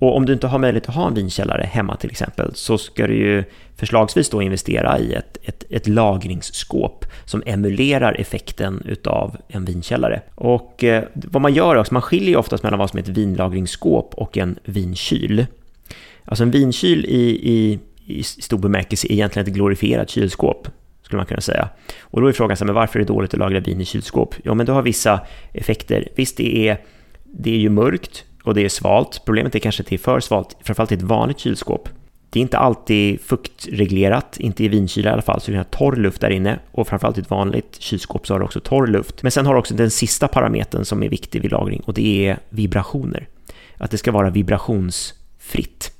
Och 0.03 0.17
om 0.17 0.25
du 0.25 0.33
inte 0.33 0.47
har 0.47 0.59
möjlighet 0.59 0.89
att 0.89 0.95
ha 0.95 1.07
en 1.07 1.13
vinkällare 1.13 1.69
hemma 1.71 1.95
till 1.95 2.11
exempel 2.11 2.51
så 2.55 2.77
ska 2.77 3.07
du 3.07 3.15
ju 3.15 3.43
förslagsvis 3.75 4.29
då 4.29 4.41
investera 4.41 4.99
i 4.99 5.13
ett, 5.13 5.37
ett, 5.43 5.63
ett 5.69 5.87
lagringsskåp 5.87 7.05
som 7.25 7.43
emulerar 7.45 8.13
effekten 8.13 8.81
utav 8.85 9.37
en 9.47 9.65
vinkällare. 9.65 10.21
Och 10.35 10.83
eh, 10.83 11.03
vad 11.13 11.41
man 11.41 11.53
gör 11.53 11.75
också, 11.75 11.93
man 11.93 12.01
skiljer 12.01 12.29
ju 12.29 12.35
oftast 12.35 12.63
mellan 12.63 12.79
vad 12.79 12.89
som 12.89 12.97
är 12.97 13.03
ett 13.03 13.09
vinlagringsskåp 13.09 14.13
och 14.13 14.37
en 14.37 14.59
vinkyl. 14.63 15.45
Alltså 16.25 16.43
en 16.43 16.51
vinkyl 16.51 17.05
i, 17.05 17.49
i, 17.51 17.79
i 18.05 18.23
stor 18.23 18.57
bemärkelse 18.57 19.07
är 19.07 19.11
egentligen 19.11 19.47
ett 19.47 19.53
glorifierat 19.53 20.09
kylskåp 20.09 20.67
skulle 21.01 21.17
man 21.17 21.25
kunna 21.25 21.41
säga. 21.41 21.69
Och 22.01 22.21
då 22.21 22.27
är 22.27 22.31
frågan 22.31 22.57
så 22.57 22.63
här, 22.63 22.65
men 22.65 22.75
varför 22.75 22.99
är 22.99 23.03
det 23.03 23.13
dåligt 23.13 23.33
att 23.33 23.39
lagra 23.39 23.59
vin 23.59 23.81
i 23.81 23.85
kylskåp? 23.85 24.35
Ja, 24.43 24.53
men 24.53 24.65
det 24.65 24.71
har 24.71 24.81
vissa 24.81 25.21
effekter. 25.53 26.07
Visst, 26.15 26.37
det 26.37 26.67
är, 26.67 26.77
det 27.23 27.51
är 27.51 27.59
ju 27.59 27.69
mörkt, 27.69 28.25
och 28.43 28.53
det 28.53 28.65
är 28.65 28.69
svalt. 28.69 29.21
Problemet 29.25 29.55
är 29.55 29.59
kanske 29.59 29.83
att 29.83 29.87
det 29.87 29.95
är 29.95 29.99
för 29.99 30.19
svalt, 30.19 30.57
framförallt 30.61 30.91
i 30.91 30.95
ett 30.95 31.01
vanligt 31.01 31.39
kylskåp. 31.39 31.89
Det 32.29 32.39
är 32.39 32.41
inte 32.41 32.57
alltid 32.57 33.21
fuktreglerat, 33.21 34.37
inte 34.39 34.63
i 34.63 34.67
vinkyla 34.67 35.09
i 35.09 35.13
alla 35.13 35.21
fall, 35.21 35.41
så 35.41 35.51
det 35.51 35.57
är 35.57 35.63
torr 35.63 35.95
luft 35.95 36.21
där 36.21 36.29
inne. 36.29 36.59
Och 36.71 36.87
framförallt 36.87 37.17
i 37.17 37.21
ett 37.21 37.29
vanligt 37.29 37.75
kylskåp 37.79 38.27
så 38.27 38.33
har 38.33 38.39
det 38.39 38.45
också 38.45 38.59
torr 38.59 38.87
luft. 38.87 39.23
Men 39.23 39.31
sen 39.31 39.45
har 39.45 39.53
du 39.53 39.59
också 39.59 39.73
den 39.73 39.91
sista 39.91 40.27
parametern 40.27 40.85
som 40.85 41.03
är 41.03 41.09
viktig 41.09 41.41
vid 41.41 41.51
lagring 41.51 41.81
och 41.85 41.93
det 41.93 42.27
är 42.27 42.39
vibrationer. 42.49 43.27
Att 43.77 43.91
det 43.91 43.97
ska 43.97 44.11
vara 44.11 44.29
vibrationsfritt. 44.29 45.91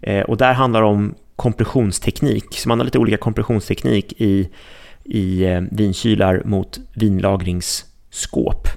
Eh, 0.00 0.22
och 0.22 0.36
där 0.36 0.52
handlar 0.52 0.80
det 0.80 0.88
om 0.88 1.14
kompressionsteknik, 1.36 2.44
så 2.50 2.68
man 2.68 2.78
har 2.78 2.84
lite 2.84 2.98
olika 2.98 3.16
kompressionsteknik 3.16 4.20
i, 4.20 4.48
i 5.04 5.44
eh, 5.44 5.60
vinkylar 5.70 6.42
mot 6.44 6.80
vinlagringsskåp. 6.94 8.68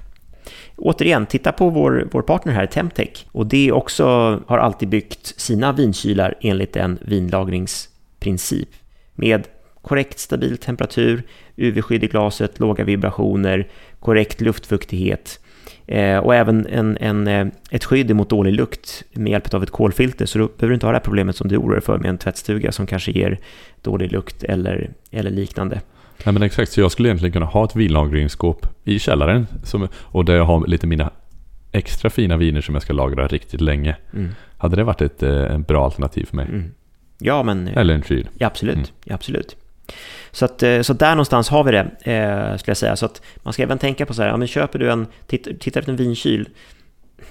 Återigen, 0.80 1.26
titta 1.26 1.52
på 1.52 1.70
vår, 1.70 2.08
vår 2.10 2.22
partner 2.22 2.52
här, 2.52 2.66
Temtech. 2.66 3.26
Och 3.32 3.46
det 3.46 3.72
också 3.72 4.04
har 4.46 4.58
alltid 4.58 4.88
byggt 4.88 5.40
sina 5.40 5.72
vinkylar 5.72 6.34
enligt 6.40 6.76
en 6.76 6.98
vinlagringsprincip 7.00 8.68
med 9.14 9.46
korrekt 9.82 10.18
stabil 10.18 10.58
temperatur, 10.58 11.22
UV-skydd 11.56 12.04
i 12.04 12.06
glaset, 12.06 12.58
låga 12.58 12.84
vibrationer, 12.84 13.68
korrekt 14.00 14.40
luftfuktighet 14.40 15.40
eh, 15.86 16.18
och 16.18 16.34
även 16.34 16.66
en, 16.66 16.96
en, 17.00 17.26
eh, 17.26 17.46
ett 17.70 17.84
skydd 17.84 18.16
mot 18.16 18.30
dålig 18.30 18.52
lukt 18.52 19.04
med 19.12 19.30
hjälp 19.30 19.54
av 19.54 19.62
ett 19.62 19.70
kolfilter. 19.70 20.26
Så 20.26 20.38
då 20.38 20.46
behöver 20.46 20.68
du 20.68 20.74
inte 20.74 20.86
ha 20.86 20.92
det 20.92 20.98
här 20.98 21.04
problemet 21.04 21.36
som 21.36 21.48
du 21.48 21.56
oroar 21.56 21.72
dig 21.72 21.82
för 21.82 21.98
med 21.98 22.08
en 22.08 22.18
tvättstuga 22.18 22.72
som 22.72 22.86
kanske 22.86 23.12
ger 23.12 23.38
dålig 23.82 24.12
lukt 24.12 24.44
eller, 24.44 24.90
eller 25.10 25.30
liknande. 25.30 25.80
Nej 26.24 26.32
men 26.32 26.42
exakt, 26.42 26.72
så 26.72 26.80
jag 26.80 26.92
skulle 26.92 27.08
egentligen 27.08 27.32
kunna 27.32 27.46
ha 27.46 27.64
ett 27.64 27.76
vinlagringsskåp 27.76 28.66
i 28.84 28.98
källaren 28.98 29.46
som, 29.64 29.88
och 29.94 30.24
där 30.24 30.36
jag 30.36 30.44
har 30.44 30.66
lite 30.66 30.86
mina 30.86 31.10
extra 31.72 32.10
fina 32.10 32.36
viner 32.36 32.60
som 32.60 32.74
jag 32.74 32.82
ska 32.82 32.92
lagra 32.92 33.26
riktigt 33.26 33.60
länge. 33.60 33.96
Mm. 34.12 34.28
Hade 34.58 34.76
det 34.76 34.84
varit 34.84 35.02
ett 35.02 35.22
eh, 35.22 35.58
bra 35.58 35.84
alternativ 35.84 36.26
för 36.26 36.36
mig? 36.36 36.46
Mm. 36.48 36.70
Ja, 37.18 37.42
men... 37.42 37.68
Eller 37.68 37.94
en 37.94 38.02
kyl. 38.02 38.28
Ja, 38.38 38.46
absolut. 38.46 38.76
Mm. 38.76 38.86
Ja, 39.04 39.14
absolut. 39.14 39.56
Så, 40.30 40.44
att, 40.44 40.62
eh, 40.62 40.80
så 40.80 40.92
där 40.92 41.10
någonstans 41.10 41.48
har 41.48 41.64
vi 41.64 41.72
det, 41.72 41.80
eh, 41.80 42.56
skulle 42.56 42.70
jag 42.70 42.76
säga. 42.76 42.96
Så 42.96 43.06
att 43.06 43.22
man 43.36 43.52
ska 43.52 43.62
även 43.62 43.78
tänka 43.78 44.06
på 44.06 44.14
så 44.14 44.22
här, 44.22 44.28
ja, 44.28 44.36
men 44.36 44.48
köper 44.48 44.78
du 44.78 44.90
en, 44.90 45.06
titta, 45.26 45.50
titta 45.60 45.78
efter 45.78 45.92
en 45.92 45.96
vinkyl, 45.96 46.48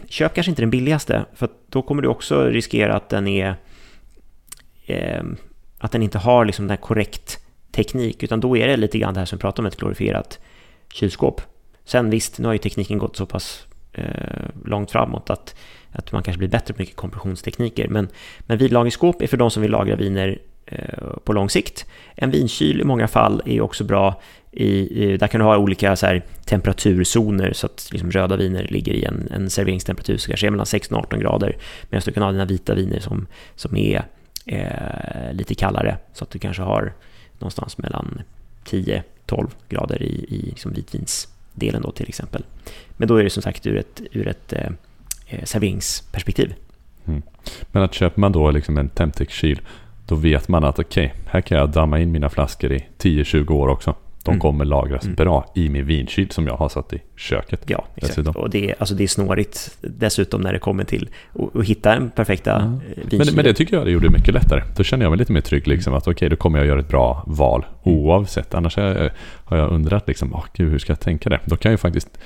köp 0.08 0.34
kanske 0.34 0.50
inte 0.50 0.62
den 0.62 0.70
billigaste, 0.70 1.26
för 1.36 1.50
då 1.70 1.82
kommer 1.82 2.02
du 2.02 2.08
också 2.08 2.44
riskera 2.44 2.96
att 2.96 3.10
den 3.10 3.28
är 3.28 3.56
eh, 4.86 5.24
att 5.80 5.92
den 5.92 6.04
inte 6.04 6.18
har 6.18 6.46
liksom 6.46 6.68
den 6.68 6.78
korrekt 6.78 7.40
teknik, 7.72 8.24
utan 8.24 8.40
då 8.40 8.58
är 8.58 8.68
det 8.68 8.78
lite 8.78 9.00
grann 9.00 9.14
det 9.14 9.20
här 9.20 9.26
som 9.26 9.38
vi 9.38 9.42
pratar 9.42 9.64
om, 9.64 9.68
ett 9.68 9.78
glorifierat 9.78 10.40
kylskåp. 10.94 11.42
Sen 11.86 12.10
visst, 12.10 12.40
nu 12.40 12.48
har 12.48 12.54
ju 12.54 12.60
tekniken 12.60 12.98
gått 12.98 13.16
så 13.16 13.26
pass 13.26 13.68
eh, 13.94 14.04
långt 14.66 14.92
framåt 14.92 15.30
att, 15.30 15.56
att 15.92 16.12
man 16.12 16.24
kanske 16.24 16.38
blir 16.38 16.50
bättre 16.50 16.74
på 16.74 16.82
mycket 16.82 16.96
kompressionstekniker, 16.96 17.88
men, 17.88 18.08
men 18.40 18.58
vinlagringsskåp 18.58 19.22
är 19.22 19.28
för 19.28 19.38
de 19.38 19.52
som 19.52 19.62
vill 19.62 19.72
lagra 19.72 19.96
viner 19.96 20.40
Eh, 20.72 21.18
på 21.24 21.34
lång 21.34 21.50
sikt. 21.50 21.86
En 22.16 22.32
vinkyl 22.32 22.82
i 22.82 22.84
många 22.84 23.08
fall 23.08 23.42
är 23.46 23.62
också 23.62 23.84
bra 23.84 24.22
i, 24.52 25.04
i, 25.04 25.18
där 25.18 25.28
kan 25.28 25.40
du 25.40 25.46
ha 25.46 25.58
olika 25.58 25.96
så 25.96 26.06
här, 26.06 26.24
temperaturzoner 26.46 27.54
så 27.54 27.66
att 27.66 27.90
liksom, 27.92 28.12
röda 28.12 28.36
viner 28.36 28.64
ligger 28.64 28.94
i 28.94 29.04
en, 29.04 29.28
en 29.32 29.50
serveringstemperatur 29.50 30.18
som 30.18 30.32
kanske 30.32 30.48
är 30.48 30.52
mellan 30.52 30.66
16 30.66 30.98
och 30.98 31.04
18 31.04 31.20
grader 31.20 31.58
medan 31.90 32.02
du 32.06 32.12
kan 32.12 32.24
ha 32.24 32.32
dina 32.32 32.46
vita 32.46 32.76
viner 32.76 33.00
som, 33.00 33.28
som 33.56 33.78
är 33.78 34.04
eh, 34.46 35.34
lite 35.34 35.56
kallare 35.56 35.98
så 36.14 36.24
att 36.24 36.30
du 36.30 36.40
kanske 36.40 36.64
har 36.64 36.94
någonstans 37.40 37.78
mellan 37.78 38.22
10-12 38.66 39.02
grader 39.70 40.04
i, 40.04 40.26
i 40.30 40.42
liksom 40.50 40.74
vitvinsdelen 40.74 41.82
då 41.82 41.92
till 41.92 42.10
exempel. 42.10 42.46
Men 42.98 43.08
då 43.08 43.16
är 43.16 43.24
det 43.24 43.30
som 43.30 43.44
sagt 43.44 43.68
ur 43.68 43.78
ett, 43.78 44.02
ur 44.12 44.28
ett 44.28 44.54
eh, 44.54 44.72
eh 45.28 45.44
serveringsperspektiv. 45.44 46.54
Mm. 47.06 47.22
Men 47.72 47.84
att 47.84 47.94
köper 47.94 48.20
man 48.22 48.32
då 48.32 48.52
liksom 48.52 48.78
en 48.78 48.90
Temtec-kyl 48.90 49.62
då 50.06 50.16
vet 50.16 50.48
man 50.48 50.64
att 50.64 50.80
okej, 50.80 51.06
okay, 51.06 51.20
här 51.32 51.42
kan 51.42 51.58
jag 51.58 51.70
damma 51.70 52.00
in 52.00 52.12
mina 52.12 52.30
flaskor 52.30 52.72
i 52.72 52.86
10-20 52.98 53.52
år 53.52 53.68
också. 53.68 53.96
De 54.24 54.32
mm. 54.32 54.40
kommer 54.40 54.66
lagras 54.66 55.04
mm. 55.04 55.16
bra 55.16 55.46
i 55.56 55.70
min 55.70 55.86
vinkyl 55.86 56.32
som 56.32 56.48
jag 56.48 56.58
har 56.58 56.70
satt 56.70 56.94
i 56.94 57.02
köket. 57.16 57.64
Ja, 57.66 57.86
exakt. 57.96 58.16
Dessutom. 58.16 58.36
Och 58.36 58.50
det, 58.50 58.76
alltså 58.80 58.96
det 58.96 59.04
är 59.04 59.08
snårigt 59.08 59.78
dessutom 59.82 60.42
när 60.42 60.54
det 60.54 60.60
kommer 60.60 60.84
till 60.84 61.10
att 61.54 61.66
hitta 61.66 61.94
en 61.94 62.10
perfekta 62.10 62.56
mm. 62.56 62.80
vinkyl. 62.96 63.20
Men, 63.20 63.36
men, 63.36 63.46
det 63.46 63.54
tycker 63.54 63.76
jag 63.76 63.86
det 63.86 63.92
gjorde 63.92 64.10
mycket 64.10 64.34
lättare. 64.34 64.64
Då 64.78 64.84
känner 64.84 65.06
jag 65.06 65.12
mig 65.12 65.20
lite 65.20 65.34
mer 65.34 65.42
trygg 65.42 65.68
liksom 65.68 65.94
att 65.94 66.04
okej, 66.04 66.12
okay, 66.12 66.30
då 66.30 66.36
kommer 66.36 66.58
jag 66.60 66.68
göra 66.68 66.80
ett 66.80 66.88
bra 66.88 67.24
val 67.28 67.66
oavsett. 67.84 68.54
Annars 68.54 68.78
har 68.78 68.84
jag, 68.84 69.10
har 69.44 69.58
jag 69.58 69.72
undrat 69.72 70.08
liksom, 70.08 70.34
oh, 70.34 70.46
gud, 70.54 70.72
hur 70.72 70.80
ska 70.80 70.92
jag 70.92 71.00
tänka 71.00 71.30
det? 71.30 71.40
Då 71.46 71.56
kan 71.56 71.72
jag 71.72 71.80
faktiskt 71.80 72.20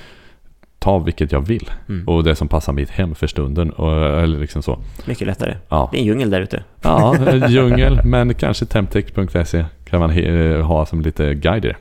ta 0.84 0.98
vilket 0.98 1.32
jag 1.32 1.40
vill. 1.40 1.70
Mm. 1.88 2.08
Och 2.08 2.24
det 2.24 2.36
som 2.36 2.48
passar 2.48 2.72
mitt 2.72 2.90
hem 2.90 3.14
för 3.14 3.26
stunden. 3.26 3.70
Och, 3.70 4.22
eller 4.22 4.38
liksom 4.38 4.62
så. 4.62 4.78
Mycket 5.06 5.26
lättare. 5.26 5.56
Ja. 5.68 5.88
Det 5.92 5.98
är 5.98 6.00
en 6.00 6.06
djungel 6.06 6.30
där 6.30 6.40
ute. 6.40 6.64
Ja, 6.82 7.16
djungel. 7.48 8.00
men 8.04 8.34
kanske 8.34 8.66
temtech.se 8.66 9.64
kan 9.84 10.00
man 10.00 10.10
ha 10.62 10.86
som 10.86 11.00
lite 11.00 11.34
guider. 11.34 11.76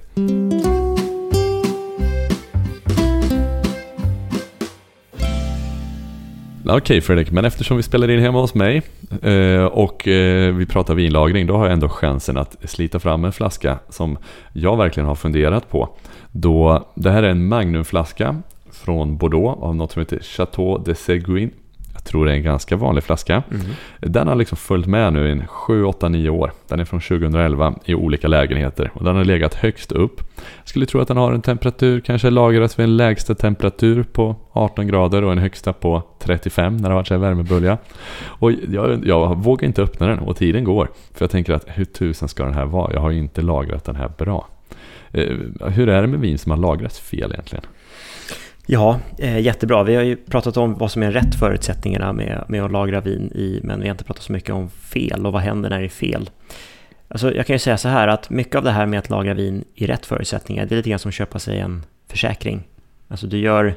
Okej 6.65 6.77
okay, 6.77 7.01
Fredrik, 7.01 7.31
men 7.31 7.45
eftersom 7.45 7.77
vi 7.77 7.83
spelar 7.83 8.09
in 8.09 8.19
hemma 8.19 8.41
hos 8.41 8.55
mig 8.55 8.81
eh, 9.21 9.65
och 9.65 10.07
eh, 10.07 10.55
vi 10.55 10.65
pratar 10.65 10.95
vinlagring, 10.95 11.47
då 11.47 11.57
har 11.57 11.65
jag 11.65 11.73
ändå 11.73 11.89
chansen 11.89 12.37
att 12.37 12.69
slita 12.69 12.99
fram 12.99 13.25
en 13.25 13.31
flaska 13.31 13.79
som 13.89 14.17
jag 14.53 14.77
verkligen 14.77 15.07
har 15.07 15.15
funderat 15.15 15.69
på. 15.69 15.89
Då, 16.31 16.87
det 16.95 17.11
här 17.11 17.23
är 17.23 17.29
en 17.29 17.47
Magnumflaska 17.47 18.41
från 18.71 19.17
Bordeaux 19.17 19.61
av 19.61 19.75
något 19.75 19.91
som 19.91 19.99
heter 19.99 20.19
Chateau 20.19 20.77
de 20.77 20.95
Seguin. 20.95 21.51
Tror 22.03 22.25
det 22.25 22.31
är 22.31 22.35
en 22.35 22.43
ganska 22.43 22.75
vanlig 22.75 23.03
flaska. 23.03 23.43
Mm. 23.51 23.65
Den 23.99 24.27
har 24.27 24.35
liksom 24.35 24.57
följt 24.57 24.87
med 24.87 25.13
nu 25.13 25.31
i 25.31 25.47
7, 25.47 25.83
8, 25.83 26.09
9 26.09 26.29
år. 26.29 26.51
Den 26.67 26.79
är 26.79 26.85
från 26.85 26.99
2011 26.99 27.73
i 27.85 27.95
olika 27.95 28.27
lägenheter 28.27 28.91
och 28.93 29.03
den 29.03 29.15
har 29.15 29.25
legat 29.25 29.53
högst 29.53 29.91
upp. 29.91 30.21
Jag 30.35 30.67
skulle 30.67 30.85
tro 30.85 31.01
att 31.01 31.07
den 31.07 31.17
har 31.17 31.33
en 31.33 31.41
temperatur, 31.41 31.99
kanske 31.99 32.29
lagras 32.29 32.79
vid 32.79 32.83
en 32.83 32.97
lägsta 32.97 33.35
temperatur 33.35 34.03
på 34.03 34.35
18 34.51 34.87
grader 34.87 35.23
och 35.23 35.31
en 35.31 35.37
högsta 35.37 35.73
på 35.73 36.03
35 36.19 36.77
när 36.77 36.83
det 36.83 36.89
har 36.89 36.95
varit 36.95 37.07
så 37.07 37.13
här 37.13 37.21
värmebölja. 37.21 37.77
Och 38.25 38.51
jag, 38.51 39.07
jag 39.07 39.43
vågar 39.43 39.67
inte 39.67 39.81
öppna 39.81 40.07
den 40.07 40.19
och 40.19 40.37
tiden 40.37 40.63
går. 40.63 40.89
För 41.13 41.23
jag 41.25 41.31
tänker 41.31 41.53
att 41.53 41.65
hur 41.67 41.85
tusen 41.85 42.27
ska 42.27 42.45
den 42.45 42.53
här 42.53 42.65
vara? 42.65 42.93
Jag 42.93 42.99
har 42.99 43.11
ju 43.11 43.19
inte 43.19 43.41
lagrat 43.41 43.83
den 43.83 43.95
här 43.95 44.11
bra. 44.17 44.47
Eh, 45.11 45.37
hur 45.69 45.89
är 45.89 46.01
det 46.01 46.07
med 46.07 46.19
vin 46.19 46.37
som 46.37 46.51
har 46.51 46.57
lagrats 46.57 46.99
fel 46.99 47.31
egentligen? 47.31 47.65
Ja, 48.65 48.99
eh, 49.17 49.39
jättebra. 49.39 49.83
Vi 49.83 49.95
har 49.95 50.03
ju 50.03 50.15
pratat 50.15 50.57
om 50.57 50.73
vad 50.73 50.91
som 50.91 51.03
är 51.03 51.11
rätt 51.11 51.35
förutsättningarna 51.35 52.13
med, 52.13 52.45
med 52.47 52.63
att 52.63 52.71
lagra 52.71 53.01
vin 53.01 53.31
i, 53.35 53.59
men 53.63 53.79
vi 53.79 53.87
har 53.87 53.91
inte 53.91 54.03
pratat 54.03 54.23
så 54.23 54.31
mycket 54.31 54.49
om 54.49 54.69
fel 54.69 55.25
och 55.25 55.33
vad 55.33 55.41
händer 55.41 55.69
när 55.69 55.79
det 55.79 55.85
är 55.85 55.89
fel. 55.89 56.29
Alltså, 57.07 57.35
jag 57.35 57.47
kan 57.47 57.53
ju 57.53 57.59
säga 57.59 57.77
så 57.77 57.89
här 57.89 58.07
att 58.07 58.29
mycket 58.29 58.55
av 58.55 58.63
det 58.63 58.71
här 58.71 58.85
med 58.85 58.99
att 58.99 59.09
lagra 59.09 59.33
vin 59.33 59.63
i 59.75 59.87
rätt 59.87 60.05
förutsättningar, 60.05 60.65
det 60.65 60.75
är 60.75 60.77
lite 60.77 60.89
grann 60.89 60.99
som 60.99 61.09
att 61.09 61.15
köpa 61.15 61.39
sig 61.39 61.59
en 61.59 61.85
försäkring. 62.07 62.63
Alltså 63.07 63.27
du 63.27 63.37
gör, 63.37 63.75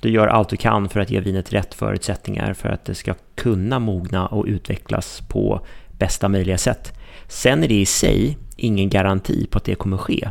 du 0.00 0.10
gör 0.10 0.26
allt 0.26 0.48
du 0.48 0.56
kan 0.56 0.88
för 0.88 1.00
att 1.00 1.10
ge 1.10 1.20
vinet 1.20 1.52
rätt 1.52 1.74
förutsättningar 1.74 2.54
för 2.54 2.68
att 2.68 2.84
det 2.84 2.94
ska 2.94 3.14
kunna 3.34 3.78
mogna 3.78 4.26
och 4.26 4.44
utvecklas 4.46 5.22
på 5.28 5.66
bästa 5.98 6.28
möjliga 6.28 6.58
sätt. 6.58 6.92
Sen 7.28 7.64
är 7.64 7.68
det 7.68 7.80
i 7.80 7.86
sig 7.86 8.38
ingen 8.56 8.88
garanti 8.88 9.46
på 9.50 9.58
att 9.58 9.64
det 9.64 9.74
kommer 9.74 9.96
ske. 9.96 10.28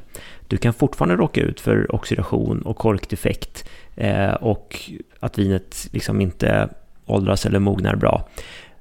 Du 0.54 0.58
kan 0.58 0.74
fortfarande 0.74 1.16
råka 1.16 1.42
ut 1.42 1.60
för 1.60 1.96
oxidation 1.96 2.62
och 2.62 2.78
korkdefekt 2.78 3.70
eh, 3.96 4.34
och 4.34 4.92
att 5.20 5.38
vinet 5.38 5.88
liksom 5.92 6.22
inte 6.22 6.70
åldras 7.06 7.46
eller 7.46 7.60
mognar 7.60 7.96
bra. 7.96 8.30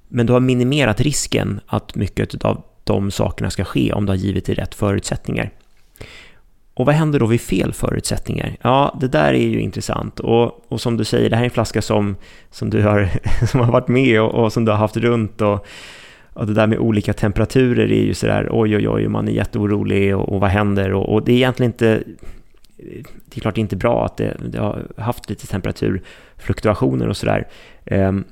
Men 0.09 0.27
du 0.27 0.33
har 0.33 0.41
minimerat 0.41 1.01
risken 1.01 1.61
att 1.67 1.95
mycket 1.95 2.45
av 2.45 2.63
de 2.85 3.11
sakerna 3.11 3.51
ska 3.51 3.65
ske 3.65 3.93
om 3.93 4.07
du 4.07 4.13
har 4.13 4.17
givit 4.17 4.45
det 4.45 4.55
rätt 4.55 4.75
förutsättningar. 4.75 5.51
Och 6.75 6.87
vad 6.87 6.95
händer 6.95 7.19
då 7.19 7.27
vid 7.27 7.41
fel 7.41 7.73
förutsättningar? 7.73 8.57
Ja, 8.63 8.99
det 9.01 9.09
där 9.09 9.33
är 9.33 9.49
ju 9.49 9.61
intressant. 9.61 10.21
Och, 10.21 10.73
och 10.73 10.81
som 10.81 10.97
du 10.97 11.05
säger, 11.05 11.31
det 11.31 11.37
här 11.37 11.43
är 11.43 11.49
en 11.49 11.51
flaska 11.51 11.83
som, 11.83 12.17
som 12.51 12.71
du 12.71 12.83
har, 12.83 13.09
som 13.47 13.61
har 13.61 13.73
varit 13.73 13.89
med 13.89 14.21
och, 14.21 14.35
och 14.35 14.53
som 14.53 14.65
du 14.65 14.71
har 14.71 14.79
haft 14.79 14.97
runt. 14.97 15.41
Och, 15.41 15.67
och 16.35 16.47
det 16.47 16.55
där 16.55 16.67
med 16.67 16.79
olika 16.79 17.13
temperaturer 17.13 17.93
är 17.93 18.03
ju 18.03 18.15
sådär 18.15 18.49
oj 18.51 18.77
oj 18.77 18.89
oj, 18.89 19.09
man 19.09 19.29
är 19.29 19.33
jätteorolig 19.33 20.17
och, 20.17 20.29
och 20.29 20.41
vad 20.41 20.51
händer? 20.51 20.93
Och, 20.93 21.15
och, 21.15 21.25
det 21.25 21.33
är 21.33 21.37
egentligen 21.37 21.73
inte, 21.73 22.03
det 23.25 23.37
är 23.37 23.41
klart 23.41 23.59
inte 23.59 23.77
bra 23.77 24.05
att 24.05 24.17
det, 24.17 24.37
det 24.49 24.59
har 24.59 24.87
haft 24.97 25.31
lite 25.31 25.47
temperaturfluktuationer 25.47 27.09
och 27.09 27.17
sådär. 27.17 27.49
Um, 27.91 28.25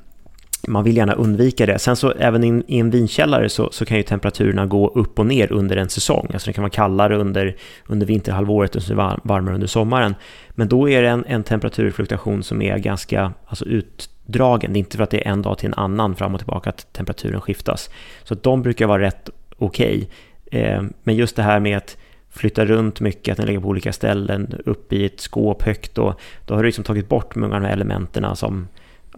man 0.68 0.84
vill 0.84 0.96
gärna 0.96 1.12
undvika 1.12 1.66
det. 1.66 1.78
Sen 1.78 1.96
så 1.96 2.10
även 2.10 2.44
in, 2.44 2.64
i 2.66 2.78
en 2.78 2.90
vinkällare 2.90 3.48
så, 3.48 3.68
så 3.72 3.84
kan 3.84 3.96
ju 3.96 4.02
temperaturerna 4.02 4.66
gå 4.66 4.88
upp 4.88 5.18
och 5.18 5.26
ner 5.26 5.52
under 5.52 5.76
en 5.76 5.88
säsong. 5.88 6.30
Alltså 6.32 6.46
det 6.46 6.52
kan 6.52 6.62
vara 6.62 6.70
kallare 6.70 7.16
under, 7.16 7.56
under 7.86 8.06
vinterhalvåret 8.06 8.76
och 8.76 8.82
så 8.82 8.94
var, 8.94 9.20
varmare 9.22 9.54
under 9.54 9.66
sommaren. 9.66 10.14
Men 10.50 10.68
då 10.68 10.90
är 10.90 11.02
det 11.02 11.08
en, 11.08 11.24
en 11.26 11.42
temperaturfluktuation 11.42 12.42
som 12.42 12.62
är 12.62 12.78
ganska 12.78 13.32
alltså 13.46 13.64
utdragen. 13.64 14.72
Det 14.72 14.76
är 14.76 14.80
inte 14.80 14.96
för 14.96 15.04
att 15.04 15.10
det 15.10 15.26
är 15.26 15.32
en 15.32 15.42
dag 15.42 15.58
till 15.58 15.66
en 15.66 15.74
annan 15.74 16.16
fram 16.16 16.34
och 16.34 16.40
tillbaka 16.40 16.70
att 16.70 16.92
temperaturen 16.92 17.40
skiftas. 17.40 17.90
Så 18.24 18.34
de 18.34 18.62
brukar 18.62 18.86
vara 18.86 19.02
rätt 19.02 19.30
okej. 19.58 20.08
Okay. 20.46 20.60
Eh, 20.60 20.82
men 21.02 21.16
just 21.16 21.36
det 21.36 21.42
här 21.42 21.60
med 21.60 21.76
att 21.76 21.96
flytta 22.30 22.64
runt 22.64 23.00
mycket, 23.00 23.32
att 23.32 23.36
den 23.36 23.46
ligger 23.46 23.60
på 23.60 23.68
olika 23.68 23.92
ställen, 23.92 24.54
upp 24.64 24.92
i 24.92 25.04
ett 25.04 25.20
skåp 25.20 25.62
högt, 25.62 25.98
och 25.98 26.20
då 26.46 26.54
har 26.54 26.62
du 26.62 26.66
liksom 26.66 26.84
tagit 26.84 27.08
bort 27.08 27.34
många 27.34 27.54
av 27.54 27.60
de 27.60 27.66
här 27.66 27.72
elementen 27.74 28.36
som 28.36 28.68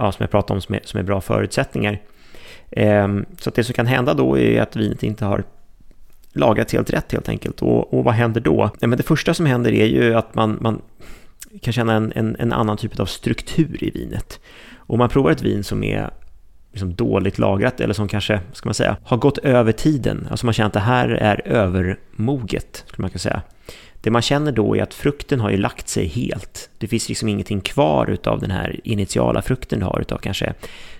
ja, 0.02 0.12
som 0.12 0.22
jag 0.22 0.30
pratade 0.30 0.56
om 0.56 0.60
som 0.60 0.74
är, 0.74 0.80
som 0.84 1.00
är 1.00 1.04
bra 1.04 1.20
förutsättningar. 1.20 2.00
Ehm, 2.70 3.26
så 3.38 3.48
att 3.48 3.54
det 3.54 3.64
som 3.64 3.74
kan 3.74 3.86
hända 3.86 4.14
då 4.14 4.38
är 4.38 4.60
att 4.60 4.76
vinet 4.76 5.02
inte 5.02 5.24
har 5.24 5.44
lagrats 6.32 6.72
helt 6.72 6.90
rätt 6.90 7.12
helt 7.12 7.28
enkelt. 7.28 7.62
Och, 7.62 7.94
och 7.94 8.04
vad 8.04 8.14
händer 8.14 8.40
då? 8.40 8.70
Ja, 8.80 8.86
men 8.86 8.96
det 8.96 9.02
första 9.02 9.34
som 9.34 9.46
händer 9.46 9.72
är 9.72 9.86
ju 9.86 10.14
att 10.14 10.34
man, 10.34 10.58
man 10.60 10.82
kan 11.60 11.72
känna 11.72 11.94
en, 11.94 12.12
en, 12.14 12.36
en, 12.38 12.52
annan 12.52 12.76
typ 12.76 13.00
av 13.00 13.06
struktur 13.06 13.84
i 13.84 13.90
vinet. 13.90 14.40
Om 14.76 14.98
man 14.98 15.08
provar 15.08 15.30
ett 15.30 15.42
vin 15.42 15.64
som 15.64 15.84
är 15.84 16.10
liksom 16.72 16.94
dåligt 16.94 17.38
lagrat 17.38 17.80
eller 17.80 17.94
som 17.94 18.08
kanske, 18.08 18.40
ska 18.52 18.68
man 18.68 18.74
säga, 18.74 18.96
har 19.04 19.16
gått 19.16 19.38
över 19.38 19.72
tiden, 19.72 20.28
alltså 20.30 20.46
man 20.46 20.52
känner 20.52 20.66
att 20.66 20.72
det 20.72 20.80
här 20.80 21.08
är 21.08 21.48
övermoget, 21.48 22.84
skulle 22.86 23.02
man 23.02 23.10
kunna 23.10 23.18
säga. 23.18 23.42
Det 24.02 24.10
man 24.10 24.22
känner 24.22 24.52
då 24.52 24.76
är 24.76 24.82
att 24.82 24.94
frukten 24.94 25.40
har 25.40 25.50
ju 25.50 25.56
lagt 25.56 25.88
sig 25.88 26.06
helt. 26.06 26.70
Det 26.78 26.88
finns 26.88 27.08
liksom 27.08 27.28
ingenting 27.28 27.60
kvar 27.60 28.18
av 28.24 28.40
den 28.40 28.50
här 28.50 28.80
initiala 28.84 29.42
frukten 29.42 29.78
du 29.78 29.84
har 29.84 30.00
utav 30.00 30.18
kanske 30.18 30.54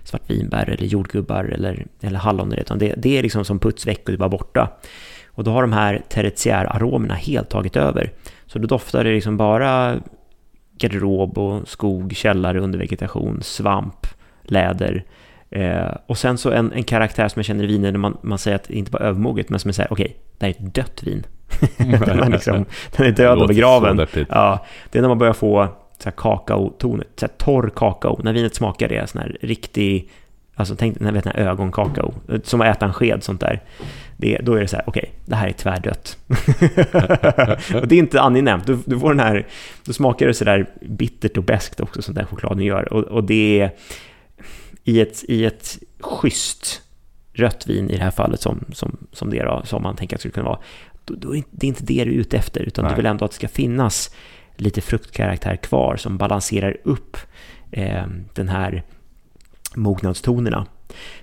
svartvinbär 0.04 0.70
eller 0.70 0.86
jordgubbar 0.86 1.44
eller, 1.44 1.86
eller 2.00 2.18
hallon, 2.18 2.52
utan 2.52 2.78
det, 2.78 2.94
det 2.96 3.18
är 3.18 3.22
liksom 3.22 3.44
som 3.44 3.58
puts 3.58 3.86
väck 3.86 3.98
och 3.98 4.06
det 4.06 4.16
är 4.16 4.18
bara 4.18 4.28
borta. 4.28 4.70
Och 5.26 5.44
då 5.44 5.50
har 5.50 5.62
de 5.62 5.72
här 5.72 6.02
tertiäraromerna 6.08 7.14
helt 7.14 7.48
tagit 7.48 7.76
över. 7.76 8.12
Så 8.46 8.58
då 8.58 8.66
doftar 8.66 9.04
det 9.04 9.12
liksom 9.12 9.36
bara 9.36 10.00
garderob 10.78 11.38
och 11.38 11.68
skog, 11.68 12.12
källare 12.16 12.60
undervegetation, 12.60 13.42
svamp, 13.42 14.06
läder. 14.42 15.04
Eh, 15.50 15.96
och 16.06 16.18
sen 16.18 16.38
så 16.38 16.50
en, 16.50 16.72
en 16.72 16.84
karaktär 16.84 17.28
som 17.28 17.38
jag 17.40 17.46
känner 17.46 17.64
i 17.64 17.66
viner 17.66 17.92
när 17.92 17.98
man, 17.98 18.16
man 18.22 18.38
säger 18.38 18.54
att 18.54 18.64
det 18.64 18.74
inte 18.74 18.92
var 18.92 19.00
övermoget, 19.00 19.48
men 19.48 19.60
som 19.60 19.68
är 19.68 19.72
så 19.72 19.82
här, 19.82 19.92
okej, 19.92 20.04
okay, 20.04 20.16
det 20.38 20.46
här 20.46 20.54
är 20.54 20.66
ett 20.66 20.74
dött 20.74 21.02
vin. 21.02 21.26
den, 21.76 22.20
är 22.20 22.30
liksom, 22.30 22.64
den 22.96 23.06
är 23.06 23.10
död 23.10 23.38
och 23.38 23.48
begraven. 23.48 24.06
Ja, 24.28 24.64
det 24.90 24.98
är 24.98 25.02
när 25.02 25.08
man 25.08 25.18
börjar 25.18 25.32
få 25.32 25.68
så 25.98 26.08
här 26.08 26.16
kakaotonet, 26.16 27.08
så 27.16 27.26
här 27.26 27.32
torr 27.36 27.70
kakao. 27.76 28.20
När 28.22 28.32
vinet 28.32 28.54
smakar 28.54 28.88
det, 28.88 29.10
sån 29.10 29.20
här 29.20 29.36
riktig, 29.40 30.10
alltså 30.54 30.76
tänk 30.76 31.00
när 31.00 31.12
vet, 31.12 31.26
ögonkakao, 31.26 32.14
som 32.42 32.60
att 32.60 32.76
äta 32.76 32.86
en 32.86 32.92
sked 32.92 33.22
sånt 33.22 33.40
där. 33.40 33.62
Det, 34.16 34.38
då 34.42 34.54
är 34.54 34.60
det 34.60 34.68
så 34.68 34.76
här, 34.76 34.84
okej, 34.88 35.02
okay, 35.02 35.14
det 35.24 35.36
här 35.36 35.48
är 35.48 35.52
tvärdött. 35.52 36.18
och 37.82 37.88
det 37.88 37.94
är 37.94 37.98
inte 37.98 38.20
angenämt, 38.20 38.66
du, 38.66 38.78
du 38.84 38.98
får 38.98 39.08
den 39.08 39.20
här, 39.20 39.46
då 39.84 39.92
smakar 39.92 40.26
det 40.26 40.34
så 40.34 40.44
där 40.44 40.66
bittert 40.80 41.36
och 41.36 41.44
beskt 41.44 41.80
också 41.80 42.02
som 42.02 42.14
den 42.14 42.26
chokladen 42.26 42.64
gör. 42.64 42.92
Och, 42.92 43.04
och 43.04 43.24
det 43.24 43.60
är 43.60 43.70
i 44.84 45.00
ett, 45.00 45.24
i 45.28 45.44
ett 45.44 45.78
schysst 46.00 46.82
rött 47.32 47.66
vin 47.66 47.90
i 47.90 47.96
det 47.96 48.04
här 48.04 48.10
fallet 48.10 48.40
som, 48.40 48.64
som, 48.72 48.96
som 49.12 49.30
det 49.30 49.42
då, 49.42 49.62
som 49.64 49.82
man 49.82 49.96
tänker 49.96 50.16
att 50.16 50.18
det 50.18 50.20
skulle 50.20 50.32
kunna 50.32 50.48
vara, 50.48 50.58
då, 51.04 51.14
då 51.14 51.36
är 51.36 51.42
det 51.50 51.66
inte 51.66 51.84
det 51.84 52.04
du 52.04 52.10
är 52.10 52.16
ute 52.16 52.36
efter, 52.36 52.60
utan 52.60 52.84
Nej. 52.84 52.92
du 52.92 52.96
vill 52.96 53.06
ändå 53.06 53.24
att 53.24 53.30
det 53.30 53.34
ska 53.34 53.48
finnas 53.48 54.10
lite 54.56 54.80
fruktkaraktär 54.80 55.56
kvar 55.56 55.96
som 55.96 56.18
balanserar 56.18 56.76
upp 56.84 57.16
eh, 57.70 58.06
den 58.34 58.48
här 58.48 58.82
mognadstonerna. 59.74 60.66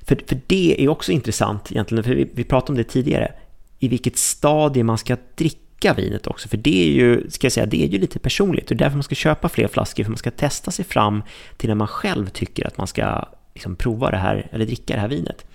För, 0.01 0.21
för 0.27 0.39
det 0.47 0.83
är 0.83 0.89
också 0.89 1.11
intressant 1.11 1.71
egentligen, 1.71 2.03
för 2.03 2.15
vi, 2.15 2.29
vi 2.33 2.43
pratade 2.43 2.71
om 2.71 2.77
det 2.77 2.83
tidigare, 2.83 3.31
i 3.79 3.87
vilket 3.87 4.17
stadie 4.17 4.83
man 4.83 4.97
ska 4.97 5.17
dricka 5.35 5.93
vinet 5.93 6.27
också, 6.27 6.47
för 6.47 6.57
det 6.57 6.83
är 6.83 6.91
ju, 6.91 7.29
ska 7.29 7.45
jag 7.45 7.51
säga, 7.51 7.65
det 7.65 7.83
är 7.83 7.87
ju 7.87 7.99
lite 7.99 8.19
personligt. 8.19 8.71
Är 8.71 8.75
därför 8.75 8.95
man 8.95 9.03
ska 9.03 9.15
köpa 9.15 9.49
fler 9.49 9.67
flaskor, 9.67 10.03
för 10.03 10.11
man 10.11 10.17
ska 10.17 10.31
testa 10.31 10.71
sig 10.71 10.85
fram 10.85 11.23
till 11.57 11.69
när 11.69 11.75
man 11.75 11.87
själv 11.87 12.29
tycker 12.29 12.67
att 12.67 12.77
man 12.77 12.87
ska 12.87 13.25
liksom 13.53 13.75
prova 13.75 14.11
det 14.11 14.17
här, 14.17 14.47
eller 14.51 14.65
dricka 14.65 14.93
det 14.93 14.99
här 14.99 15.07
vinet. 15.07 15.45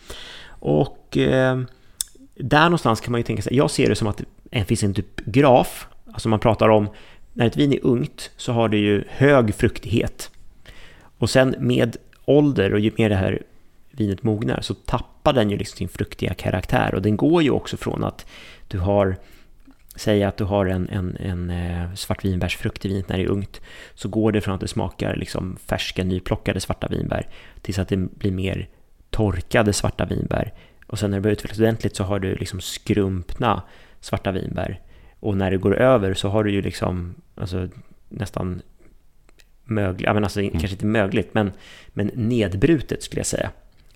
Och 0.46 1.16
eh, 1.16 1.60
där 2.35 2.64
någonstans 2.64 3.01
kan 3.01 3.12
man 3.12 3.20
ju 3.20 3.25
tänka 3.25 3.42
sig, 3.42 3.57
jag 3.57 3.70
ser 3.70 3.88
det 3.88 3.97
som 3.97 4.09
att 4.09 4.23
det 4.42 4.64
finns 4.64 4.83
en 4.83 4.94
typ 4.94 5.20
graf, 5.20 5.87
alltså 6.12 6.29
man 6.29 6.38
pratar 6.38 6.68
om 6.68 6.88
när 7.33 7.47
ett 7.47 7.57
vin 7.57 7.73
är 7.73 7.87
ungt 7.87 8.31
så 8.37 8.53
har 8.53 8.68
det 8.68 8.77
ju 8.77 9.05
hög 9.09 9.55
fruktighet. 9.55 10.31
Och 11.18 11.31
sen 11.31 11.55
med 11.59 11.97
ålder 12.25 12.75
och 12.75 12.81
ju 12.81 12.90
mer 12.97 13.09
det 13.09 13.16
här 13.16 13.42
vinet 13.90 14.23
mognar 14.23 14.61
så 14.61 14.75
tappar 14.75 15.33
den 15.33 15.51
ju 15.51 15.57
liksom 15.57 15.77
sin 15.77 15.88
fruktiga 15.88 16.35
karaktär. 16.35 16.94
Och 16.94 17.03
den 17.03 17.16
går 17.16 17.42
ju 17.42 17.51
också 17.51 17.77
från 17.77 18.05
att 18.05 18.27
du 18.68 18.79
har, 18.79 19.16
säg 19.97 20.25
att 20.25 20.37
du 20.37 20.44
har 20.44 20.66
en, 20.66 20.88
en, 20.88 21.16
en 21.16 21.51
eh, 21.51 21.94
svartvinbärsfrukt 21.94 22.85
i 22.85 22.88
vinet 22.88 23.09
när 23.09 23.16
det 23.16 23.25
är 23.25 23.29
ungt, 23.29 23.61
så 23.94 24.09
går 24.09 24.33
det 24.33 24.40
från 24.40 24.55
att 24.55 24.61
det 24.61 24.68
smakar 24.68 25.16
liksom 25.16 25.57
färska 25.66 26.05
nyplockade 26.05 26.61
svarta 26.61 26.88
vinbär 26.88 27.29
tills 27.62 27.79
att 27.79 27.88
det 27.88 27.97
blir 27.97 28.33
mer 28.33 28.68
torkade 29.11 29.73
svarta 29.73 30.05
vinbär. 30.05 30.53
Och 30.87 30.99
sen 30.99 31.11
när 31.11 31.18
det 31.18 31.23
börjar 31.23 31.33
utvecklas 31.33 31.59
ordentligt 31.59 31.97
så 31.97 32.05
har 32.05 32.18
du 32.18 32.35
liksom 32.35 32.61
skrumpna 32.61 33.62
svarta 34.01 34.33
vinbär. 34.33 34.81
Och 35.20 35.37
när 35.37 35.51
det 35.51 35.57
går 35.57 35.77
över 35.77 36.14
så 36.14 36.29
har 36.29 36.44
du 36.44 36.53
ju 36.53 36.62
liksom 36.62 37.14
alltså, 37.35 37.68
nästan 38.09 38.62
mögligt, 39.64 40.09
men 40.14 40.25
alltså, 40.25 40.40
mm. 40.40 40.51
kanske 40.51 40.70
inte 40.70 40.87
mögligt, 40.87 41.29
men, 41.33 41.53
men 41.88 42.11
nedbrutet 42.14 43.03
skulle 43.03 43.20
jag 43.20 43.27
säga. 43.27 43.51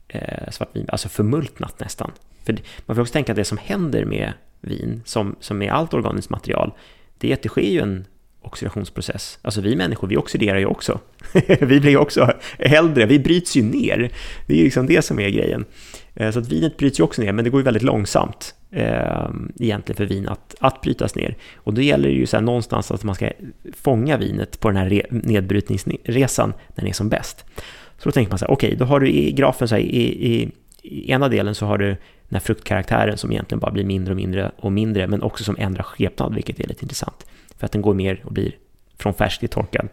Eh, 0.08 0.50
svartvin, 0.50 0.86
alltså 0.88 1.08
förmultnat 1.08 1.80
nästan. 1.80 2.10
För 2.44 2.58
man 2.86 2.96
får 2.96 3.02
också 3.02 3.12
tänka 3.12 3.32
att 3.32 3.36
det 3.36 3.44
som 3.44 3.58
händer 3.58 4.04
med 4.04 4.32
vin, 4.60 5.02
som, 5.04 5.36
som 5.40 5.58
med 5.58 5.72
allt 5.72 5.94
organiskt 5.94 6.30
material, 6.30 6.72
det 7.18 7.30
är 7.30 7.34
att 7.34 7.42
det 7.42 7.48
sker 7.48 7.70
ju 7.70 7.80
en 7.80 8.06
oxidationsprocess. 8.42 9.38
Alltså 9.42 9.60
vi 9.60 9.76
människor, 9.76 10.08
vi 10.08 10.16
oxiderar 10.16 10.58
ju 10.58 10.66
också. 10.66 11.00
vi 11.60 11.80
blir 11.80 11.88
ju 11.90 11.96
också 11.96 12.32
äldre, 12.58 13.06
vi 13.06 13.18
bryts 13.18 13.56
ju 13.56 13.62
ner. 13.62 14.10
Det 14.46 14.54
är 14.54 14.58
ju 14.58 14.64
liksom 14.64 14.86
det 14.86 15.02
som 15.02 15.18
är 15.18 15.28
grejen. 15.28 15.64
Eh, 16.18 16.30
så 16.30 16.38
att 16.38 16.48
vinet 16.48 16.76
bryts 16.76 17.00
ju 17.00 17.04
också 17.04 17.22
ner, 17.22 17.32
men 17.32 17.44
det 17.44 17.50
går 17.50 17.60
ju 17.60 17.64
väldigt 17.64 17.82
långsamt 17.82 18.54
eh, 18.70 19.28
egentligen 19.58 19.96
för 19.96 20.04
vin 20.04 20.28
att, 20.28 20.54
att 20.60 20.80
brytas 20.80 21.14
ner. 21.14 21.36
Och 21.56 21.74
då 21.74 21.80
gäller 21.80 22.08
det 22.08 22.14
ju 22.14 22.26
så 22.26 22.36
här 22.36 22.44
någonstans 22.44 22.90
att 22.90 23.04
man 23.04 23.14
ska 23.14 23.30
fånga 23.76 24.16
vinet 24.16 24.60
på 24.60 24.68
den 24.68 24.76
här 24.76 25.06
nedbrytningsresan 25.10 26.52
när 26.68 26.76
den 26.76 26.86
är 26.86 26.92
som 26.92 27.08
bäst. 27.08 27.44
Så 27.98 28.08
då 28.08 28.12
tänker 28.12 28.30
man 28.30 28.38
så 28.38 28.44
här, 28.44 28.52
okej, 28.52 28.68
okay, 28.68 28.78
då 28.78 28.84
har 28.84 29.00
du 29.00 29.10
i 29.10 29.32
grafen 29.32 29.68
så 29.68 29.74
här, 29.74 29.82
i, 29.82 30.32
i, 30.32 30.50
i 30.82 31.10
ena 31.10 31.28
delen 31.28 31.54
så 31.54 31.66
har 31.66 31.78
du 31.78 31.86
den 31.86 32.36
här 32.36 32.40
fruktkaraktären 32.40 33.18
som 33.18 33.32
egentligen 33.32 33.60
bara 33.60 33.70
blir 33.70 33.84
mindre 33.84 34.12
och 34.12 34.16
mindre 34.16 34.50
och 34.56 34.72
mindre, 34.72 35.06
men 35.06 35.22
också 35.22 35.44
som 35.44 35.56
ändrar 35.58 35.82
skepnad, 35.82 36.34
vilket 36.34 36.60
är 36.60 36.68
lite 36.68 36.84
intressant. 36.84 37.26
För 37.56 37.66
att 37.66 37.72
den 37.72 37.82
går 37.82 37.94
mer 37.94 38.22
och 38.24 38.32
blir 38.32 38.52
från 38.98 39.14
färsk 39.14 39.40
till 39.40 39.48
torkad. 39.48 39.88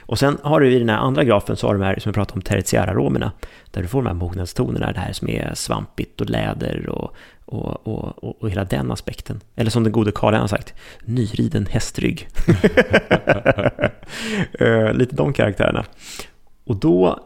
Och 0.00 0.18
sen 0.18 0.38
har 0.42 0.60
du 0.60 0.72
i 0.72 0.78
den 0.78 0.88
här 0.88 0.96
andra 0.96 1.24
grafen 1.24 1.56
så 1.56 1.66
har 1.66 1.74
du 1.74 1.80
de 1.80 1.86
här 1.86 1.98
som 1.98 2.08
jag 2.10 2.14
pratade 2.14 2.34
om 2.34 2.42
tertiäraromerna, 2.42 3.32
där 3.70 3.82
du 3.82 3.88
får 3.88 4.02
de 4.02 4.06
här 4.06 4.14
mognadstonerna, 4.14 4.92
det 4.92 5.00
här 5.00 5.12
som 5.12 5.28
är 5.28 5.54
svampigt 5.54 6.20
och 6.20 6.30
läder 6.30 6.88
och, 6.88 7.16
och, 7.44 7.86
och, 7.86 8.24
och, 8.24 8.42
och 8.42 8.50
hela 8.50 8.64
den 8.64 8.92
aspekten. 8.92 9.40
Eller 9.56 9.70
som 9.70 9.84
den 9.84 9.92
gode 9.92 10.12
Karl 10.12 10.34
har 10.34 10.46
sagt, 10.46 10.74
nyriden 11.04 11.66
hästrygg. 11.66 12.28
Eh, 14.58 14.92
lite 14.94 15.16
de 15.16 15.32
karaktärerna. 15.32 15.84
Och 16.64 16.76
då 16.76 17.20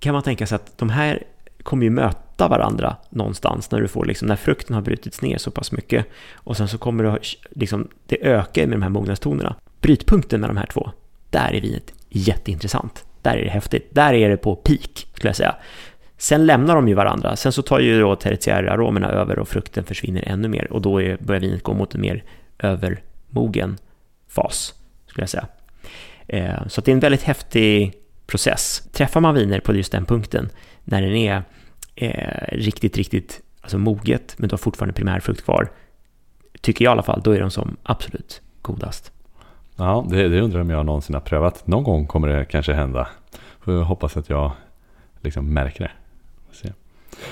kan 0.00 0.12
man 0.12 0.22
tänka 0.22 0.46
sig 0.46 0.56
att 0.56 0.78
de 0.78 0.90
här 0.90 1.22
kommer 1.62 1.84
ju 1.84 1.90
möta 1.90 2.48
varandra 2.48 2.96
någonstans 3.10 3.70
när 3.70 3.80
du 3.80 3.88
får 3.88 4.04
liksom, 4.04 4.28
när 4.28 4.36
frukten 4.36 4.74
har 4.74 4.82
brutits 4.82 5.22
ner 5.22 5.38
så 5.38 5.50
pass 5.50 5.72
mycket. 5.72 6.06
Och 6.34 6.56
sen 6.56 6.68
så 6.68 6.78
kommer 6.78 7.04
det 7.04 7.18
liksom, 7.50 7.88
det 8.06 8.26
ökar 8.26 8.66
med 8.66 8.76
de 8.76 8.82
här 8.82 8.90
mognadstonerna. 8.90 9.56
Brytpunkten 9.80 10.40
med 10.40 10.50
de 10.50 10.56
här 10.56 10.66
två, 10.66 10.90
där 11.36 11.54
är 11.54 11.60
vinet 11.60 11.92
jätteintressant. 12.08 13.04
Där 13.22 13.36
är 13.36 13.44
det 13.44 13.50
häftigt. 13.50 13.94
Där 13.94 14.14
är 14.14 14.28
det 14.28 14.36
på 14.36 14.56
peak, 14.56 15.06
skulle 15.14 15.28
jag 15.28 15.36
säga. 15.36 15.56
Sen 16.16 16.46
lämnar 16.46 16.74
de 16.74 16.88
ju 16.88 16.94
varandra. 16.94 17.36
Sen 17.36 17.52
så 17.52 17.62
tar 17.62 17.80
ju 17.80 18.00
då 18.00 18.16
tertiäraromerna 18.16 19.08
över 19.08 19.38
och 19.38 19.48
frukten 19.48 19.84
försvinner 19.84 20.28
ännu 20.28 20.48
mer. 20.48 20.72
Och 20.72 20.82
då 20.82 21.02
är, 21.02 21.16
börjar 21.20 21.40
vinet 21.40 21.62
gå 21.62 21.74
mot 21.74 21.94
en 21.94 22.00
mer 22.00 22.24
övermogen 22.58 23.78
fas, 24.28 24.74
skulle 25.06 25.22
jag 25.22 25.28
säga. 25.28 25.46
Eh, 26.28 26.68
så 26.68 26.80
det 26.80 26.90
är 26.90 26.92
en 26.92 27.00
väldigt 27.00 27.22
häftig 27.22 27.92
process. 28.26 28.88
Träffar 28.92 29.20
man 29.20 29.34
viner 29.34 29.60
på 29.60 29.74
just 29.74 29.92
den 29.92 30.04
punkten, 30.04 30.50
när 30.84 31.02
den 31.02 31.16
är 31.16 31.42
eh, 31.94 32.56
riktigt, 32.56 32.96
riktigt 32.96 33.40
alltså 33.60 33.78
moget, 33.78 34.34
men 34.38 34.48
du 34.48 34.52
har 34.52 34.58
fortfarande 34.58 34.94
primärfrukt 34.94 35.44
kvar, 35.44 35.70
tycker 36.60 36.84
jag 36.84 36.90
i 36.90 36.92
alla 36.92 37.02
fall, 37.02 37.20
då 37.24 37.30
är 37.30 37.40
de 37.40 37.50
som 37.50 37.76
absolut 37.82 38.40
godast. 38.62 39.12
Ja, 39.76 40.06
det, 40.10 40.28
det 40.28 40.40
undrar 40.40 40.60
om 40.60 40.70
jag 40.70 40.86
någonsin 40.86 41.14
har 41.14 41.20
prövat. 41.20 41.66
Någon 41.66 41.84
gång 41.84 42.06
kommer 42.06 42.28
det 42.28 42.44
kanske 42.44 42.72
hända. 42.72 43.08
Får 43.60 43.74
jag 43.74 43.84
hoppas 43.84 44.16
att 44.16 44.28
jag 44.28 44.52
liksom 45.22 45.54
märker 45.54 45.84
det. 45.84 45.90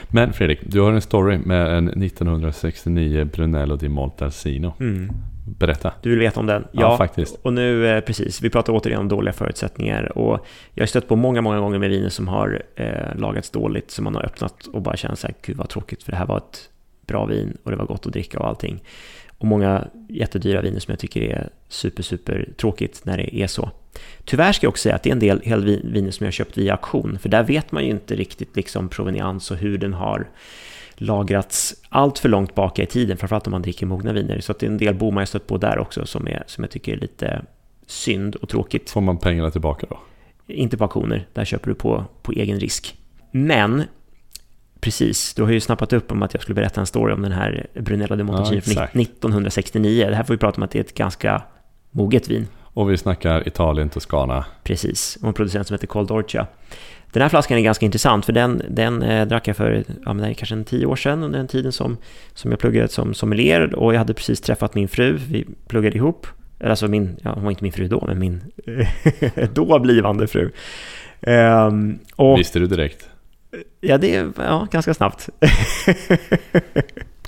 Men 0.09 0.33
Fredrik, 0.33 0.59
du 0.63 0.81
har 0.81 0.93
en 0.93 1.01
story 1.01 1.39
med 1.39 1.79
en 1.79 2.03
1969 2.03 3.25
Brunello 3.25 3.77
di 3.77 3.89
Montalcino. 3.89 4.75
Mm. 4.81 5.11
Berätta. 5.59 5.93
Du 6.03 6.11
vill 6.11 6.19
veta 6.19 6.41
om 6.41 6.47
den? 6.47 6.65
Ja, 6.73 6.81
ja 6.81 6.97
faktiskt. 6.97 7.39
Och 7.43 7.53
nu, 7.53 7.89
eh, 7.89 8.01
precis, 8.01 8.43
vi 8.43 8.51
pratar 8.51 8.73
återigen 8.73 9.01
om 9.01 9.09
dåliga 9.09 9.33
förutsättningar. 9.33 10.19
Och 10.19 10.47
jag 10.75 10.83
har 10.83 10.87
stött 10.87 11.09
på 11.09 11.17
många, 11.17 11.41
många 11.41 11.61
gånger 11.61 11.79
med 11.79 11.91
viner 11.91 12.09
som 12.09 12.29
har 12.29 12.63
eh, 12.77 13.17
lagats 13.17 13.51
dåligt, 13.51 13.91
som 13.91 14.05
man 14.05 14.15
har 14.15 14.23
öppnat 14.23 14.67
och 14.67 14.83
bara 14.83 14.97
känner 14.97 15.15
så 15.15 15.27
här, 15.27 15.35
gud 15.43 15.57
vad 15.57 15.69
tråkigt, 15.69 16.03
för 16.03 16.11
det 16.11 16.19
här 16.19 16.27
var 16.27 16.39
ett 16.39 16.71
bra 17.07 17.27
vin 17.27 17.57
och 17.63 17.71
det 17.71 17.77
var 17.77 17.87
gott 17.87 18.07
att 18.07 18.13
dricka 18.13 18.39
och 18.39 18.49
allting. 18.49 18.83
Och 19.45 19.49
många 19.49 19.89
jättedyra 20.09 20.61
viner 20.61 20.81
som 20.81 20.93
jag 20.93 20.99
tycker 20.99 21.23
är 21.23 21.49
super, 21.69 22.03
super 22.03 22.49
tråkigt 22.57 23.01
när 23.05 23.17
det 23.17 23.37
är 23.37 23.47
så. 23.47 23.71
Tyvärr 24.25 24.53
ska 24.53 24.65
jag 24.65 24.69
också 24.69 24.83
säga 24.83 24.95
att 24.95 25.03
det 25.03 25.11
är 25.11 25.13
en 25.13 25.19
del 25.19 25.81
viner 25.85 26.11
som 26.11 26.25
jag 26.25 26.27
har 26.27 26.33
köpt 26.33 26.59
via 26.59 26.73
auktion, 26.73 27.19
för 27.19 27.29
där 27.29 27.43
vet 27.43 27.73
man 27.73 27.85
ju 27.85 27.91
inte 27.91 28.17
riktigt 28.17 28.57
liksom 28.57 28.89
proveniens 28.89 29.51
och 29.51 29.57
hur 29.57 29.79
den 29.79 29.93
har 29.93 30.29
lagrats 30.95 31.75
allt 31.89 32.19
för 32.19 32.29
långt 32.29 32.55
bak 32.55 32.79
i 32.79 32.87
tiden, 32.87 33.17
framförallt 33.17 33.47
om 33.47 33.51
man 33.51 33.63
dricker 33.63 33.87
mogna 33.87 34.13
viner. 34.13 34.41
Så 34.41 34.53
att 34.53 34.59
det 34.59 34.67
är 34.67 34.71
en 34.71 34.79
del 34.79 34.95
bommar 34.95 35.21
jag 35.21 35.29
stött 35.29 35.47
på 35.47 35.59
där 35.59 35.79
också 35.79 36.07
som, 36.07 36.29
är, 36.29 36.45
som 36.47 36.65
jag 36.65 36.71
tycker 36.71 36.93
är 36.93 36.97
lite 36.97 37.43
synd 37.87 38.35
och 38.35 38.49
tråkigt. 38.49 38.91
Får 38.91 39.01
man 39.01 39.19
pengarna 39.19 39.51
tillbaka 39.51 39.87
då? 39.91 39.99
Inte 40.47 40.77
på 40.77 40.85
auktioner, 40.85 41.27
där 41.33 41.45
köper 41.45 41.69
du 41.69 41.75
på, 41.75 42.05
på 42.23 42.33
egen 42.33 42.61
risk. 42.61 42.97
Men 43.31 43.83
Precis, 44.85 45.35
du 45.35 45.43
har 45.43 45.51
ju 45.51 45.61
snappat 45.61 45.93
upp 45.93 46.13
om 46.13 46.23
att 46.23 46.35
jag 46.35 46.43
skulle 46.43 46.55
berätta 46.55 46.81
en 46.81 46.87
story 46.87 47.15
om 47.15 47.23
den 47.23 47.33
här 47.33 47.67
Brunello 47.75 48.17
de 48.17 48.25
Montalcino 48.25 48.61
ja, 48.77 48.85
1969. 48.85 50.07
Det 50.11 50.17
här 50.17 50.25
får 50.25 50.35
vi 50.35 50.39
prata 50.39 50.57
om 50.57 50.63
att 50.63 50.71
det 50.71 50.79
är 50.79 50.81
ett 50.81 50.95
ganska 50.95 51.43
moget 51.91 52.29
vin. 52.29 52.47
Och 52.63 52.91
vi 52.91 52.97
snackar 52.97 53.49
Italien, 53.49 53.89
Toscana. 53.89 54.45
Precis, 54.63 55.19
och 55.23 55.29
en 55.29 55.35
producent 55.35 55.67
som 55.67 55.75
heter 55.75 55.87
Coldorcia. 55.87 56.47
Den 57.13 57.23
här 57.23 57.29
flaskan 57.29 57.59
är 57.59 57.63
ganska 57.63 57.87
intressant 57.87 58.25
för 58.27 58.33
den, 58.33 58.63
den 58.69 59.03
eh, 59.03 59.27
drack 59.27 59.49
jag 59.49 59.57
för 59.57 59.85
ja, 60.05 60.13
men 60.13 60.35
kanske 60.35 60.55
en 60.55 60.65
tio 60.65 60.87
år 60.87 60.97
sedan 60.97 61.23
under 61.23 61.39
den 61.39 61.49
tiden 61.49 61.73
som, 61.73 61.97
som 62.35 62.51
jag 62.51 62.61
pluggade 62.61 62.89
som 62.89 63.15
sommelier 63.15 63.75
och 63.75 63.95
jag 63.95 63.99
hade 63.99 64.15
precis 64.15 64.41
träffat 64.41 64.75
min 64.75 64.89
fru, 64.89 65.19
vi 65.29 65.47
pluggade 65.69 65.97
ihop. 65.97 66.27
Alltså 66.65 66.89
min, 66.89 67.17
ja, 67.23 67.33
hon 67.33 67.45
var 67.45 67.51
inte 67.51 67.65
min 67.65 67.73
fru 67.73 67.89
då, 67.89 68.05
men 68.07 68.19
min 68.19 68.43
då 69.55 69.79
blivande 69.79 70.27
fru. 70.27 70.51
Um, 71.21 71.99
och, 72.17 72.39
Visste 72.39 72.59
du 72.59 72.67
direkt? 72.67 73.09
Ja, 73.81 73.99
det 73.99 74.15
är 74.15 74.33
ja, 74.37 74.67
ganska 74.71 74.95
snabbt. 74.95 75.29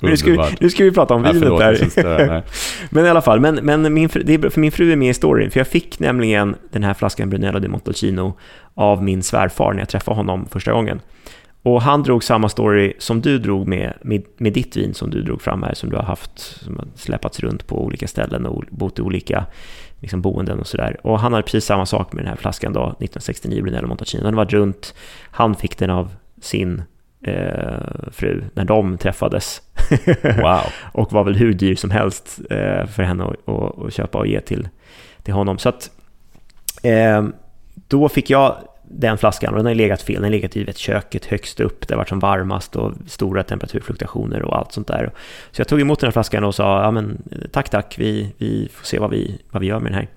Nu, 0.01 0.17
ska 0.17 0.31
vi, 0.31 0.37
nu 0.59 0.69
ska 0.69 0.83
vi 0.83 0.91
prata 0.91 1.13
om 1.13 1.23
vinet 1.23 1.95
där. 1.95 2.43
Men 2.89 3.05
i 3.05 3.09
alla 3.09 3.21
fall, 3.21 3.39
men, 3.39 3.55
men 3.55 3.93
min, 3.93 4.09
fru- 4.09 4.23
det 4.25 4.33
är, 4.33 4.49
för 4.49 4.61
min 4.61 4.71
fru 4.71 4.91
är 4.91 4.95
med 4.95 5.09
i 5.09 5.13
storyn, 5.13 5.51
för 5.51 5.59
jag 5.59 5.67
fick 5.67 5.99
nämligen 5.99 6.55
den 6.71 6.83
här 6.83 6.93
flaskan 6.93 7.29
Brunello 7.29 7.59
di 7.59 7.67
Montalcino 7.67 8.37
av 8.73 9.03
min 9.03 9.23
svärfar 9.23 9.73
när 9.73 9.79
jag 9.79 9.89
träffade 9.89 10.17
honom 10.17 10.45
första 10.51 10.71
gången. 10.71 11.01
Och 11.63 11.81
han 11.81 12.03
drog 12.03 12.23
samma 12.23 12.49
story 12.49 12.93
som 12.97 13.21
du 13.21 13.39
drog 13.39 13.67
med, 13.67 13.93
med, 14.01 14.23
med 14.37 14.53
ditt 14.53 14.77
vin 14.77 14.93
som 14.93 15.09
du 15.09 15.21
drog 15.21 15.41
fram 15.41 15.63
här, 15.63 15.73
som 15.73 15.89
du 15.89 15.95
har 15.95 16.03
haft, 16.03 16.39
som 16.39 16.75
har 16.77 16.87
släpats 16.95 17.39
runt 17.39 17.67
på 17.67 17.85
olika 17.85 18.07
ställen 18.07 18.45
och 18.45 18.63
bott 18.69 18.99
i 18.99 19.01
olika 19.01 19.45
liksom, 19.99 20.21
boenden 20.21 20.59
och 20.59 20.67
sådär. 20.67 20.97
Och 21.03 21.19
han 21.19 21.33
hade 21.33 21.43
precis 21.43 21.65
samma 21.65 21.85
sak 21.85 22.13
med 22.13 22.23
den 22.23 22.29
här 22.29 22.37
flaskan 22.37 22.73
då, 22.73 22.81
1969 22.81 23.63
Brunello 23.63 23.87
Montalcino. 23.87 24.23
Den 24.23 24.35
var 24.35 24.45
runt, 24.45 24.93
han 25.31 25.55
fick 25.55 25.77
den 25.77 25.89
av 25.89 26.15
sin 26.41 26.83
eh, 27.21 28.11
fru 28.11 28.43
när 28.53 28.65
de 28.65 28.97
träffades. 28.97 29.61
Wow. 30.23 30.61
och 30.93 31.11
var 31.11 31.23
väl 31.23 31.35
hur 31.35 31.53
dyr 31.53 31.75
som 31.75 31.91
helst 31.91 32.39
eh, 32.49 32.85
för 32.85 33.03
henne 33.03 33.23
att, 33.23 33.93
köpa 33.93 34.17
och 34.17 34.27
ge 34.27 34.41
till, 34.41 34.69
till 35.23 35.33
honom. 35.33 35.57
Så 35.57 35.69
att 35.69 35.91
eh, 36.83 37.27
då 37.87 38.09
fick 38.09 38.29
jag 38.29 38.55
den 38.89 39.17
flaskan 39.17 39.53
och 39.53 39.57
den 39.57 39.65
har 39.65 39.73
legat 39.73 40.01
fel. 40.01 40.15
Den 40.15 40.23
har 40.23 40.31
legat 40.31 40.57
i 40.57 40.63
vet, 40.63 40.77
köket 40.77 41.25
högst 41.25 41.59
upp, 41.59 41.87
det 41.87 41.93
har 41.93 41.97
varit 41.97 42.09
som 42.09 42.19
varmast 42.19 42.75
och 42.75 42.93
stora 43.07 43.43
temperaturfluktuationer 43.43 44.41
och 44.41 44.57
allt 44.57 44.71
sånt 44.71 44.87
där. 44.87 45.11
Så 45.51 45.61
jag 45.61 45.67
tog 45.67 45.81
emot 45.81 45.99
den 45.99 46.07
här 46.07 46.11
flaskan 46.11 46.43
och 46.43 46.55
sa, 46.55 46.83
ja 46.83 46.91
men 46.91 47.21
tack 47.51 47.69
tack, 47.69 47.95
vi, 47.97 48.33
vi 48.37 48.69
får 48.73 48.85
se 48.85 48.99
vad 48.99 49.09
vi, 49.09 49.41
vad 49.51 49.61
vi 49.61 49.67
gör 49.67 49.79
med 49.79 49.91
den 49.91 49.99
här. 49.99 50.07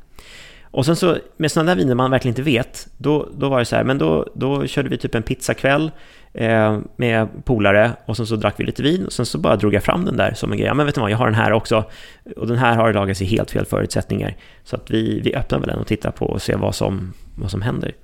Och 0.73 0.87
sen 0.87 0.97
så 0.97 1.17
med 1.37 1.53
sådana 1.53 1.75
där 1.75 1.83
viner 1.83 1.95
man 1.95 2.11
verkligen 2.11 2.33
inte 2.33 2.43
vet, 2.43 2.89
då, 2.97 3.29
då 3.35 3.49
var 3.49 3.59
det 3.59 3.65
så 3.65 3.77
här, 3.77 3.85
men 3.85 3.99
då, 3.99 4.27
då 4.35 4.67
körde 4.67 4.89
vi 4.89 4.97
typ 4.97 5.15
en 5.15 5.23
pizzakväll 5.23 5.91
eh, 6.33 6.79
med 6.97 7.29
polare 7.45 7.93
och 8.07 8.17
sen 8.17 8.27
så 8.27 8.37
drack 8.37 8.55
vi 8.61 8.65
lite 8.65 8.83
vin 8.83 9.07
och 9.07 9.13
sen 9.13 9.27
så 9.27 9.39
bara 9.39 9.57
drog 9.57 9.75
jag 9.75 9.83
fram 9.83 10.05
den 10.05 10.17
där 10.17 10.35
som 10.35 10.53
en 10.53 10.59
grej. 10.59 10.67
Ja 10.67 10.75
men 10.75 10.87
vet 10.87 10.95
du 10.95 11.01
vad, 11.01 11.11
jag 11.11 11.19
har 11.19 11.27
den 11.27 11.35
här 11.35 11.53
också 11.53 11.85
och 12.37 12.47
den 12.47 12.57
här 12.57 12.77
har 12.77 12.93
lagats 12.93 13.23
i 13.23 13.25
helt 13.25 13.51
fel 13.51 13.67
förutsättningar. 13.67 14.37
Så 14.65 14.77
att 14.77 14.91
vi, 14.91 15.21
vi 15.21 15.35
öppnar 15.35 15.59
väl 15.59 15.69
den 15.69 15.79
och 15.79 15.87
tittar 15.87 16.11
på 16.11 16.27
och 16.27 16.43
ser 16.43 16.57
vad 16.57 16.75
som, 16.75 17.13
vad 17.35 17.51
som 17.51 17.63
händer. 17.63 17.95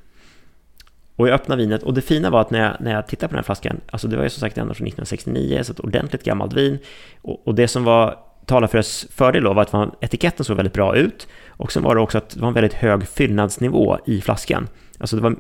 Och 1.17 1.29
jag 1.29 1.35
öppnade 1.35 1.63
vinet 1.63 1.83
och 1.83 1.95
det 1.95 2.03
fina 2.03 2.31
var 2.31 2.41
att 2.41 2.51
när 2.51 2.63
jag, 2.63 2.77
när 2.81 2.93
jag 2.93 3.07
tittade 3.07 3.29
på 3.29 3.33
den 3.33 3.39
här 3.39 3.45
flaskan, 3.45 3.81
alltså 3.91 4.09
det 4.09 4.17
var 4.17 4.25
ju 4.25 4.31
som 4.31 4.41
sagt 4.41 4.59
ändå 4.59 4.75
från 4.75 4.87
1969, 4.87 5.63
så 5.63 5.73
ett 5.73 5.81
ordentligt 5.81 6.25
gammalt 6.25 6.53
vin. 6.53 6.79
Och, 7.23 7.49
och 7.49 7.55
det 7.55 7.69
som 7.69 7.85
var 7.85 8.19
talar 8.47 8.69
för 8.69 8.79
dess 8.79 9.07
fördel 9.11 9.45
då 9.45 9.53
var 9.53 9.63
att 9.63 9.73
man, 9.73 9.91
etiketten 10.01 10.45
såg 10.45 10.57
väldigt 10.57 10.73
bra 10.73 10.97
ut 10.97 11.29
och 11.49 11.73
sen 11.73 11.83
var 11.83 11.95
det 11.95 12.01
också 12.01 12.19
att 12.19 12.31
det 12.31 12.41
var 12.41 12.49
en 12.49 12.55
väldigt 12.55 12.75
hög 12.75 13.09
fyllnadsnivå 13.09 13.99
i 14.07 14.21
flaskan. 14.21 14.69
Alltså 14.99 15.17
det 15.17 15.23
var 15.23 15.37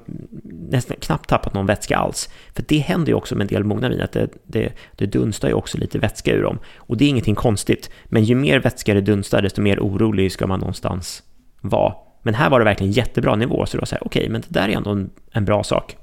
nästan 0.71 0.97
knappt 1.01 1.29
tappat 1.29 1.55
någon 1.55 1.67
vätska 1.67 1.97
alls. 1.97 2.31
För 2.55 2.65
det 2.69 2.79
händer 2.79 3.09
ju 3.09 3.15
också 3.15 3.35
med 3.35 3.45
en 3.45 3.49
del 3.49 3.65
mogna 3.65 3.89
vin, 3.89 4.01
att 4.01 4.12
det, 4.12 4.29
det, 4.45 4.73
det 4.97 5.07
dunstar 5.07 5.49
ju 5.49 5.55
också 5.55 5.79
lite 5.79 5.99
vätska 5.99 6.33
ur 6.33 6.43
dem. 6.43 6.59
Och 6.77 6.97
det 6.97 7.05
är 7.05 7.09
ingenting 7.09 7.35
konstigt, 7.35 7.91
men 8.05 8.25
ju 8.25 8.35
mer 8.35 8.61
vätska 8.61 8.95
det 8.95 9.01
dunstar, 9.01 9.43
desto 9.43 9.62
mer 9.62 9.79
orolig 9.81 10.33
ska 10.33 10.47
man 10.47 10.61
någonstans 10.61 11.23
vara. 11.61 11.95
Men 12.27 12.35
här 12.35 12.51
var 12.51 12.59
det 12.59 12.65
verkligen 12.65 12.93
jättebra 12.93 13.37
nivå, 13.37 13.67
så 13.67 13.79
var 13.79 13.85
så 13.85 13.95
här, 13.95 14.07
okej, 14.07 14.29
men 14.29 14.41
det 14.41 14.61
där 14.61 14.69
är 14.69 14.77
ändå 14.77 14.91
en, 14.91 15.11
en 15.33 15.45
bra 15.45 15.65
sak. 15.65 15.97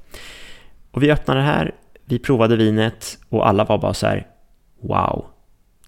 Och 0.92 1.04
vi 1.04 1.12
öppnade 1.12 1.40
det 1.40 1.46
här, 1.46 1.72
vi 2.06 2.20
provade 2.20 2.56
vinet 2.56 3.18
och 3.30 3.48
alla 3.48 3.64
var 3.66 3.78
bara 3.78 3.94
så 3.94 4.08
här, 4.08 4.28
wow, 4.82 5.26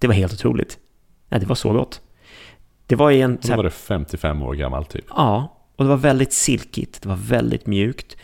det 0.00 0.06
var 0.06 0.14
helt 0.14 0.32
otroligt. 0.32 0.78
Nej, 1.28 1.40
det 1.40 1.46
var 1.46 1.54
så 1.54 1.72
gott. 1.72 2.00
Det 2.86 2.96
var 2.96 3.10
en... 3.10 3.36
så 3.36 3.42
Då 3.42 3.48
här- 3.52 3.56
var 3.56 3.64
det 3.64 3.70
55 3.70 4.42
år 4.42 4.54
gammalt 4.54 4.90
typ. 4.90 5.04
Ja, 5.08 5.56
och 5.76 5.84
det 5.84 5.90
var 5.90 5.96
väldigt 5.96 6.32
silkigt, 6.32 7.02
det 7.02 7.08
var 7.08 7.16
väldigt 7.16 7.66
mjukt. 7.66 8.16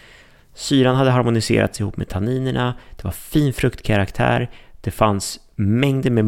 Syran 0.54 0.96
hade 0.96 1.10
harmoniserats 1.10 1.80
ihop 1.80 1.96
med 1.96 2.08
tanninerna, 2.08 2.74
det 2.96 3.04
var 3.04 3.10
fin 3.12 3.52
fruktkaraktär, 3.52 4.50
det 4.80 4.90
fanns 4.90 5.40
mängder 5.56 6.10
med 6.10 6.24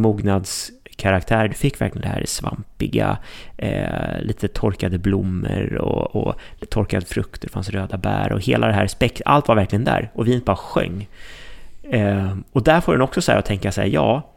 karaktär. 0.97 1.49
du 1.49 1.55
fick 1.55 1.81
verkligen 1.81 2.03
det 2.03 2.15
här 2.15 2.25
svampiga, 2.27 3.19
eh, 3.57 4.21
lite 4.21 4.49
torkade 4.49 4.99
blommor 4.99 5.75
och, 5.75 6.17
och 6.17 6.35
torkad 6.69 7.07
frukt, 7.07 7.43
det 7.43 7.49
fanns 7.49 7.71
röda 7.71 7.97
bär 7.97 8.33
och 8.33 8.41
hela 8.41 8.67
det 8.67 8.73
här 8.73 8.87
spektrat, 8.87 9.35
allt 9.35 9.49
var 9.49 9.55
verkligen 9.55 9.85
där 9.85 10.11
och 10.15 10.27
vinet 10.27 10.45
bara 10.45 10.57
sjöng. 10.57 11.09
Eh, 11.91 12.37
och 12.53 12.63
där 12.63 12.81
får 12.81 12.93
den 12.93 13.03
också 13.03 13.23
så 13.23 13.33
här 13.33 13.39
att 13.39 13.45
tänka 13.45 13.73
så 13.73 13.81
här, 13.81 13.89
ja, 13.89 14.31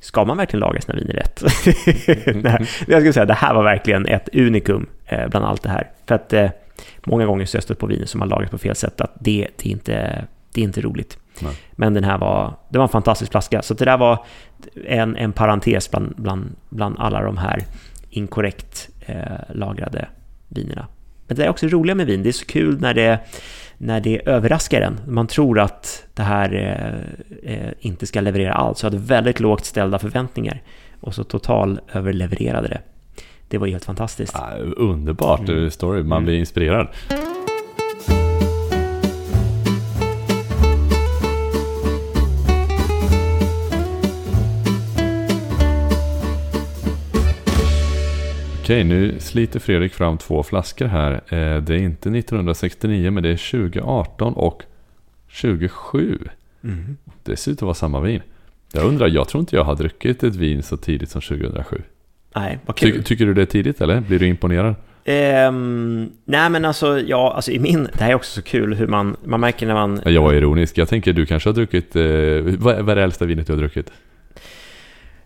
Ska 0.00 0.24
man 0.24 0.36
verkligen 0.36 0.60
laga 0.60 0.80
sina 0.80 0.98
viner 0.98 1.14
rätt? 1.14 1.40
det 2.44 2.66
jag 2.86 3.00
skulle 3.00 3.12
säga 3.12 3.26
det 3.26 3.34
här 3.34 3.54
var 3.54 3.64
verkligen 3.64 4.06
ett 4.06 4.28
unikum 4.32 4.86
eh, 5.06 5.28
bland 5.28 5.46
allt 5.46 5.62
det 5.62 5.68
här. 5.68 5.90
För 6.06 6.14
att 6.14 6.32
eh, 6.32 6.50
många 7.04 7.26
gånger 7.26 7.46
så 7.46 7.54
har 7.54 7.58
jag 7.58 7.62
stött 7.62 7.78
på 7.78 7.86
viner 7.86 8.06
som 8.06 8.20
har 8.20 8.28
lagats 8.28 8.50
på 8.50 8.58
fel 8.58 8.76
sätt, 8.76 9.00
att 9.00 9.12
det, 9.20 9.48
det, 9.56 9.68
är, 9.68 9.72
inte, 9.72 10.24
det 10.52 10.60
är 10.60 10.64
inte 10.64 10.80
roligt. 10.80 11.18
Nej. 11.42 11.52
Men 11.72 11.94
den 11.94 12.04
här 12.04 12.18
var, 12.18 12.54
det 12.68 12.78
var 12.78 12.82
en 12.84 12.88
fantastisk 12.88 13.30
flaska. 13.32 13.62
Så 13.62 13.74
det 13.74 13.84
där 13.84 13.98
var 13.98 14.24
en, 14.86 15.16
en 15.16 15.32
parentes 15.32 15.90
bland, 15.90 16.14
bland, 16.16 16.50
bland 16.68 16.96
alla 16.98 17.22
de 17.22 17.36
här 17.36 17.64
inkorrekt 18.10 18.88
eh, 19.06 19.22
lagrade 19.54 20.08
vinerna. 20.48 20.86
Men 21.26 21.36
det 21.36 21.44
är 21.44 21.48
också 21.48 21.66
roliga 21.66 21.94
med 21.94 22.06
vin, 22.06 22.22
det 22.22 22.28
är 22.28 22.32
så 22.32 22.46
kul 22.46 22.80
när 22.80 22.94
det, 22.94 23.18
när 23.78 24.00
det 24.00 24.28
överraskar 24.28 24.80
en. 24.80 25.00
Man 25.06 25.26
tror 25.26 25.58
att 25.58 26.04
det 26.14 26.22
här 26.22 26.54
eh, 27.44 27.54
eh, 27.54 27.72
inte 27.80 28.06
ska 28.06 28.20
leverera 28.20 28.52
allt, 28.52 28.78
så 28.78 28.86
jag 28.86 28.90
hade 28.90 29.02
väldigt 29.04 29.40
lågt 29.40 29.64
ställda 29.64 29.98
förväntningar. 29.98 30.62
Och 31.00 31.14
så 31.14 31.24
total 31.24 31.80
överlevererade 31.92 32.68
det. 32.68 32.80
Det 33.48 33.58
var 33.58 33.66
helt 33.66 33.84
fantastiskt. 33.84 34.36
Ah, 34.36 34.56
underbart 34.76 35.48
Mm. 35.48 35.70
story, 35.70 36.02
man 36.02 36.24
blir 36.24 36.38
inspirerad. 36.38 36.88
Okej, 48.62 48.84
nu 48.84 49.14
sliter 49.18 49.60
Fredrik 49.60 49.94
fram 49.94 50.18
två 50.18 50.42
flaskor 50.42 50.86
här. 50.86 51.12
Eh, 51.12 51.62
Det 51.62 51.74
är 51.74 51.78
inte 51.78 52.08
1969 52.10 53.10
men 53.10 53.22
det 53.22 53.28
är 53.28 53.36
2018 53.36 54.34
och 54.34 54.62
27. 55.28 56.18
Mm. 56.64 56.96
Det 57.22 57.36
ser 57.36 57.52
ut 57.52 57.58
att 57.58 57.62
vara 57.62 57.74
samma 57.74 58.00
vin. 58.00 58.20
Jag 58.72 58.84
undrar, 58.84 59.08
jag 59.08 59.28
tror 59.28 59.40
inte 59.40 59.56
jag 59.56 59.64
har 59.64 59.76
druckit 59.76 60.22
ett 60.22 60.36
vin 60.36 60.62
så 60.62 60.76
tidigt 60.76 61.10
som 61.10 61.20
2007. 61.20 61.82
Nej, 62.34 62.58
vad 62.66 62.76
kul. 62.76 62.92
Ty, 62.92 63.02
tycker 63.02 63.26
du 63.26 63.34
det 63.34 63.42
är 63.42 63.46
tidigt 63.46 63.80
eller? 63.80 64.00
Blir 64.00 64.18
du 64.18 64.26
imponerad? 64.26 64.74
Ehm, 65.04 66.10
nej 66.24 66.50
men 66.50 66.64
alltså, 66.64 67.00
ja, 67.00 67.32
alltså 67.32 67.50
i 67.50 67.58
min, 67.58 67.84
det 67.98 68.04
här 68.04 68.10
är 68.10 68.14
också 68.14 68.40
så 68.40 68.42
kul 68.42 68.74
hur 68.74 68.86
man, 68.86 69.16
man 69.24 69.40
märker 69.40 69.66
när 69.66 69.74
man, 69.74 70.00
Jag 70.04 70.22
var 70.22 70.32
ironisk. 70.32 70.78
Jag 70.78 70.88
tänker 70.88 71.12
du 71.12 71.26
kanske 71.26 71.48
har 71.48 71.54
druckit... 71.54 71.96
Eh, 71.96 72.02
vad 72.58 72.90
är 72.90 72.96
det 72.96 73.02
äldsta 73.02 73.24
vinet 73.24 73.46
du 73.46 73.52
har 73.52 73.58
druckit? 73.60 73.92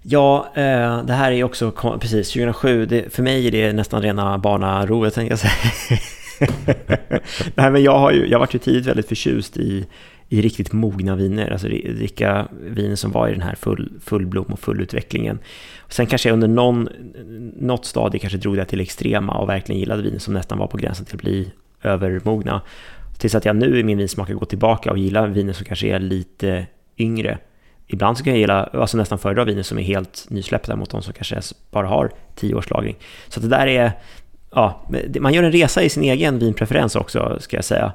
Ja, 0.07 0.53
eh, 0.55 1.05
det 1.05 1.12
här 1.12 1.33
är 1.33 1.45
också, 1.45 1.71
precis, 2.01 2.33
2007, 2.33 2.87
det, 2.87 3.14
för 3.14 3.23
mig 3.23 3.47
är 3.47 3.51
det 3.51 3.73
nästan 3.73 4.03
rena 4.03 4.38
barnarovet 4.38 5.14
tänkte 5.14 5.33
jag 5.33 5.38
säga. 5.38 6.01
nej 7.55 7.71
men 7.71 7.83
jag 7.83 7.99
har 7.99 8.12
ju, 8.12 8.27
jag 8.27 8.38
varit 8.38 8.55
ju 8.55 8.59
tidigt 8.59 8.87
väldigt 8.87 9.09
förtjust 9.09 9.57
i, 9.57 9.87
i 10.29 10.43
riktigt 10.43 10.73
mogna 10.73 11.17
viner, 11.17 11.51
alltså 11.51 11.69
dricka 11.69 12.49
viner 12.61 12.97
som 12.97 13.12
var 13.12 13.29
i 13.29 13.33
den 13.33 13.43
här 13.43 13.55
full, 13.55 13.93
fullblom 14.05 14.45
och 14.45 14.61
fullutvecklingen. 14.61 15.38
Sen 15.88 16.07
kanske 16.07 16.29
jag 16.29 16.35
under 16.35 16.49
någon, 16.49 16.88
något 17.57 17.85
stadie 17.85 18.19
kanske 18.19 18.38
drog 18.38 18.57
det 18.57 18.64
till 18.64 18.81
extrema 18.81 19.33
och 19.33 19.49
verkligen 19.49 19.79
gillade 19.79 20.03
viner 20.03 20.19
som 20.19 20.35
nästan 20.35 20.59
var 20.59 20.67
på 20.67 20.77
gränsen 20.77 21.07
till 21.07 21.17
att 21.17 21.23
bli 21.23 21.51
övermogna. 21.83 22.61
Tills 23.19 23.35
att 23.35 23.45
jag 23.45 23.57
nu 23.57 23.79
i 23.79 23.85
min 23.85 23.99
vinsmak 23.99 24.31
går 24.31 24.47
tillbaka 24.47 24.90
och 24.90 24.99
gillar 24.99 25.29
viner 25.29 25.53
som 25.53 25.67
kanske 25.67 25.87
är 25.87 25.99
lite 25.99 26.67
yngre. 26.99 27.38
Ibland 27.87 28.18
så 28.18 28.25
kan 28.25 28.33
jag 28.33 28.40
gilla, 28.40 28.64
alltså 28.64 28.97
nästan 28.97 29.18
föredra 29.18 29.44
viner 29.44 29.62
som 29.62 29.79
är 29.79 29.83
helt 29.83 30.27
nysläppta 30.31 30.77
mot 30.77 30.90
de 30.90 31.03
som 31.03 31.12
kanske 31.12 31.40
bara 31.70 31.87
har 31.87 32.11
10 32.35 32.55
års 32.55 32.70
lagring. 32.70 32.97
Så 33.29 33.40
det 33.40 33.49
där 33.49 33.66
är, 33.66 33.92
ja, 34.55 34.87
man 35.20 35.33
gör 35.35 35.42
en 35.42 35.53
resa 35.53 35.83
i 35.83 35.88
sin 35.88 36.03
egen 36.03 36.38
vinpreferens 36.38 36.97
också, 36.97 37.37
ska 37.40 37.57
jag 37.57 37.64
säga. 37.64 37.92